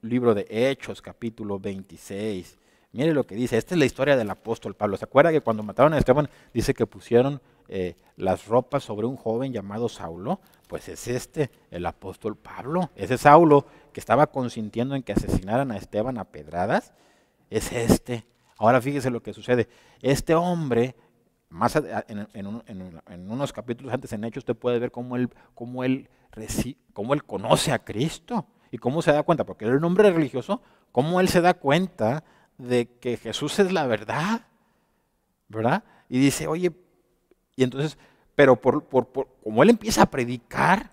[0.00, 2.58] libro de Hechos, capítulo 26.
[2.92, 3.58] Mire lo que dice.
[3.58, 4.96] Esta es la historia del apóstol Pablo.
[4.96, 9.16] ¿Se acuerda que cuando mataron a Esteban dice que pusieron eh, las ropas sobre un
[9.16, 10.40] joven llamado Saulo?
[10.66, 12.88] Pues es este, el apóstol Pablo.
[12.96, 16.94] Ese Saulo que estaba consintiendo en que asesinaran a Esteban a pedradas.
[17.50, 18.24] Es este.
[18.56, 19.68] Ahora fíjese lo que sucede.
[20.00, 20.94] Este hombre,
[21.50, 26.08] más en, unos capítulos antes en Hechos, usted puede ver cómo él, cómo, él,
[26.92, 30.62] cómo él conoce a Cristo y cómo se da cuenta, porque es un hombre religioso,
[30.92, 32.24] cómo él se da cuenta
[32.58, 34.42] de que Jesús es la verdad,
[35.48, 35.84] ¿verdad?
[36.08, 36.72] Y dice, oye,
[37.56, 37.98] y entonces,
[38.34, 38.86] pero por,
[39.42, 40.92] como él empieza a predicar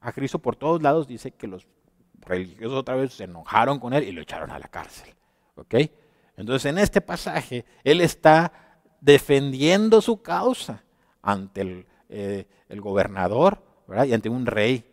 [0.00, 1.66] a Cristo por todos lados, dice que los
[2.20, 5.14] religiosos otra vez se enojaron con él y lo echaron a la cárcel,
[5.56, 5.74] ¿ok?
[6.36, 8.65] Entonces en este pasaje él está
[9.06, 10.82] defendiendo su causa
[11.22, 14.04] ante el, eh, gobernador, ¿verdad?
[14.06, 14.84] Y ante un rey,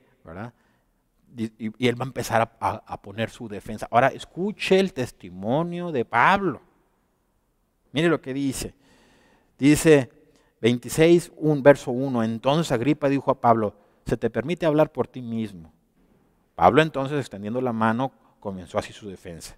[1.35, 3.87] y, él va a empezar a, poner su defensa.
[3.89, 6.61] Ahora escuche el testimonio de Pablo.
[7.91, 8.75] Mire lo que dice.
[9.57, 10.11] Dice
[10.61, 12.23] 26, un, verso 1.
[12.23, 15.73] Entonces Agripa dijo a Pablo, se te permite hablar por ti mismo.
[16.53, 19.57] Pablo entonces, extendiendo la mano, comenzó así su defensa.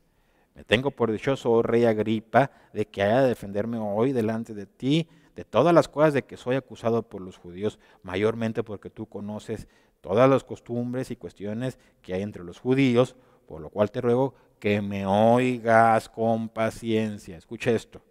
[0.56, 4.66] Me tengo por dichoso, oh rey Agripa, de que haya de defenderme hoy delante de
[4.66, 9.06] ti de todas las cosas de que soy acusado por los judíos, mayormente porque tú
[9.06, 9.68] conoces
[10.02, 14.34] todas las costumbres y cuestiones que hay entre los judíos, por lo cual te ruego
[14.60, 17.38] que me oigas con paciencia.
[17.38, 18.02] Escucha esto.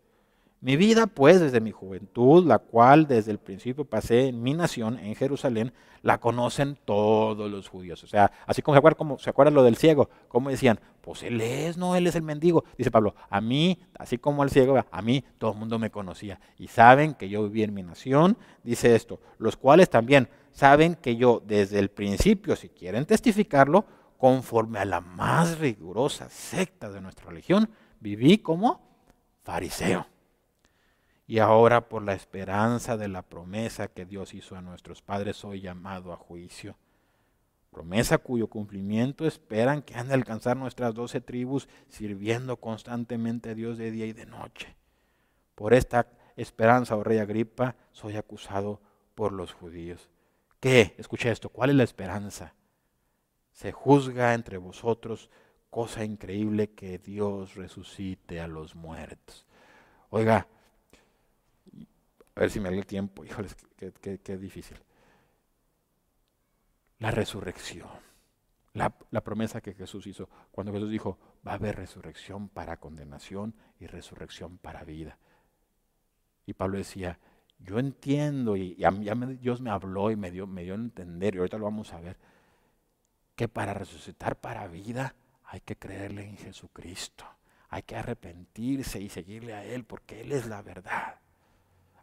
[0.65, 4.99] Mi vida, pues, desde mi juventud, la cual desde el principio pasé en mi nación,
[4.99, 8.03] en Jerusalén, la conocen todos los judíos.
[8.03, 11.43] O sea, así como se acuerdan, como, ¿se lo del ciego, como decían, pues él
[11.43, 12.65] es, no, él es el mendigo.
[12.79, 16.41] Dice Pablo, a mí, así como el ciego, a mí todo el mundo me conocía.
[16.57, 21.17] Y saben que yo viví en mi nación, dice esto, los cuales también saben que
[21.17, 23.85] yo desde el principio, si quieren testificarlo,
[24.17, 27.69] conforme a la más rigurosa secta de nuestra religión,
[28.01, 28.81] viví como
[29.43, 30.07] fariseo
[31.27, 35.61] y ahora por la esperanza de la promesa que Dios hizo a nuestros padres soy
[35.61, 36.77] llamado a juicio.
[37.71, 43.79] Promesa cuyo cumplimiento esperan que han de alcanzar nuestras doce tribus sirviendo constantemente a Dios
[43.79, 44.77] de día y de noche.
[45.55, 48.81] Por esta esperanza, oh rey Agripa, soy acusado
[49.15, 50.09] por los judíos.
[50.61, 50.95] ¿Qué?
[50.99, 52.55] Escucha esto, ¿cuál es la esperanza?
[53.53, 55.31] Se juzga entre vosotros
[55.71, 59.47] cosa increíble que Dios resucite a los muertos.
[60.11, 60.47] Oiga,
[62.35, 63.25] a ver si me da el tiempo.
[63.25, 64.79] Híjoles, qué, difícil.
[66.99, 67.89] La resurrección.
[68.73, 68.91] La,
[69.23, 70.29] promesa que Jesús hizo.
[70.51, 75.19] Cuando Jesús dijo, va a haber resurrección para condenación y resurrección para vida.
[76.45, 77.21] Y Pablo decía,
[77.59, 81.39] yo entiendo, y ya, Dios me habló y me dio, me dio a entender, y
[81.39, 82.19] ahorita lo vamos a ver,
[83.37, 85.15] que para resucitar para vida
[85.45, 87.25] hay que creerle en Jesucristo.
[87.69, 91.21] Hay que arrepentirse y seguirle a Él, porque Él es la verdad.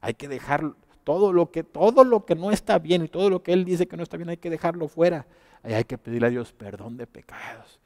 [0.01, 0.73] Hay que dejar
[1.03, 3.87] todo lo que, todo lo que no está bien y todo lo que Él dice
[3.87, 5.25] que no está bien, hay que dejarlo fuera.
[5.63, 7.79] Y hay que pedirle a Dios perdón de pecados.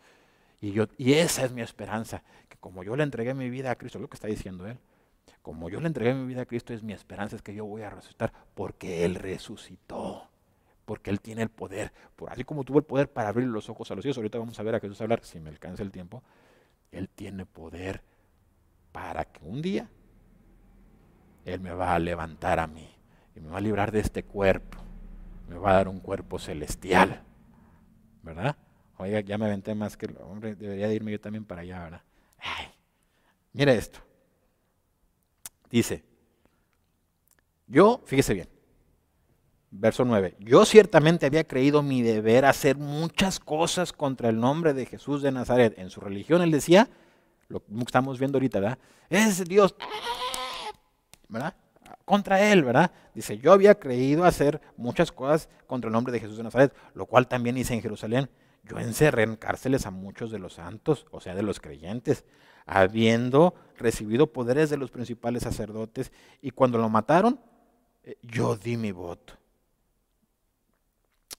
[0.62, 3.76] Y, yo, y esa es mi esperanza, que como yo le entregué mi vida a
[3.76, 4.78] Cristo, lo que está diciendo Él,
[5.42, 7.84] como yo le entregué mi vida a Cristo, es mi esperanza, es que yo voy
[7.84, 10.28] a resucitar porque Él resucitó,
[10.86, 13.92] porque Él tiene el poder, por, así como tuvo el poder para abrir los ojos
[13.92, 16.24] a los ciegos, ahorita vamos a ver a Jesús hablar, si me alcanza el tiempo,
[16.92, 18.02] Él tiene poder
[18.92, 19.90] para que un día
[21.46, 22.90] él me va a levantar a mí
[23.36, 24.80] y me va a librar de este cuerpo.
[25.48, 27.22] Me va a dar un cuerpo celestial.
[28.24, 28.58] ¿Verdad?
[28.98, 31.84] Oiga, ya me aventé más que el hombre, debería de irme yo también para allá,
[31.84, 32.02] ¿verdad?
[33.54, 34.00] Mira esto.
[35.70, 36.04] Dice,
[37.68, 38.50] yo, fíjese bien,
[39.72, 44.86] verso 9, yo ciertamente había creído mi deber hacer muchas cosas contra el nombre de
[44.86, 45.78] Jesús de Nazaret.
[45.78, 46.90] En su religión él decía,
[47.50, 48.80] lo que estamos viendo ahorita, ¿verdad?
[49.10, 49.76] Es Dios,
[51.30, 51.56] ¿verdad?
[52.04, 52.92] Contra él, ¿verdad?
[53.14, 57.06] Dice, yo había creído hacer muchas cosas contra el nombre de Jesús de Nazaret, lo
[57.06, 58.30] cual también hice en Jerusalén.
[58.64, 62.26] Yo encerré en cárceles a muchos de los santos, o sea, de los creyentes,
[62.66, 66.12] habiendo recibido poderes de los principales sacerdotes,
[66.42, 67.40] y cuando lo mataron,
[68.04, 69.34] eh, yo di mi voto.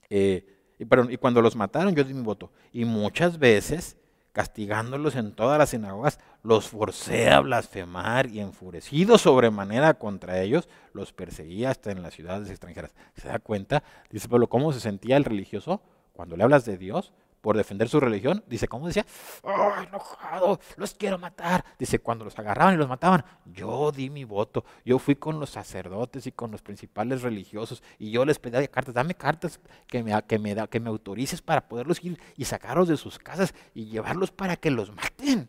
[0.09, 2.53] Eh, y, y cuando los mataron, yo di mi voto.
[2.73, 3.97] Y muchas veces
[4.37, 11.15] castigándolos en todas las sinagogas, los forcé a blasfemar y enfurecido sobremanera contra ellos, los
[11.15, 12.95] perseguía hasta en las ciudades extranjeras.
[13.15, 13.83] ¿Se da cuenta?
[14.11, 15.81] Dice Pablo, ¿cómo se sentía el religioso?
[16.13, 18.43] Cuando le hablas de Dios, por defender su religión.
[18.47, 19.07] Dice, ¿cómo decía?
[19.43, 20.61] ¡Oh, enojado!
[20.77, 21.65] Los quiero matar.
[21.79, 24.65] Dice, cuando los agarraban y los mataban, yo di mi voto.
[24.85, 28.95] Yo fui con los sacerdotes y con los principales religiosos y yo les pedía cartas,
[28.95, 32.89] dame cartas que me, que me, da, que me autorices para poderlos ir y sacarlos
[32.89, 35.49] de sus casas y llevarlos para que los maten.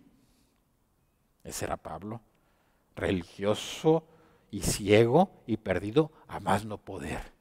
[1.44, 2.22] Ese era Pablo,
[2.96, 4.06] religioso
[4.52, 7.34] y ciego y perdido a más no poder.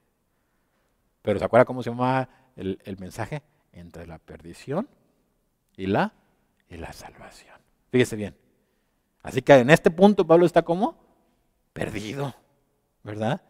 [1.21, 3.43] Pero ¿se acuerda cómo se llama el, el mensaje?
[3.79, 4.87] Entre la perdición
[5.75, 6.13] y la,
[6.69, 7.55] y la salvación.
[7.91, 8.35] Fíjese bien.
[9.23, 10.97] Así que en este punto Pablo está como
[11.73, 12.33] perdido,
[13.03, 13.41] ¿verdad?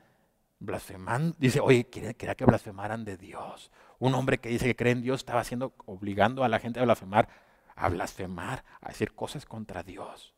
[0.59, 1.35] Blasfemando.
[1.39, 3.71] Dice, oye, quería, que blasfemaran de Dios.
[3.99, 6.83] Un hombre que dice que cree en Dios estaba haciendo, obligando a la gente a
[6.83, 7.29] blasfemar,
[7.75, 10.33] a blasfemar, a decir cosas contra Dios.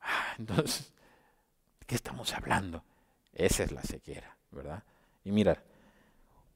[0.00, 0.92] Ah, entonces,
[1.80, 2.84] ¿de qué estamos hablando?
[3.32, 4.82] Esa es la ceguera, ¿verdad?
[5.24, 5.62] Y mira,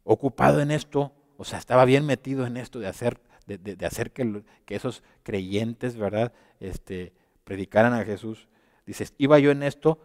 [0.05, 4.43] ocupado en esto, o sea, estaba bien metido en esto de hacer, de, hacer que,
[4.65, 7.13] que, esos creyentes, ¿verdad?, este,
[7.45, 8.49] predicaran a Jesús.
[8.87, 9.99] Dices, iba yo en esto,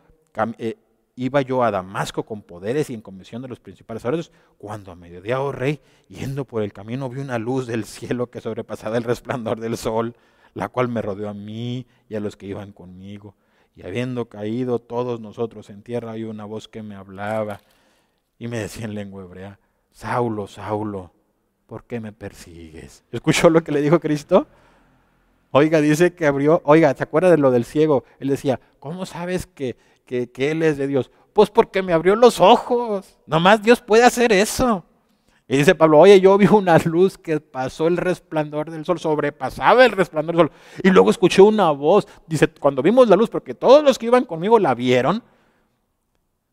[0.57, 0.77] eh,
[1.15, 4.95] iba yo a Damasco con poderes y en comisión de los principales sacerdotes, cuando a
[4.95, 9.03] mediodía, oh rey, yendo por el camino, vi una luz del cielo que sobrepasaba el
[9.03, 10.15] resplandor del sol,
[10.53, 13.35] la cual me rodeó a mí y a los que iban conmigo.
[13.75, 17.61] Y habiendo caído todos nosotros en tierra, hay una voz que me hablaba
[18.37, 19.59] y me decía en lengua hebrea,
[19.91, 21.13] Saulo, Saulo,
[21.71, 23.05] ¿por qué me persigues?
[23.13, 24.45] ¿Escuchó lo que le dijo Cristo?
[25.51, 28.03] Oiga, dice que abrió, oiga, ¿se acuerda de lo del ciego?
[28.19, 31.11] Él decía, ¿cómo sabes que, que, Él es de Dios?
[31.31, 33.17] Pues porque me abrió los ojos.
[33.25, 34.83] Nomás Dios puede hacer eso.
[35.47, 39.85] Y dice Pablo, oye, yo vi una luz que pasó el resplandor del sol, sobrepasaba
[39.85, 40.57] el resplandor del sol.
[40.83, 42.05] Y luego escuché una voz.
[42.27, 45.23] Dice, cuando vimos la luz, porque todos los que iban conmigo la vieron,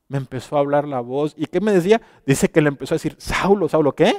[0.06, 1.34] me empezó a hablar la voz.
[1.36, 2.00] ¿Y qué me decía?
[2.24, 4.14] Dice que le empezó a decir, Saulo, Saulo, ¿qué?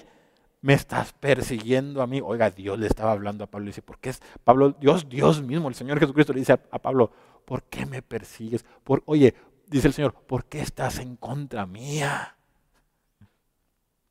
[0.62, 2.22] Me estás persiguiendo a mí.
[2.24, 4.76] Oiga, Dios le estaba hablando a Pablo y dice, ¿por qué es Pablo?
[4.80, 7.12] Dios, Dios mismo, el Señor Jesucristo le dice a, Pablo,
[7.46, 8.66] ¿por qué me persigues?
[8.84, 9.34] Por, oye,
[9.68, 12.36] dice el Señor, ¿por qué estás en contra mía?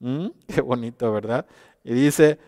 [0.01, 0.29] ¿Mm?
[0.47, 1.47] Qué bonito, ¿verdad?
[1.85, 2.39] Y dice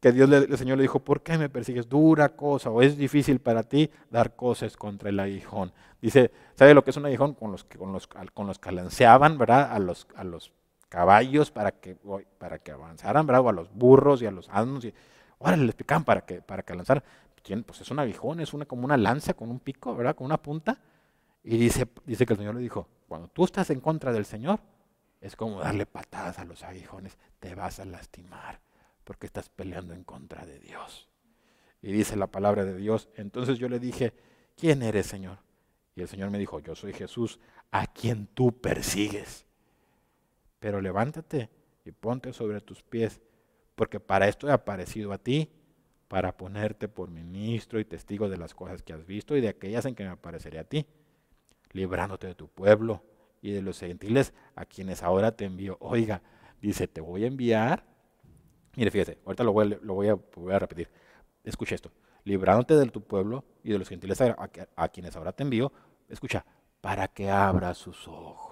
[0.00, 1.88] que Dios, el Señor le dijo, ¿por qué me persigues?
[1.88, 5.72] Dura cosa, o es difícil para ti dar cosas contra el aguijón.
[6.00, 7.34] Dice, ¿sabe lo que es un aguijón?
[7.34, 9.70] Con los, con los, con los que lanceaban, ¿verdad?
[9.70, 10.52] A los, a los
[10.90, 11.96] caballos para que,
[12.36, 14.84] para que avanzaran, bravo, a los burros y a los asnos.
[14.84, 14.92] Y,
[15.38, 17.02] órale, les picaban para que, para que lanzaran.
[17.64, 20.14] Pues es un aguijón, es una, como una lanza con un pico, ¿verdad?
[20.14, 20.78] Con una punta.
[21.42, 24.60] Y dice, dice que el Señor le dijo, cuando tú estás en contra del Señor,
[25.22, 28.60] es como darle patadas a los aguijones, te vas a lastimar,
[29.04, 31.08] porque estás peleando en contra de Dios.
[31.80, 34.12] Y dice la palabra de Dios, entonces yo le dije,
[34.56, 35.38] ¿quién eres, Señor?
[35.94, 39.46] Y el Señor me dijo, yo soy Jesús, a quien tú persigues.
[40.60, 41.50] Pero levántate
[41.84, 43.20] y ponte sobre tus pies,
[43.74, 45.50] porque para esto he aparecido a ti,
[46.06, 49.84] para ponerte por ministro y testigo de las cosas que has visto y de aquellas
[49.86, 50.86] en que me apareceré a ti,
[51.72, 53.02] librándote de tu pueblo
[53.40, 55.76] y de los gentiles a quienes ahora te envío.
[55.80, 56.20] Oiga,
[56.60, 57.84] dice, te voy a enviar.
[58.76, 60.18] Mire, fíjese, ahorita lo voy, a,
[60.54, 60.90] a, repetir.
[61.44, 61.92] Escucha esto.
[62.24, 65.72] Librándote de tu pueblo y de los gentiles a quienes ahora te envío.
[66.08, 66.44] Escucha,
[66.80, 68.49] para que abra sus ojos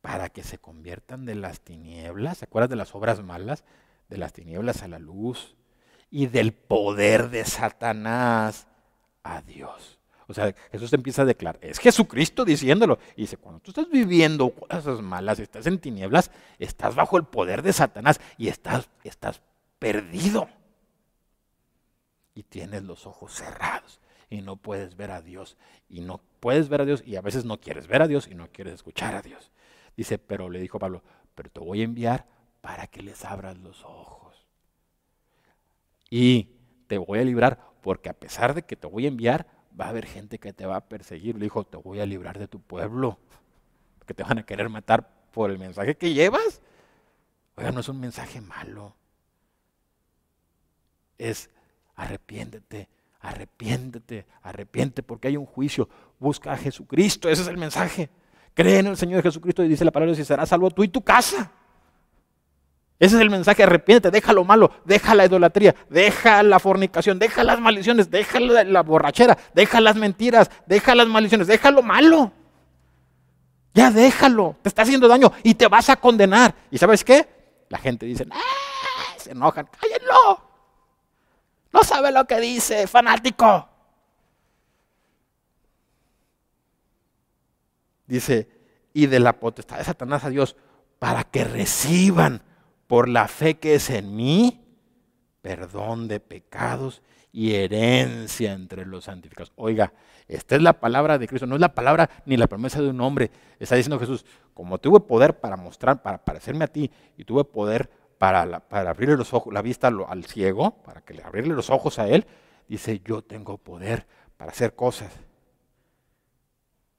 [0.00, 3.64] para que se conviertan de las tinieblas, ¿se acuerdas de las obras malas?
[4.08, 5.56] De las tinieblas a la luz
[6.10, 8.66] y del poder de Satanás
[9.22, 9.98] a Dios.
[10.26, 13.00] O sea, Jesús empieza a declarar, es Jesucristo diciéndolo.
[13.16, 17.62] Y dice, cuando tú estás viviendo cosas malas, estás en tinieblas, estás bajo el poder
[17.62, 19.40] de Satanás y estás, estás
[19.80, 20.48] perdido.
[22.32, 25.56] Y tienes los ojos cerrados y no puedes ver a Dios.
[25.88, 28.36] Y no puedes ver a Dios y a veces no quieres ver a Dios y
[28.36, 29.50] no quieres escuchar a Dios.
[29.96, 31.02] Dice, pero le dijo Pablo,
[31.34, 32.26] pero te voy a enviar
[32.60, 34.46] para que les abras los ojos.
[36.10, 36.50] Y
[36.86, 39.46] te voy a librar porque a pesar de que te voy a enviar,
[39.78, 41.36] va a haber gente que te va a perseguir.
[41.36, 43.18] Le dijo, te voy a librar de tu pueblo,
[44.06, 46.60] que te van a querer matar por el mensaje que llevas.
[47.56, 48.94] Oiga, no es un mensaje malo.
[51.16, 51.50] Es
[51.94, 52.88] arrepiéntete,
[53.20, 55.88] arrepiéntete, arrepiéntete, porque hay un juicio.
[56.18, 58.10] Busca a Jesucristo, ese es el mensaje.
[58.60, 61.00] Cree en el Señor Jesucristo y dice la palabra y serás salvo tú y tu
[61.00, 61.50] casa.
[62.98, 67.42] Ese es el mensaje, arrepiéntete, deja lo malo, deja la idolatría, deja la fornicación, deja
[67.42, 72.32] las maldiciones, deja la, borrachera, deja las mentiras, deja las maldiciones, deja lo malo.
[73.72, 76.54] Ya déjalo, te está haciendo daño y te vas a condenar.
[76.70, 77.26] ¿Y sabes qué?
[77.70, 79.16] La gente dice, ¡Ah!
[79.16, 80.38] se enojan, cállenlo.
[81.72, 83.69] No sabe lo que dice, fanático.
[88.10, 88.48] Dice,
[88.92, 90.56] y de la potestad de Satanás a Dios,
[90.98, 92.42] para que reciban
[92.86, 94.60] por la fe que es en mí
[95.40, 97.02] perdón de pecados
[97.32, 99.52] y herencia entre los santificados.
[99.56, 99.92] Oiga,
[100.28, 103.00] esta es la palabra de Cristo, no es la palabra ni la promesa de un
[103.00, 103.30] hombre.
[103.58, 107.90] Está diciendo Jesús, como tuve poder para mostrar, para parecerme a ti, y tuve poder
[108.18, 111.98] para, para abrirle los ojos, la vista al, ciego, para que le abrirle los ojos
[111.98, 112.26] a él,
[112.68, 114.06] dice, yo tengo poder
[114.36, 115.12] para hacer cosas,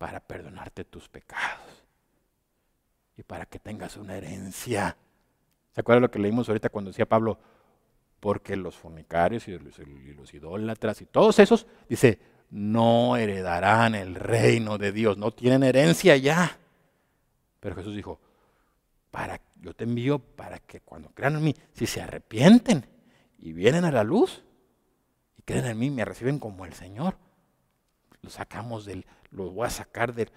[0.02, 1.86] para perdonarte tus pecados
[3.16, 4.98] y para que tengas una herencia.
[5.76, 7.38] ¿Se acuerdan lo que leímos ahorita cuando decía Pablo?
[8.20, 12.18] Porque los fornicarios y los, y idólatras y todos esos, dice,
[12.50, 16.58] no heredarán el reino de Dios, no tienen herencia ya.
[17.60, 18.20] Pero Jesús dijo,
[19.12, 22.88] para, yo te envío para que cuando crean en mí, si se arrepienten
[23.38, 24.44] y vienen a la luz
[25.38, 27.18] y creen en mí, me reciben como el Señor,
[28.24, 30.32] los sacamos del, los voy a sacar del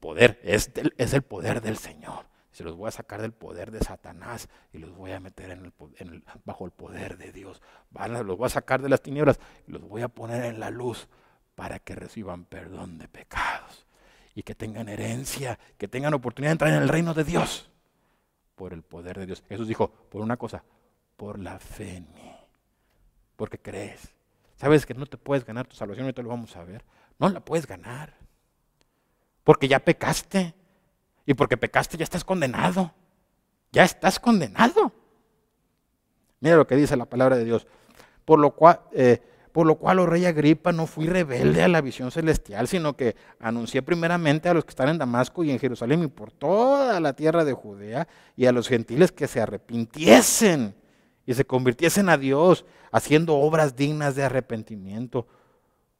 [0.00, 2.26] poder, es, es el poder del Señor.
[2.52, 5.72] Se los voy a sacar del poder de Satanás y los voy a meter en
[5.98, 7.62] el, bajo el poder de Dios.
[7.92, 11.08] los voy a sacar de las tinieblas y los voy a poner en la luz
[11.54, 13.86] para que reciban perdón de pecados
[14.34, 17.70] y que tengan herencia, que tengan oportunidad de entrar en el reino de Dios
[18.54, 19.44] por el poder de Dios.
[19.48, 20.64] Jesús dijo, por una cosa,
[21.16, 22.34] por la fe en mí,
[23.36, 24.14] porque crees.
[24.56, 26.84] Sabes que no te puedes ganar tu salvación, ahorita lo vamos a ver.
[27.18, 28.16] No la puedes ganar,
[29.48, 30.54] porque ya pecaste,
[31.24, 32.92] y porque pecaste ya estás condenado,
[33.72, 34.92] ya estás condenado.
[36.40, 37.66] Mira lo que dice la palabra de Dios.
[38.26, 41.80] Por lo cual, eh, por lo cual, oh rey Agripa, no fui rebelde a la
[41.80, 46.02] visión celestial, sino que anuncié primeramente a los que están en Damasco y en Jerusalén
[46.02, 50.74] y por toda la tierra de Judea y a los gentiles que se arrepintiesen
[51.24, 55.26] y se convirtiesen a Dios, haciendo obras dignas de arrepentimiento.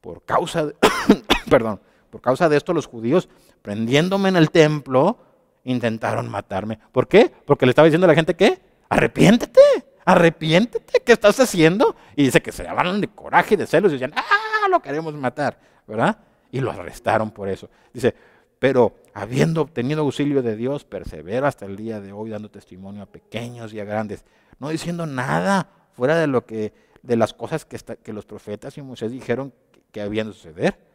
[0.01, 0.75] Por causa de,
[1.49, 3.29] perdón, por causa de esto los judíos,
[3.61, 5.17] prendiéndome en el templo,
[5.63, 6.79] intentaron matarme.
[6.91, 7.31] ¿Por qué?
[7.45, 9.61] Porque le estaba diciendo a la gente que arrepiéntete
[10.09, 11.95] arrepiéntete, ¿qué estás haciendo?
[12.15, 15.13] Y dice que se llamaron de coraje y de celos y decían, ah, lo queremos
[15.13, 16.17] matar, ¿verdad?
[16.51, 17.69] Y lo arrestaron por eso.
[17.93, 18.15] Dice,
[18.57, 23.05] pero habiendo obtenido auxilio de Dios, persevero hasta el día de hoy dando testimonio a
[23.05, 24.25] pequeños y a grandes,
[24.57, 28.81] no diciendo nada fuera de lo que de las cosas que, que los profetas y
[28.81, 30.88] Moisés dijeron que, que habían de suceder.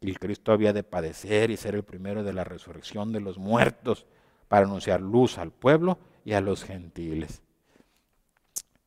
[0.00, 4.06] Y Cristo había de padecer y ser el primero de la resurrección de los muertos
[4.48, 7.42] para anunciar luz al pueblo y a los gentiles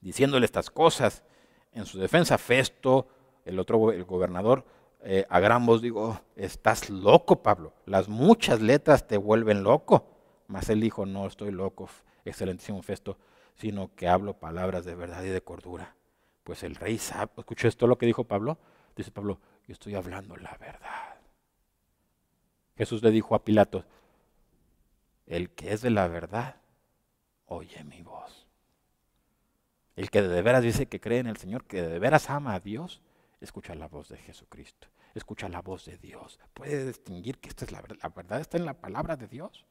[0.04, 1.24] diciéndole estas cosas.
[1.72, 3.08] En su defensa, Festo,
[3.46, 4.66] el otro el gobernador,
[5.02, 7.74] eh, a gran voz digo, estás loco, Pablo.
[7.86, 10.08] Las muchas letras te vuelven loco.
[10.48, 11.90] Mas él dijo, no estoy loco,
[12.26, 13.18] excelentísimo Festo,
[13.56, 15.96] sino que hablo palabras de verdad y de cordura.
[16.44, 18.58] Pues el rey sabe, ¿escuchó esto lo que dijo Pablo?
[18.96, 21.16] Dice Pablo, yo estoy hablando la verdad.
[22.78, 23.86] Jesús le dijo a Pilato,
[25.26, 26.58] el que es de la verdad,
[27.46, 28.48] oye mi voz.
[29.96, 32.60] El que de veras dice que cree en el Señor, que de veras ama a
[32.60, 33.02] Dios,
[33.42, 36.40] escucha la voz de Jesucristo, escucha la voz de Dios.
[36.54, 39.66] Puede distinguir que esta es la verdad, la verdad está en la palabra de Dios.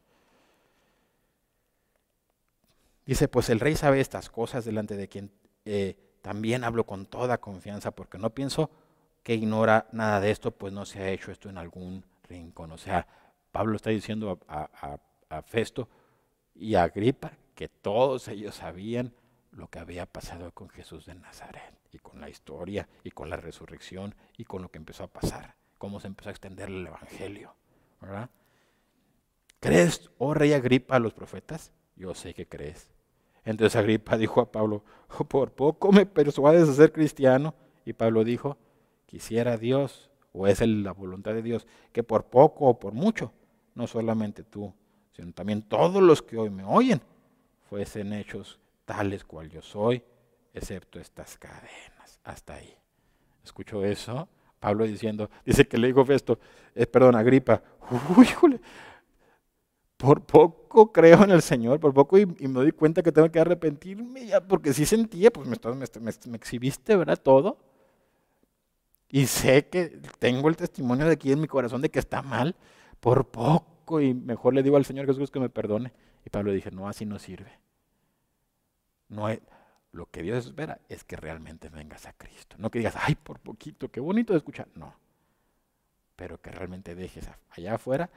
[3.04, 5.32] Dice, pues el rey sabe estas cosas delante de quien
[5.64, 8.70] eh, también hablo con toda confianza, porque no pienso
[9.22, 12.72] que ignora nada de esto, pues no se ha hecho esto en algún rincón.
[12.72, 13.06] O sea,
[13.50, 14.98] Pablo está diciendo a,
[15.28, 15.88] a Festo
[16.54, 19.14] y a Agripa que todos ellos sabían
[19.50, 23.36] lo que había pasado con Jesús de Nazaret y con la historia y con la
[23.36, 27.54] resurrección y con lo que empezó a pasar, cómo se empezó a extender el Evangelio.
[28.00, 28.30] ¿verdad?
[29.60, 31.72] ¿Crees, oh rey Agripa, a los profetas?
[31.94, 32.88] Yo sé que crees.
[33.44, 34.84] Entonces Agripa dijo a Pablo,
[35.18, 37.54] oh, por poco me persuades a ser cristiano.
[37.84, 38.58] Y Pablo dijo,
[39.12, 43.30] quisiera Dios, o es la voluntad de Dios, que por poco o por mucho,
[43.74, 44.72] no solamente tú,
[45.10, 47.02] sino también todos los que hoy me oyen,
[47.68, 50.02] fuesen hechos tales cual yo soy,
[50.54, 52.20] excepto estas cadenas.
[52.24, 52.74] Hasta ahí.
[53.44, 54.26] ¿Escucho eso?
[54.58, 56.38] Pablo diciendo, dice que le dijo Festo,
[56.74, 57.62] eh, perdón, Agripa,
[58.16, 58.58] uy,
[59.98, 63.40] por poco creo en el Señor, por poco y, me doy cuenta que tengo que
[63.40, 67.20] arrepentirme ya, porque si sentía, pues me, exhibiste, ¿verdad?
[67.22, 67.58] Todo.
[69.12, 72.56] Y sé que tengo el testimonio de aquí en mi corazón de que está mal,
[72.98, 75.92] por poco, y mejor le digo al Señor Jesús que me perdone.
[76.24, 77.58] Y Pablo dije, no, así no sirve.
[79.10, 79.28] No
[79.92, 82.56] lo que Dios espera es que realmente vengas a Cristo.
[82.58, 84.68] No que digas, ay, por poquito, qué bonito de escuchar.
[84.74, 84.94] No.
[86.16, 88.08] Pero que realmente dejes allá afuera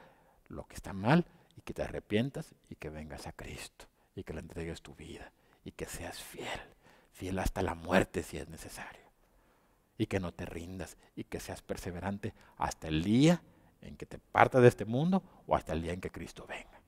[0.48, 1.26] lo que está mal
[1.58, 3.84] y que te arrepientas y que vengas a Cristo
[4.14, 5.30] y que le entregues tu vida
[5.62, 6.60] y que seas fiel,
[7.12, 9.05] fiel hasta la muerte si es necesario.
[9.98, 13.42] Y que no te rindas y que seas perseverante hasta el día
[13.80, 16.80] en que te partas de este mundo o hasta el día en que Cristo venga.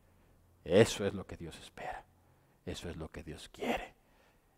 [0.65, 2.05] Eso es lo que Dios espera.
[2.67, 3.95] Eso es lo que Dios quiere.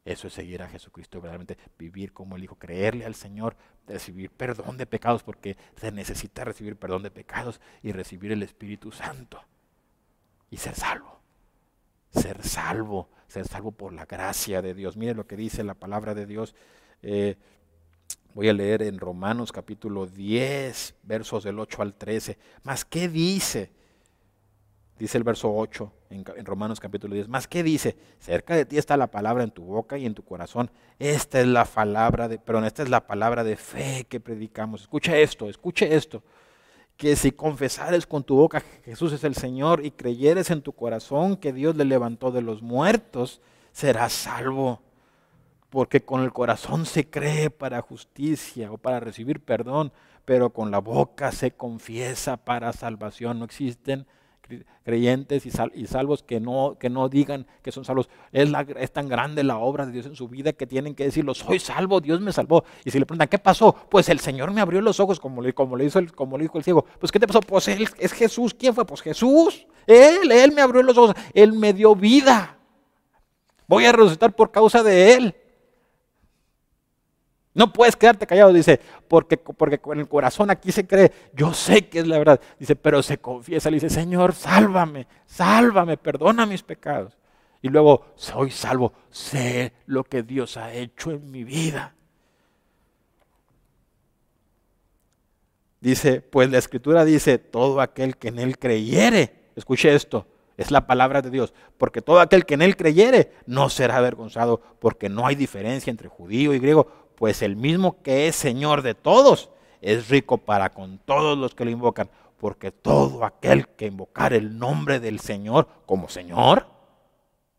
[0.04, 4.76] Eso es seguir a Jesucristo, verdaderamente vivir como el Hijo, creerle al Señor, recibir perdón
[4.76, 9.40] de pecados, porque se necesita recibir perdón de pecados y recibir el Espíritu Santo
[10.50, 11.20] y ser salvo.
[12.10, 14.96] Ser salvo, ser salvo por la gracia de Dios.
[14.96, 16.56] Mire lo que dice la palabra de Dios.
[17.02, 17.36] Eh,
[18.34, 22.38] voy a leer en Romanos capítulo 10, versos del 8 al 13.
[22.62, 23.70] Más, ¿qué dice?
[24.98, 27.28] Dice el verso 8 en, Romanos capítulo 10.
[27.28, 30.22] Más que dice, cerca de ti está la palabra en tu boca y en tu
[30.22, 30.70] corazón.
[30.98, 34.82] Esta es la palabra de, perdón, esta es la palabra de fe que predicamos.
[34.82, 36.22] Escucha esto, escuche esto.
[36.98, 40.74] Que si confesares con tu boca que Jesús es el Señor y creyeres en tu
[40.74, 43.40] corazón que Dios le levantó de los muertos,
[43.72, 44.82] serás salvo.
[45.70, 49.92] Porque con el corazón se cree para justicia o para recibir perdón,
[50.24, 53.38] pero con la boca se confiesa para salvación.
[53.38, 54.06] No existen
[54.84, 58.08] creyentes y, salvos que no, que no digan que son salvos.
[58.32, 61.34] Es, es, tan grande la obra de Dios en su vida que tienen que decirlo,
[61.34, 62.64] soy salvo, Dios me salvó.
[62.84, 63.74] Y si le preguntan, ¿qué pasó?
[63.88, 66.44] Pues el Señor me abrió los ojos, como le, como le, hizo, el, como le
[66.44, 66.84] dijo el ciego.
[66.98, 67.40] Pues ¿qué te pasó?
[67.40, 68.54] Pues él es Jesús.
[68.54, 68.84] ¿Quién fue?
[68.84, 69.66] Pues Jesús.
[69.86, 71.14] Él, Él me abrió los ojos.
[71.34, 72.58] Él me dio vida.
[73.66, 75.34] Voy a resucitar por causa de Él.
[77.52, 81.88] No puedes quedarte callado, dice, porque, porque con el corazón aquí se cree, yo sé
[81.88, 82.40] que es la verdad.
[82.58, 87.16] Dice, pero se confiesa, le dice, Señor, sálvame, sálvame, perdona mis pecados.
[87.60, 91.94] Y luego, soy salvo, sé lo que Dios ha hecho en mi vida.
[95.80, 100.26] Dice, pues la escritura dice, todo aquel que en él creyere, escuche esto,
[100.56, 104.60] es la palabra de Dios, porque todo aquel que en él creyere no será avergonzado,
[104.78, 108.94] porque no hay diferencia entre judío y griego, pues el mismo que es Señor de
[108.94, 109.50] todos
[109.82, 112.08] es rico para con todos los que lo invocan,
[112.38, 116.66] porque todo aquel que invocar el nombre del Señor como Señor,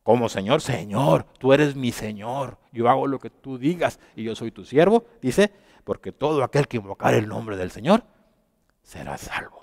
[0.02, 4.36] como Señor, Señor, tú eres mi Señor, yo hago lo que tú digas y yo
[4.36, 5.52] soy tu siervo, dice,
[5.84, 8.04] porque todo aquel que invocar el nombre del Señor
[8.82, 9.61] será salvo.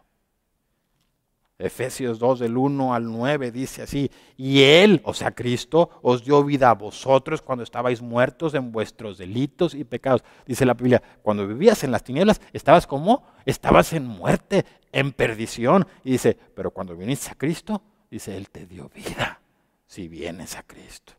[1.61, 6.45] Efesios 2 del 1 al 9 dice así, y Él, o sea Cristo, os dio
[6.45, 10.23] vida a vosotros cuando estabais muertos en vuestros delitos y pecados.
[10.47, 15.85] Dice la Biblia, cuando vivías en las tinieblas, estabas como, estabas en muerte, en perdición.
[16.05, 19.41] Y dice, pero cuando viniste a Cristo, dice, Él te dio vida,
[19.85, 21.15] si vienes a Cristo.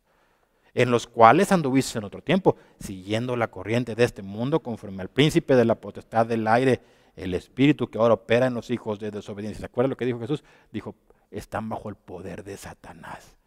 [0.74, 5.10] En los cuales anduviste en otro tiempo, siguiendo la corriente de este mundo conforme al
[5.10, 6.80] príncipe de la potestad del aire
[7.24, 9.60] el espíritu que ahora opera en los hijos de desobediencia.
[9.60, 10.44] ¿Se acuerdan lo que dijo Jesús?
[10.72, 10.96] Dijo,
[11.32, 13.38] están bajo el poder de Satanás.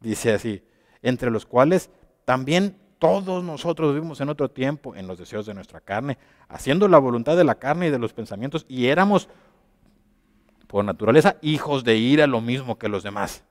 [0.00, 0.62] Dice así,
[1.02, 1.90] entre los cuales
[2.24, 6.18] también todos nosotros vivimos en otro tiempo en los deseos de nuestra carne,
[6.48, 9.28] haciendo la voluntad de la carne y de los pensamientos, y éramos
[10.66, 13.44] por naturaleza hijos de ira lo mismo que los demás.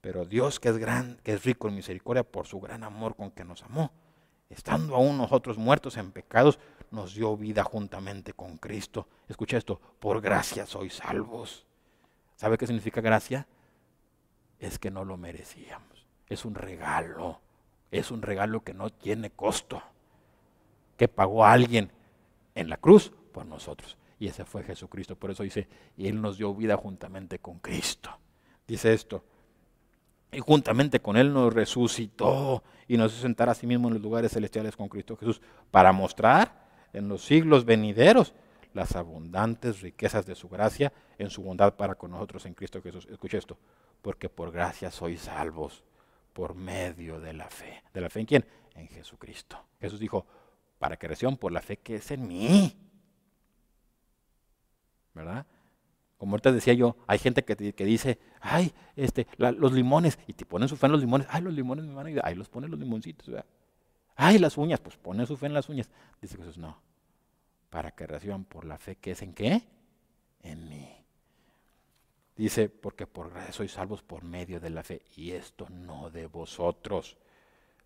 [0.00, 3.30] Pero Dios que es gran, que es rico en misericordia por su gran amor con
[3.30, 3.92] que nos amó,
[4.50, 6.58] estando aún nosotros muertos en pecados,
[6.90, 9.08] nos dio vida juntamente con Cristo.
[9.28, 11.66] Escucha esto, por gracia sois salvos.
[12.36, 13.46] ¿Sabe qué significa gracia?
[14.58, 16.06] Es que no lo merecíamos.
[16.28, 17.40] Es un regalo.
[17.90, 19.82] Es un regalo que no tiene costo.
[20.96, 21.90] Que pagó alguien
[22.54, 23.96] en la cruz por nosotros.
[24.18, 25.16] Y ese fue Jesucristo.
[25.16, 28.10] Por eso dice, y Él nos dio vida juntamente con Cristo.
[28.66, 29.24] Dice esto.
[30.30, 34.02] Y juntamente con Él nos resucitó y nos hizo sentar a sí mismo en los
[34.02, 38.34] lugares celestiales con Cristo Jesús para mostrar en los siglos venideros
[38.74, 43.06] las abundantes riquezas de su gracia en su bondad para con nosotros en Cristo Jesús.
[43.10, 43.58] Escuche esto,
[44.02, 45.82] porque por gracia sois salvos
[46.32, 47.82] por medio de la fe.
[47.92, 48.44] ¿De la fe en quién?
[48.74, 49.58] En Jesucristo.
[49.80, 50.26] Jesús dijo,
[50.78, 52.76] para que reciban por la fe que es en mí.
[55.14, 55.46] ¿Verdad?
[56.16, 60.44] Como ahorita decía yo, hay gente que, que dice, ay, este, los limones, y te
[60.44, 62.48] ponen su fe en los limones, ay, los limones me van a ayudar, ay, los
[62.48, 63.28] ponen los limoncitos.
[64.16, 65.88] Ay, las uñas, pues pone su fe en las uñas.
[66.20, 66.80] Dice Jesús, no,
[67.70, 69.62] para que reciban por la fe que es en qué?
[70.42, 70.88] En mí.
[72.36, 76.26] Dice, porque por gracia sois salvos por medio de la fe, y esto no de
[76.26, 77.16] vosotros,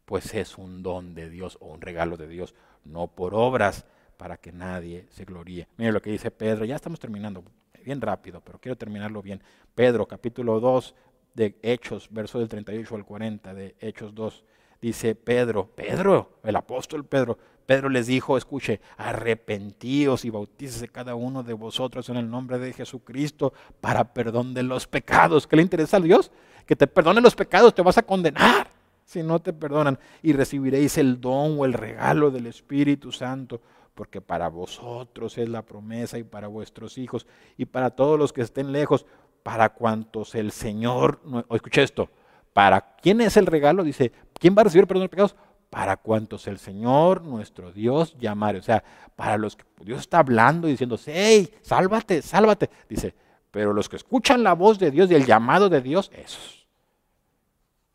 [0.05, 2.55] pues es un don de Dios o un regalo de Dios,
[2.85, 3.87] no por obras,
[4.19, 5.69] para que nadie se gloríe.
[5.79, 7.43] Mire lo que dice Pedro, ya estamos terminando
[7.83, 9.43] bien rápido, pero quiero terminarlo bien.
[9.75, 10.95] Pedro, capítulo 2
[11.35, 14.45] de Hechos, verso del 38 al 40 de Hechos 2
[14.83, 21.43] dice Pedro, Pedro, el apóstol Pedro, Pedro les dijo, escuche, arrepentíos y bautícese cada uno
[21.43, 25.47] de vosotros en el nombre de Jesucristo para perdón de los pecados.
[25.47, 26.33] ¿Qué le interesa a Dios?
[26.67, 28.69] Que te perdone los pecados, te vas a condenar
[29.05, 33.61] si no te perdonan y recibiréis el don o el regalo del Espíritu Santo,
[33.95, 37.27] porque para vosotros es la promesa y para vuestros hijos
[37.57, 39.07] y para todos los que estén lejos,
[39.43, 42.11] para cuantos el Señor, escuche esto,
[42.53, 43.85] ¿Para quién es el regalo?
[43.85, 45.37] Dice, ¿quién va a recibir perdón de pecados?
[45.73, 48.59] para cuantos el Señor nuestro Dios llamare.
[48.59, 48.85] O sea,
[49.17, 52.69] para los que Dios está hablando y diciendo, hey, sálvate, sálvate.
[52.91, 53.15] Dice,
[53.51, 56.67] pero los que escuchan la voz de Dios y el llamado de Dios, esos.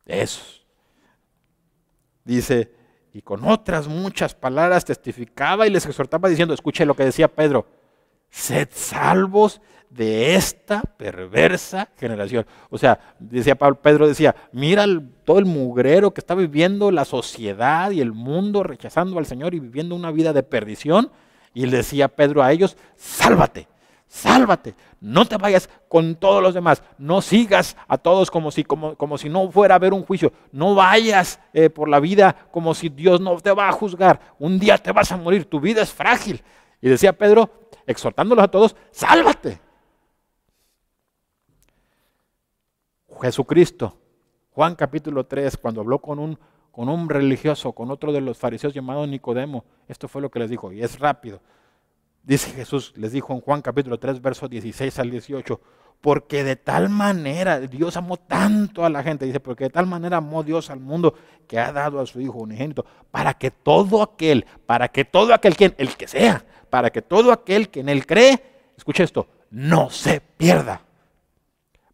[0.07, 0.65] Esos.
[2.25, 2.73] Dice,
[3.13, 7.67] y con otras muchas palabras testificaba y les exhortaba diciendo, escuche lo que decía Pedro,
[8.31, 12.45] sed salvos de esta perversa generación.
[12.69, 14.85] O sea, decía Pablo, Pedro decía, mira
[15.26, 19.59] todo el mugrero que está viviendo la sociedad y el mundo rechazando al Señor y
[19.59, 21.11] viviendo una vida de perdición.
[21.53, 23.68] Y le decía Pedro a ellos, sálvate,
[24.07, 28.95] sálvate, no te vayas con todos los demás, no sigas a todos como si, como,
[28.95, 32.76] como si no fuera a haber un juicio, no vayas eh, por la vida como
[32.76, 35.81] si Dios no te va a juzgar, un día te vas a morir, tu vida
[35.81, 36.43] es frágil.
[36.80, 37.49] Y decía Pedro,
[37.88, 39.59] exhortándolos a todos, sálvate,
[43.18, 43.98] Jesucristo,
[44.52, 46.39] Juan capítulo 3, cuando habló con un,
[46.72, 50.49] con un religioso, con otro de los fariseos llamado Nicodemo, esto fue lo que les
[50.49, 51.41] dijo, y es rápido.
[52.23, 55.61] Dice Jesús, les dijo en Juan capítulo 3, versos 16 al 18,
[56.02, 60.18] porque de tal manera Dios amó tanto a la gente, dice, porque de tal manera
[60.18, 61.14] amó Dios al mundo
[61.48, 65.56] que ha dado a su Hijo unigénito, para que todo aquel, para que todo aquel
[65.56, 68.41] quien, el que sea, para que todo aquel que en él cree,
[68.76, 70.81] escuche esto, no se pierda,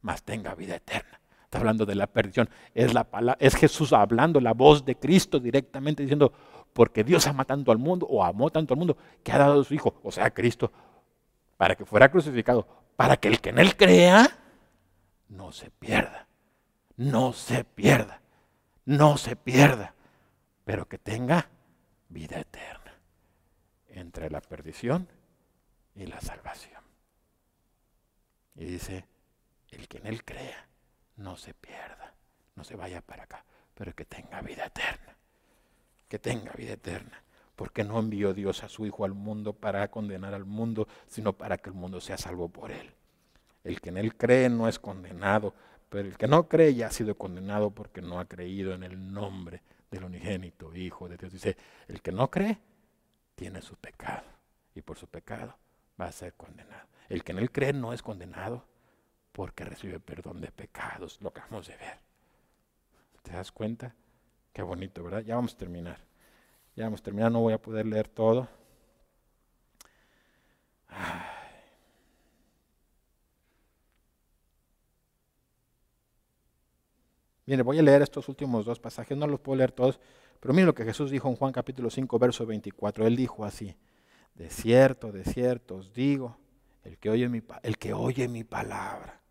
[0.02, 1.13] mas tenga vida eterna.
[1.54, 2.50] Está hablando de la perdición.
[2.74, 3.08] Es, la
[3.40, 6.34] es Jesús hablando, la voz de Cristo directamente diciendo,
[6.74, 9.64] porque Dios ama tanto al mundo, o amó tanto al mundo, que ha dado a
[9.64, 10.72] su Hijo, o sea, Cristo,
[11.56, 12.66] para que fuera crucificado,
[12.96, 14.36] para que el que en Él crea,
[15.30, 16.28] no se pierda,
[16.98, 18.20] no se pierda,
[18.86, 19.94] no se pierda,
[20.66, 21.50] pero que tenga
[22.10, 22.96] vida eterna
[23.90, 25.08] entre la perdición
[25.94, 26.82] y la salvación.
[28.56, 29.06] Y dice,
[29.70, 30.73] el que en Él crea
[31.18, 32.14] no se pierda,
[32.56, 35.16] no se vaya para acá, pero que tenga vida eterna,
[36.08, 37.24] que tenga vida eterna.
[37.56, 41.60] Porque no envió Dios a su Hijo al mundo para condenar al mundo, sino para
[41.60, 42.92] que el mundo sea salvo por Él.
[43.64, 45.54] El que en Él cree no es condenado,
[45.88, 49.14] pero el que no cree ya ha sido condenado porque no ha creído en el
[49.14, 49.62] nombre
[49.92, 51.32] del unigénito Hijo de Dios.
[51.32, 51.56] Dice,
[51.88, 52.58] el que no cree
[53.36, 54.26] tiene su pecado
[54.74, 55.56] y por su pecado
[56.00, 56.88] va a ser condenado.
[57.08, 58.66] El que en Él cree no es condenado,
[59.34, 62.00] porque recibe perdón de pecados, lo acabamos de ver.
[63.24, 63.94] ¿Te das cuenta?
[64.54, 65.22] Qué bonito, ¿verdad?
[65.22, 66.00] Ya vamos a terminar.
[66.76, 68.48] Ya vamos a terminar, no voy a poder leer todo.
[77.46, 80.00] Mire, voy a leer estos últimos dos pasajes, no los puedo leer todos,
[80.40, 83.06] pero mire lo que Jesús dijo en Juan capítulo 5, verso 24.
[83.08, 83.76] Él dijo así,
[84.36, 86.38] de cierto, de cierto os digo,
[86.84, 89.23] el que oye mi, el que oye mi palabra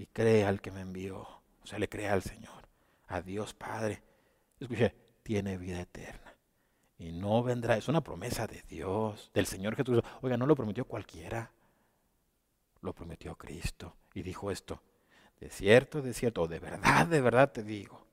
[0.00, 1.18] y cree al que me envió.
[1.18, 2.66] O sea, le cree al Señor,
[3.06, 4.02] a Dios Padre.
[4.58, 6.34] Escuche, tiene vida eterna.
[6.98, 10.02] Y no vendrá, es una promesa de Dios, del Señor Jesús.
[10.22, 11.52] Oiga, no lo prometió cualquiera.
[12.80, 13.94] Lo prometió Cristo.
[14.14, 14.82] Y dijo esto,
[15.38, 18.06] de cierto, de cierto, de verdad, de verdad te digo,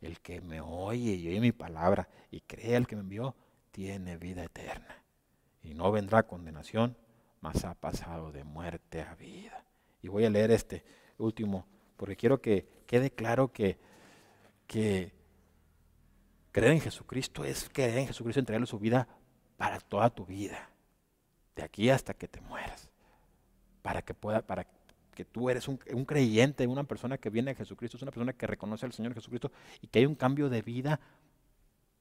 [0.00, 3.36] el que me oye y oye mi palabra y cree al que me envió,
[3.70, 5.04] tiene vida eterna.
[5.62, 6.96] Y no vendrá condenación,
[7.40, 9.64] mas ha pasado de muerte a vida.
[10.02, 10.84] Y voy a leer este,
[11.18, 11.66] último,
[11.96, 13.78] porque quiero que quede claro que,
[14.66, 15.12] que
[16.52, 19.08] creer en Jesucristo es creer en Jesucristo, entregarle su vida
[19.56, 20.70] para toda tu vida,
[21.56, 22.88] de aquí hasta que te mueras,
[23.82, 24.66] para que pueda, para
[25.14, 28.32] que tú eres un, un, creyente, una persona que viene a Jesucristo, es una persona
[28.32, 29.50] que reconoce al Señor Jesucristo
[29.80, 31.00] y que hay un cambio de vida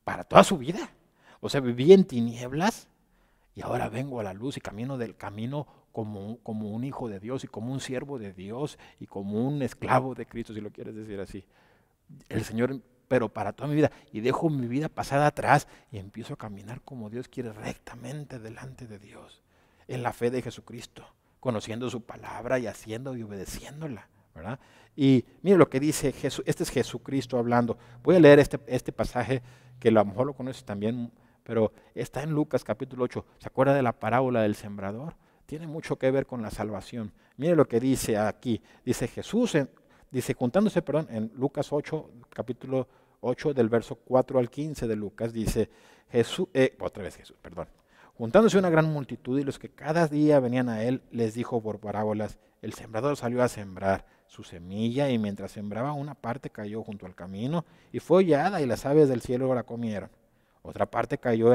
[0.03, 0.91] para toda su vida.
[1.39, 2.87] O sea, viví en tinieblas
[3.55, 5.65] y ahora vengo a la luz y camino del camino
[6.03, 10.13] como, un hijo de Dios y como un siervo de Dios y como un esclavo
[10.13, 11.43] de Cristo, si lo quieres decir así.
[12.29, 13.91] El Señor, pero para toda mi vida.
[14.11, 18.85] Y dejo mi vida pasada atrás y empiezo a caminar como Dios quiere, rectamente delante
[18.85, 19.41] de Dios,
[19.87, 21.03] en la fe de Jesucristo,
[21.39, 24.07] conociendo su palabra y haciendo y obedeciéndola.
[24.35, 24.59] ¿verdad?
[24.95, 27.75] Y mire lo que dice Jesús, este es Jesucristo hablando.
[28.03, 29.41] Voy a leer este, este pasaje
[29.79, 31.11] que a lo mejor lo conoces también
[31.47, 33.25] pero está en Lucas capítulo 8.
[33.39, 35.15] ¿Se acuerda de la parábola del sembrador?
[35.47, 37.13] Tiene mucho que ver con la salvación.
[37.37, 38.61] Mire lo que dice aquí.
[38.83, 39.57] Dice Jesús,
[40.11, 42.85] dice juntándose, perdón, en Lucas 8, capítulo
[43.21, 45.69] 8 del verso 4 al 15 de Lucas, dice
[46.11, 47.69] Jesús, eh, otra vez Jesús, perdón.
[48.17, 51.79] Juntándose una gran multitud y los que cada día venían a él, les dijo por
[51.79, 57.05] parábolas, el sembrador salió a sembrar su semilla y mientras sembraba una parte cayó junto
[57.05, 57.63] al camino
[57.93, 60.09] y fue hollada y las aves del cielo la comieron.
[60.61, 61.53] Otra parte cayó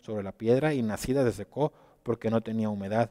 [0.00, 1.72] sobre la piedra y nacida se secó
[2.04, 3.10] porque no tenía humedad.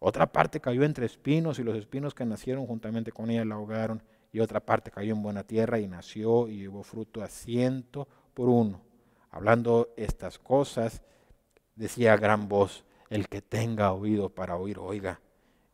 [0.00, 4.02] Otra parte cayó entre espinos y los espinos que nacieron juntamente con ella la ahogaron.
[4.32, 8.48] Y otra parte cayó en buena tierra y nació y llevó fruto a ciento por
[8.48, 8.82] uno.
[9.30, 11.02] Hablando estas cosas,
[11.74, 15.20] decía a gran voz, el que tenga oído para oír, oiga.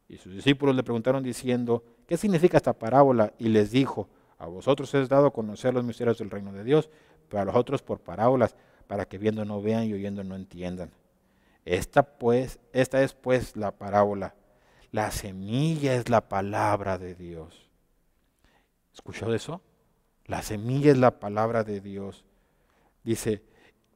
[0.08, 3.32] Y sus discípulos le preguntaron diciendo, ¿qué significa esta parábola?
[3.38, 6.90] Y les dijo, a vosotros es dado conocer los misterios del reino de Dios,
[7.28, 8.54] pero a los otros por parábolas,
[8.86, 10.90] para que viendo no vean y oyendo no entiendan.
[11.64, 14.34] Esta, pues, esta es pues la parábola.
[14.90, 17.70] La semilla es la palabra de Dios.
[18.92, 19.62] ¿Escuchó eso?
[20.26, 22.24] La semilla es la palabra de Dios.
[23.02, 23.42] Dice,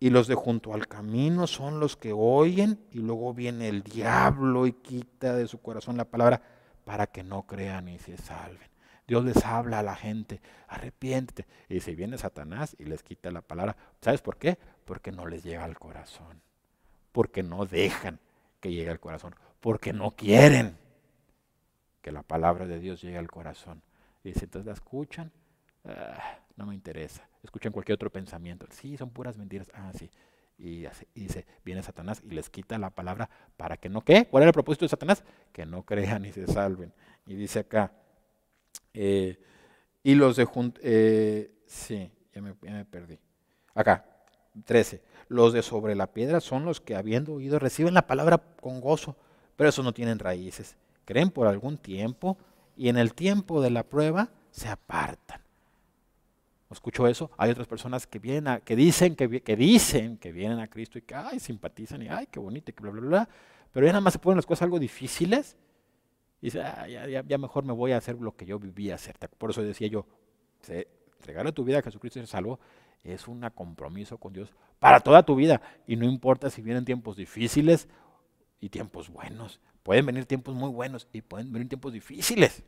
[0.01, 4.67] y los de junto al camino son los que oyen y luego viene el diablo
[4.67, 6.43] y quita de su corazón la palabra
[6.85, 8.69] para que no crean y se salven.
[9.07, 11.47] Dios les habla a la gente, arrepiéntete.
[11.69, 14.59] Y si viene Satanás y les quita la palabra, ¿sabes por qué?
[14.85, 16.43] Porque no les llega al corazón.
[17.13, 18.19] Porque no dejan
[18.61, 19.35] que llegue al corazón.
[19.61, 20.77] Porque no quieren
[22.03, 23.83] que la palabra de Dios llegue al corazón.
[24.25, 25.33] Y si entonces la escuchan,
[25.85, 27.29] ah, no me interesa.
[27.43, 28.67] Escuchan cualquier otro pensamiento.
[28.71, 29.71] Sí, son puras mentiras.
[29.75, 30.11] Ah, sí.
[30.59, 34.27] Y, dice, viene Satanás y les quita la palabra para que no, ¿qué?
[34.27, 35.23] ¿Cuál era el propósito de Satanás?
[35.53, 36.93] Que no crean y se salven.
[37.27, 37.93] Y dice acá,
[38.93, 39.39] eh,
[40.03, 40.49] y los de
[40.83, 43.21] eh, sí, ya me perdí.
[43.75, 44.05] Acá,
[44.65, 45.03] 13.
[45.29, 49.17] Los de sobre la piedra son los que habiendo oído reciben la palabra con gozo,
[49.57, 50.77] pero esos no tienen raíces.
[51.05, 52.39] Creen por algún tiempo
[52.77, 55.41] y en el tiempo de la prueba se apartan.
[56.71, 57.31] ¿Escucho eso?
[57.39, 59.27] Hay otras personas que vienen que dicen que,
[59.57, 62.83] dicen que vienen a Cristo y que ay, simpatizan y ay, qué bonito y que
[62.83, 63.29] bla bla bla,
[63.73, 65.57] pero ya nada más se ponen las cosas algo difíciles
[66.41, 69.17] y dice, ah, ya, mejor me voy a hacer lo que yo vivía hacer.
[69.39, 70.07] Por eso decía yo,
[71.19, 72.61] entregarle tu vida a Jesucristo y ser salvo
[73.05, 75.61] es un compromiso con Dios para toda tu vida.
[75.87, 77.89] Y no importa si vienen tiempos difíciles
[78.61, 79.61] y tiempos buenos.
[79.83, 82.63] Pueden venir tiempos muy buenos y pueden venir tiempos difíciles.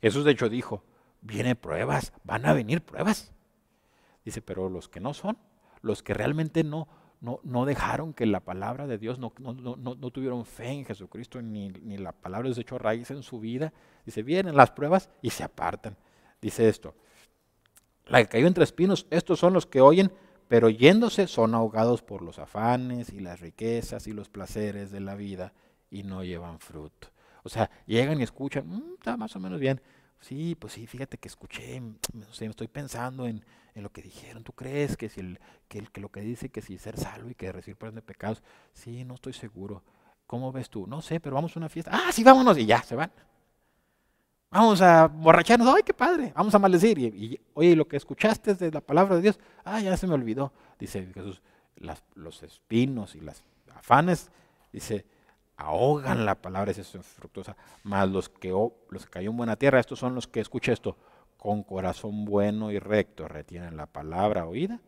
[0.00, 0.84] Jesús de hecho dijo,
[1.22, 3.32] vienen pruebas, van a venir pruebas.
[4.24, 5.38] Dice, pero los que no son,
[5.80, 6.88] los que realmente no,
[7.20, 11.70] no, no dejaron que la palabra de Dios, no, no, tuvieron fe en Jesucristo, ni,
[11.70, 13.72] ni la palabra les echó raíz en su vida.
[14.04, 15.96] Dice, vienen las pruebas y se apartan.
[16.40, 16.94] Dice esto,
[18.06, 20.12] la que cayó entre espinos, estos son los que oyen,
[20.48, 25.14] pero yéndose son ahogados por los afanes y las riquezas y los placeres de la
[25.14, 25.52] vida
[25.90, 27.08] y no llevan fruto.
[27.44, 29.80] O sea, llegan y escuchan, mm, está más o menos bien.
[30.20, 33.44] Sí, pues sí, fíjate que escuché, no sé, estoy pensando en,
[33.74, 34.42] en lo que dijeron.
[34.42, 37.28] ¿Tú crees que si el, que, el, que lo que dice que si ser salvo
[37.28, 38.42] y que recibir perdón de pecados?
[38.72, 39.82] Sí, no estoy seguro.
[40.26, 40.86] ¿Cómo ves tú?
[40.86, 41.90] No sé, pero vamos a una fiesta.
[41.92, 43.12] Ah, sí, vámonos y ya, se van.
[44.54, 45.66] Vamos a borracharnos.
[45.74, 46.32] Ay, qué padre.
[46.32, 46.96] Vamos a maldecir.
[46.96, 50.52] Y, oye, lo que escuchaste de la palabra de Dios, ah, ya se me olvidó.
[50.78, 51.42] Dice Jesús,
[52.14, 53.42] los espinos y las
[53.74, 54.30] afanes,
[54.72, 55.06] dice,
[55.56, 57.56] ahogan la palabra, es fructuosa.
[57.82, 60.96] Más los que, los que cayó en buena tierra, estos son los que, escucha esto,
[61.36, 64.80] con corazón bueno y recto retienen la palabra oída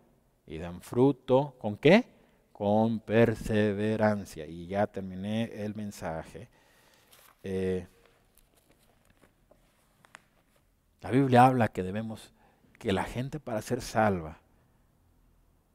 [0.47, 1.57] y dan fruto.
[1.59, 2.05] ¿Con qué?
[2.53, 4.47] Con perseverancia.
[4.47, 6.51] Y ya terminé el mensaje.
[7.43, 7.89] Eh,
[11.01, 12.33] la Biblia habla que debemos,
[12.79, 14.41] que la gente para ser salva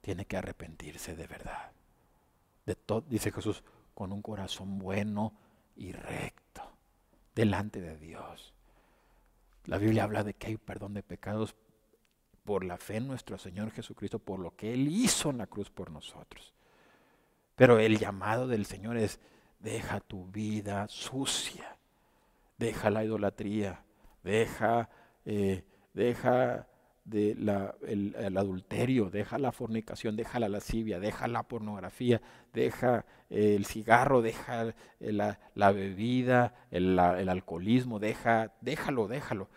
[0.02, 1.72] tiene que arrepentirse de verdad.
[2.66, 5.34] De todo, dice Jesús, con un corazón bueno
[5.76, 6.64] y recto
[7.36, 8.54] delante de Dios.
[9.66, 11.56] La Biblia habla de que hay perdón de pecados
[12.44, 15.70] por la fe en nuestro Señor Jesucristo, por lo que Él hizo en la cruz
[15.70, 16.54] por nosotros.
[17.56, 19.20] Pero el llamado del Señor es,
[19.60, 21.78] deja tu vida sucia,
[22.58, 23.84] deja la idolatría,
[24.24, 24.90] deja,
[25.26, 26.68] eh, deja
[27.04, 32.22] de el, adulterio, deja la fornicación, deja la lascivia, deja la pornografía,
[32.54, 39.50] deja el cigarro, deja la, la bebida, el, alcoholismo, deja, déjalo, déjalo.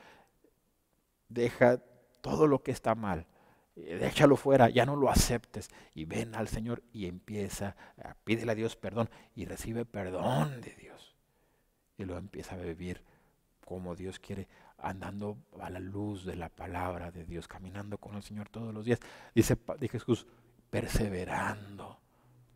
[1.28, 1.82] Deja
[2.20, 3.26] todo lo que está mal.
[3.76, 7.76] Eh, déjalo fuera, ya no lo aceptes y ven al Señor y empieza,
[8.22, 11.14] pídele a Dios perdón y recibe perdón de Dios.
[11.98, 13.02] Y lo empieza a vivir
[13.64, 14.46] como Dios quiere
[14.78, 18.84] andando a la luz de la palabra de Dios, caminando con el Señor todos los
[18.84, 19.00] días.
[19.34, 19.56] Dice,
[19.90, 20.26] Jesús,
[20.70, 21.98] perseverando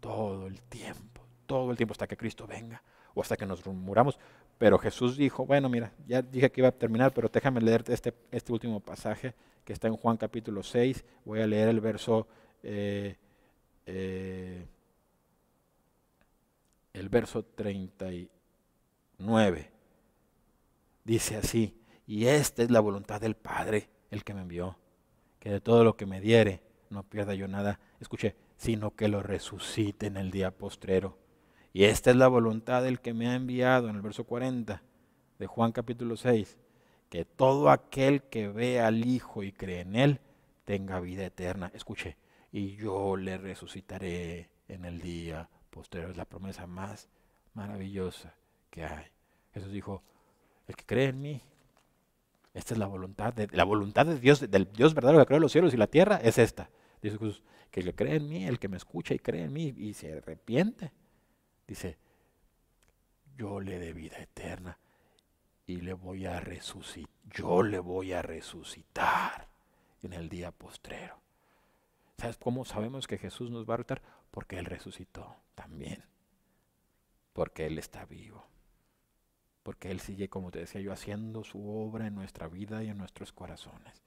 [0.01, 2.83] todo el tiempo, todo el tiempo hasta que Cristo venga
[3.15, 4.19] o hasta que nos muramos.
[4.59, 8.13] Pero Jesús dijo, bueno, mira, ya dije que iba a terminar, pero déjame leerte este,
[8.33, 9.35] este último pasaje
[9.65, 11.05] que está en Juan capítulo 6.
[11.25, 12.27] Voy a leer el verso,
[12.63, 13.17] eh,
[13.87, 14.67] eh,
[16.93, 19.71] el verso 39.
[21.05, 21.78] Dice así,
[22.09, 24.79] y esta es la voluntad del Padre, el que me envió,
[25.39, 29.23] que de todo lo que me diere no pierda yo nada, escuche, sino que lo
[29.23, 31.19] resucite en el día postrero.
[31.75, 34.83] Y esta es la voluntad del que me ha enviado, en el verso 40
[35.39, 36.57] de Juan capítulo 6,
[37.11, 40.21] que todo aquel que ve al Hijo y cree en Él
[40.65, 41.71] tenga vida eterna.
[41.75, 42.17] Escuche,
[42.51, 46.11] y yo le resucitaré en el día posterior.
[46.11, 47.11] Es la promesa más
[47.53, 48.35] maravillosa
[48.71, 49.05] que hay.
[49.53, 50.03] Jesús dijo,
[50.67, 51.43] el que cree en mí,
[52.59, 55.53] esta es la voluntad de, la voluntad de Dios, del Dios verdadero que creó los
[55.53, 56.71] cielos y la tierra, es esta.
[57.01, 59.73] Dice Jesús, que que cree en mí, el que me escucha y cree en mí
[59.77, 60.93] y se arrepiente,
[61.69, 61.99] dice,
[63.37, 64.77] yo le dé vida eterna
[65.67, 69.47] y le voy a resucitar, yo le voy a resucitar
[70.03, 71.21] en el día postrero.
[72.17, 74.03] ¿Sabes cómo sabemos que Jesús nos va a resucitar?
[74.33, 76.05] Porque Él resucitó también.
[77.33, 78.49] Porque Él está vivo.
[79.69, 82.97] Porque Él sigue, como te decía yo, haciendo su obra en nuestra vida y en
[82.97, 84.03] nuestros corazones.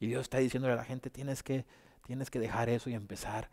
[0.00, 1.66] Y Dios está diciéndole a la gente, tienes que,
[2.04, 3.48] tienes que dejar eso y empezar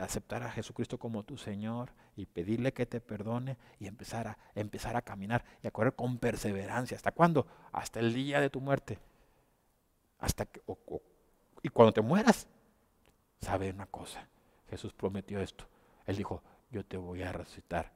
[0.00, 4.38] a aceptar a Jesucristo como tu Señor y pedirle que te perdone y empezar a,
[4.56, 6.96] empezar a caminar y a correr con perseverancia.
[6.96, 7.46] ¿Hasta cuándo?
[7.70, 8.98] Hasta el día de tu muerte.
[10.18, 10.62] Hasta que,
[11.62, 12.48] y cuando te mueras,
[13.40, 14.26] sabe una cosa.
[14.68, 15.64] Jesús prometió esto.
[16.06, 16.42] Él dijo,
[16.72, 17.92] yo te voy a resucitar,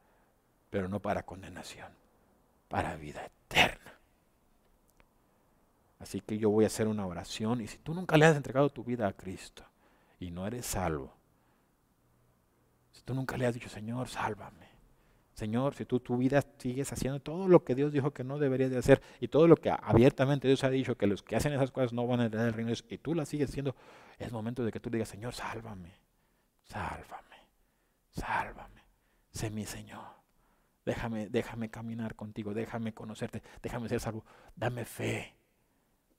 [0.70, 1.90] pero no para condenación,
[2.68, 3.98] para vida eterna.
[5.98, 8.70] Así que yo voy a hacer una oración y si tú nunca le has entregado
[8.70, 9.64] tu vida a Cristo
[10.20, 11.14] y no eres salvo,
[12.92, 14.66] si tú nunca le has dicho, Señor, sálvame.
[15.36, 18.70] Señor, si tú tu vida sigues haciendo todo lo que Dios dijo que no deberías
[18.70, 21.70] de hacer y todo lo que abiertamente Dios ha dicho que los que hacen esas
[21.70, 23.76] cosas no van a entrar el reino de Dios y tú las sigues haciendo,
[24.18, 25.92] es momento de que tú digas, Señor, sálvame,
[26.64, 27.36] sálvame,
[28.12, 28.82] sálvame,
[29.30, 30.15] sé mi Señor.
[30.86, 35.36] Déjame, déjame caminar contigo, déjame conocerte, déjame ser salvo, dame fe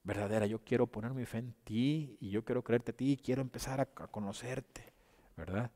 [0.08, 0.46] verdadera.
[0.46, 3.42] Yo quiero poner mi fe en ti y yo quiero creerte a ti y quiero
[3.42, 4.94] empezar a, conocerte,
[5.36, 5.72] ¿verdad?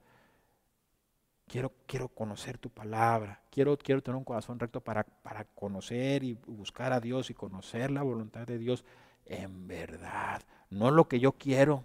[1.48, 3.42] Quiero, quiero conocer tu palabra.
[3.50, 7.92] Quiero, quiero tener un corazón recto para, para conocer y buscar a Dios y conocer
[7.92, 8.86] la voluntad de Dios
[9.26, 10.42] en verdad.
[10.70, 11.84] No lo que yo quiero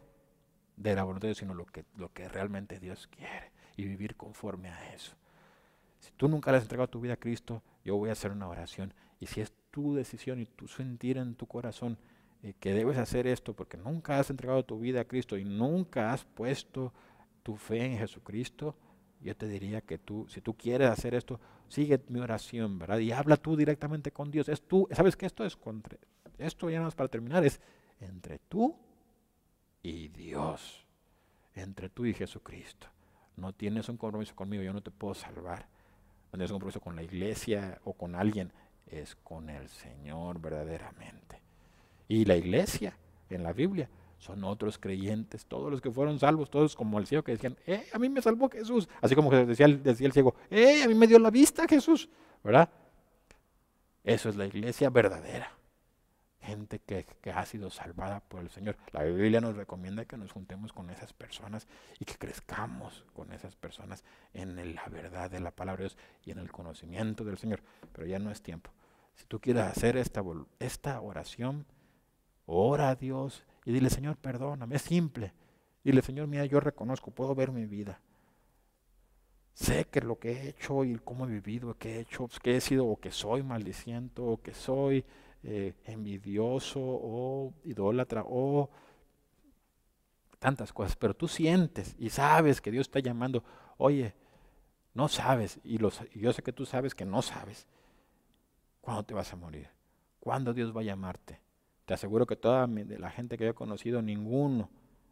[0.76, 4.16] de la voluntad de Dios, sino lo que, lo que realmente Dios quiere y vivir
[4.16, 5.16] conforme a eso.
[6.06, 8.46] Si tú nunca le has entregado tu vida a Cristo, yo voy a hacer una
[8.46, 8.94] oración.
[9.18, 11.98] Y si es tu decisión y tu sentir en tu corazón
[12.44, 16.12] eh, que debes hacer esto porque nunca has entregado tu vida a Cristo y nunca
[16.12, 16.92] has puesto
[17.42, 18.76] tu fe en Jesucristo,
[19.20, 22.98] yo te diría que tú, si tú quieres hacer esto, sigue mi oración, ¿verdad?
[22.98, 24.48] Y habla tú directamente con Dios.
[24.48, 25.56] Es tú, ¿sabes qué esto es?
[25.56, 25.98] Contra,
[26.38, 27.60] esto ya no es para terminar, es
[27.98, 28.76] entre tú
[29.82, 30.86] y Dios,
[31.52, 32.86] entre tú y Jesucristo.
[33.34, 35.68] No tienes un compromiso conmigo, yo no te puedo salvar.
[36.36, 38.52] No tienes un compromiso con la iglesia o con alguien,
[38.86, 41.40] es con el Señor verdaderamente.
[42.08, 42.94] Y la iglesia
[43.30, 43.88] en la Biblia
[44.18, 47.86] son otros creyentes, todos los que fueron salvos, todos como el ciego que decían, eh,
[47.90, 51.06] a mí me salvó Jesús, así como decía, decía el ciego, eh, a mí me
[51.06, 52.06] dio la vista Jesús,
[52.44, 52.68] ¿verdad?
[54.04, 55.55] Eso es la iglesia verdadera,
[56.46, 58.76] gente que, ha sido salvada por el Señor.
[58.92, 61.66] La Biblia nos recomienda que nos juntemos con esas personas
[61.98, 66.30] y que crezcamos con esas personas en la verdad de la palabra de Dios y
[66.30, 67.60] en el conocimiento del Señor,
[67.92, 68.70] pero ya no es tiempo.
[69.16, 70.22] Si tú quieres hacer esta,
[70.58, 71.66] esta oración,
[72.46, 74.76] ora a Dios y dile, Señor, perdóname.
[74.76, 75.32] Es simple.
[75.82, 78.00] Dile, Señor, mira, yo reconozco, puedo ver mi vida.
[79.54, 82.56] Sé que lo que he hecho y cómo he vivido, que he hecho, pues, que
[82.56, 85.04] he sido o que soy maldiciento, o que soy
[85.42, 88.70] eh, envidioso, o idólatra, o
[90.38, 90.96] tantas cosas.
[90.96, 93.44] Pero tú sientes y sabes que Dios está llamando.
[93.78, 94.14] Oye,
[94.94, 97.66] no sabes, y, yo sé que tú sabes que no sabes
[98.80, 99.68] cuándo te vas a morir,
[100.20, 101.40] cuándo Dios va a llamarte.
[101.84, 104.70] Te aseguro que toda la gente que yo he conocido, ninguno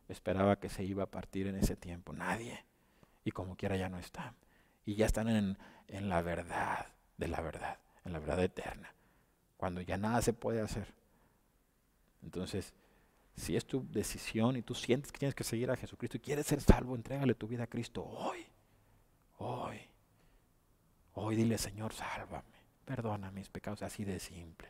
[0.08, 2.12] esperaba que se iba a partir en ese tiempo.
[2.12, 2.64] Nadie.
[3.24, 4.34] Y como quiera ya no están.
[4.84, 6.86] Y ya están en, en la verdad
[7.16, 8.94] de la verdad, en la verdad eterna.
[9.64, 10.92] Cuando ya nada se puede hacer.
[12.22, 12.74] Entonces,
[13.34, 16.44] si es tu decisión y tú sientes que tienes que seguir a Jesucristo y quieres
[16.44, 18.44] ser salvo, entrégale tu vida a Cristo hoy.
[19.38, 19.80] Hoy.
[21.14, 22.44] Hoy dile, Señor, sálvame.
[22.84, 24.68] Perdona mis pecados, así de simple.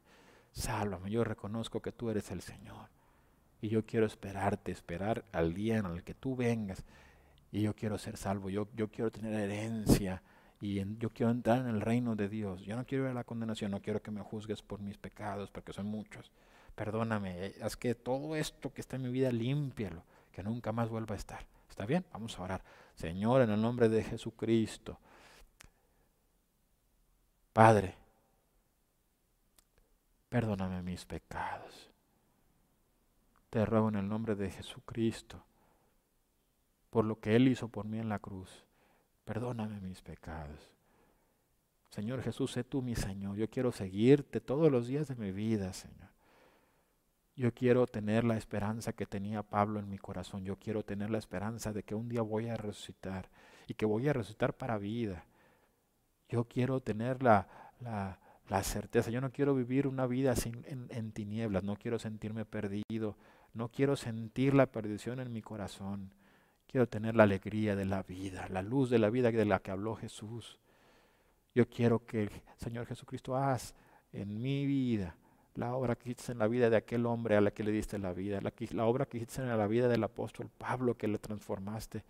[0.52, 2.88] Sálvame, yo reconozco que tú eres el Señor.
[3.60, 6.84] Y yo quiero esperarte, esperar al día en el que tú vengas.
[7.50, 10.22] Y yo quiero ser salvo, yo, yo quiero tener herencia.
[10.60, 12.62] Y yo quiero entrar en el reino de Dios.
[12.62, 15.50] Yo no quiero ir a la condenación, no quiero que me juzgues por mis pecados,
[15.50, 16.30] porque son muchos.
[16.74, 20.02] Perdóname, eh, haz que todo esto que está en mi vida, límpialo,
[20.32, 21.46] que nunca más vuelva a estar.
[21.68, 22.04] ¿Está bien?
[22.12, 22.64] Vamos a orar.
[22.94, 24.98] Señor, en el nombre de Jesucristo.
[27.52, 27.94] Padre,
[30.28, 31.90] perdóname mis pecados.
[33.50, 35.44] Te ruego en el nombre de Jesucristo,
[36.90, 38.63] por lo que Él hizo por mí en la cruz,
[39.24, 40.74] perdóname mis pecados.
[41.90, 43.36] Señor Jesús, sé tú mi Señor.
[43.36, 46.08] Yo quiero seguirte todos los días de mi vida, Señor.
[47.36, 50.44] Yo quiero tener la esperanza que tenía Pablo en mi corazón.
[50.44, 53.28] Yo quiero tener la esperanza de que un día voy a resucitar
[53.66, 55.24] y que voy a resucitar para vida.
[56.28, 57.48] Yo quiero tener la,
[57.80, 58.18] la,
[58.48, 59.10] la certeza.
[59.10, 61.64] Yo no quiero vivir una vida sin, en, en tinieblas.
[61.64, 63.16] No quiero sentirme perdido.
[63.52, 66.12] No quiero sentir la perdición en mi corazón.
[66.74, 69.70] Quiero tener la alegría de la vida, la luz de la vida de la que
[69.70, 70.58] habló Jesús.
[71.54, 73.76] Yo quiero que, Señor Jesucristo, haz
[74.12, 75.14] en mi vida
[75.54, 77.96] la obra que hiciste en la vida de aquel hombre a la que le diste
[77.96, 81.18] la vida, la, la obra que hiciste en la vida del apóstol Pablo que le
[81.18, 82.02] transformaste.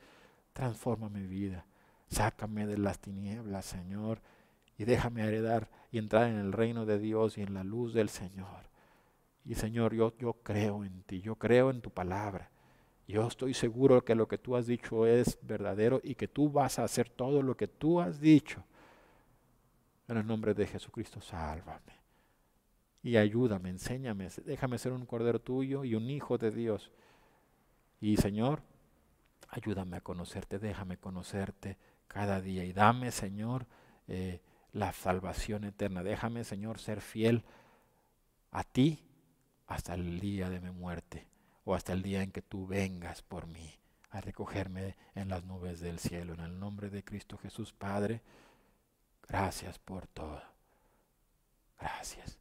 [0.54, 1.66] Transforma mi vida.
[2.08, 4.22] Sácame de las tinieblas, Señor,
[4.78, 8.08] y déjame heredar y entrar en el reino de Dios y en la luz del
[8.08, 8.70] Señor.
[9.44, 12.50] Y Señor, yo creo en ti, yo creo en tu palabra.
[13.06, 16.78] Yo estoy seguro que lo que tú has dicho es verdadero y que tú vas
[16.78, 18.64] a hacer todo lo que tú has dicho.
[20.08, 22.04] En el nombre de Jesucristo, sálvame
[23.02, 26.90] y ayúdame, enséñame, déjame ser un cordero tuyo y un hijo de Dios.
[28.00, 28.62] Y Señor,
[29.50, 31.76] ayúdame a conocerte, déjame conocerte
[32.08, 33.66] cada día y dame, Señor,
[34.08, 34.40] eh,
[34.72, 36.02] la salvación eterna.
[36.02, 37.44] Déjame, Señor, ser fiel
[38.50, 39.04] a ti
[39.66, 41.33] hasta el día de mi muerte
[41.64, 43.74] o hasta el día en que tú vengas por mí
[44.10, 46.34] a recogerme en las nubes del cielo.
[46.34, 48.22] En el nombre de Cristo Jesús, Padre,
[49.26, 50.42] gracias por todo.
[51.80, 52.38] Gracias.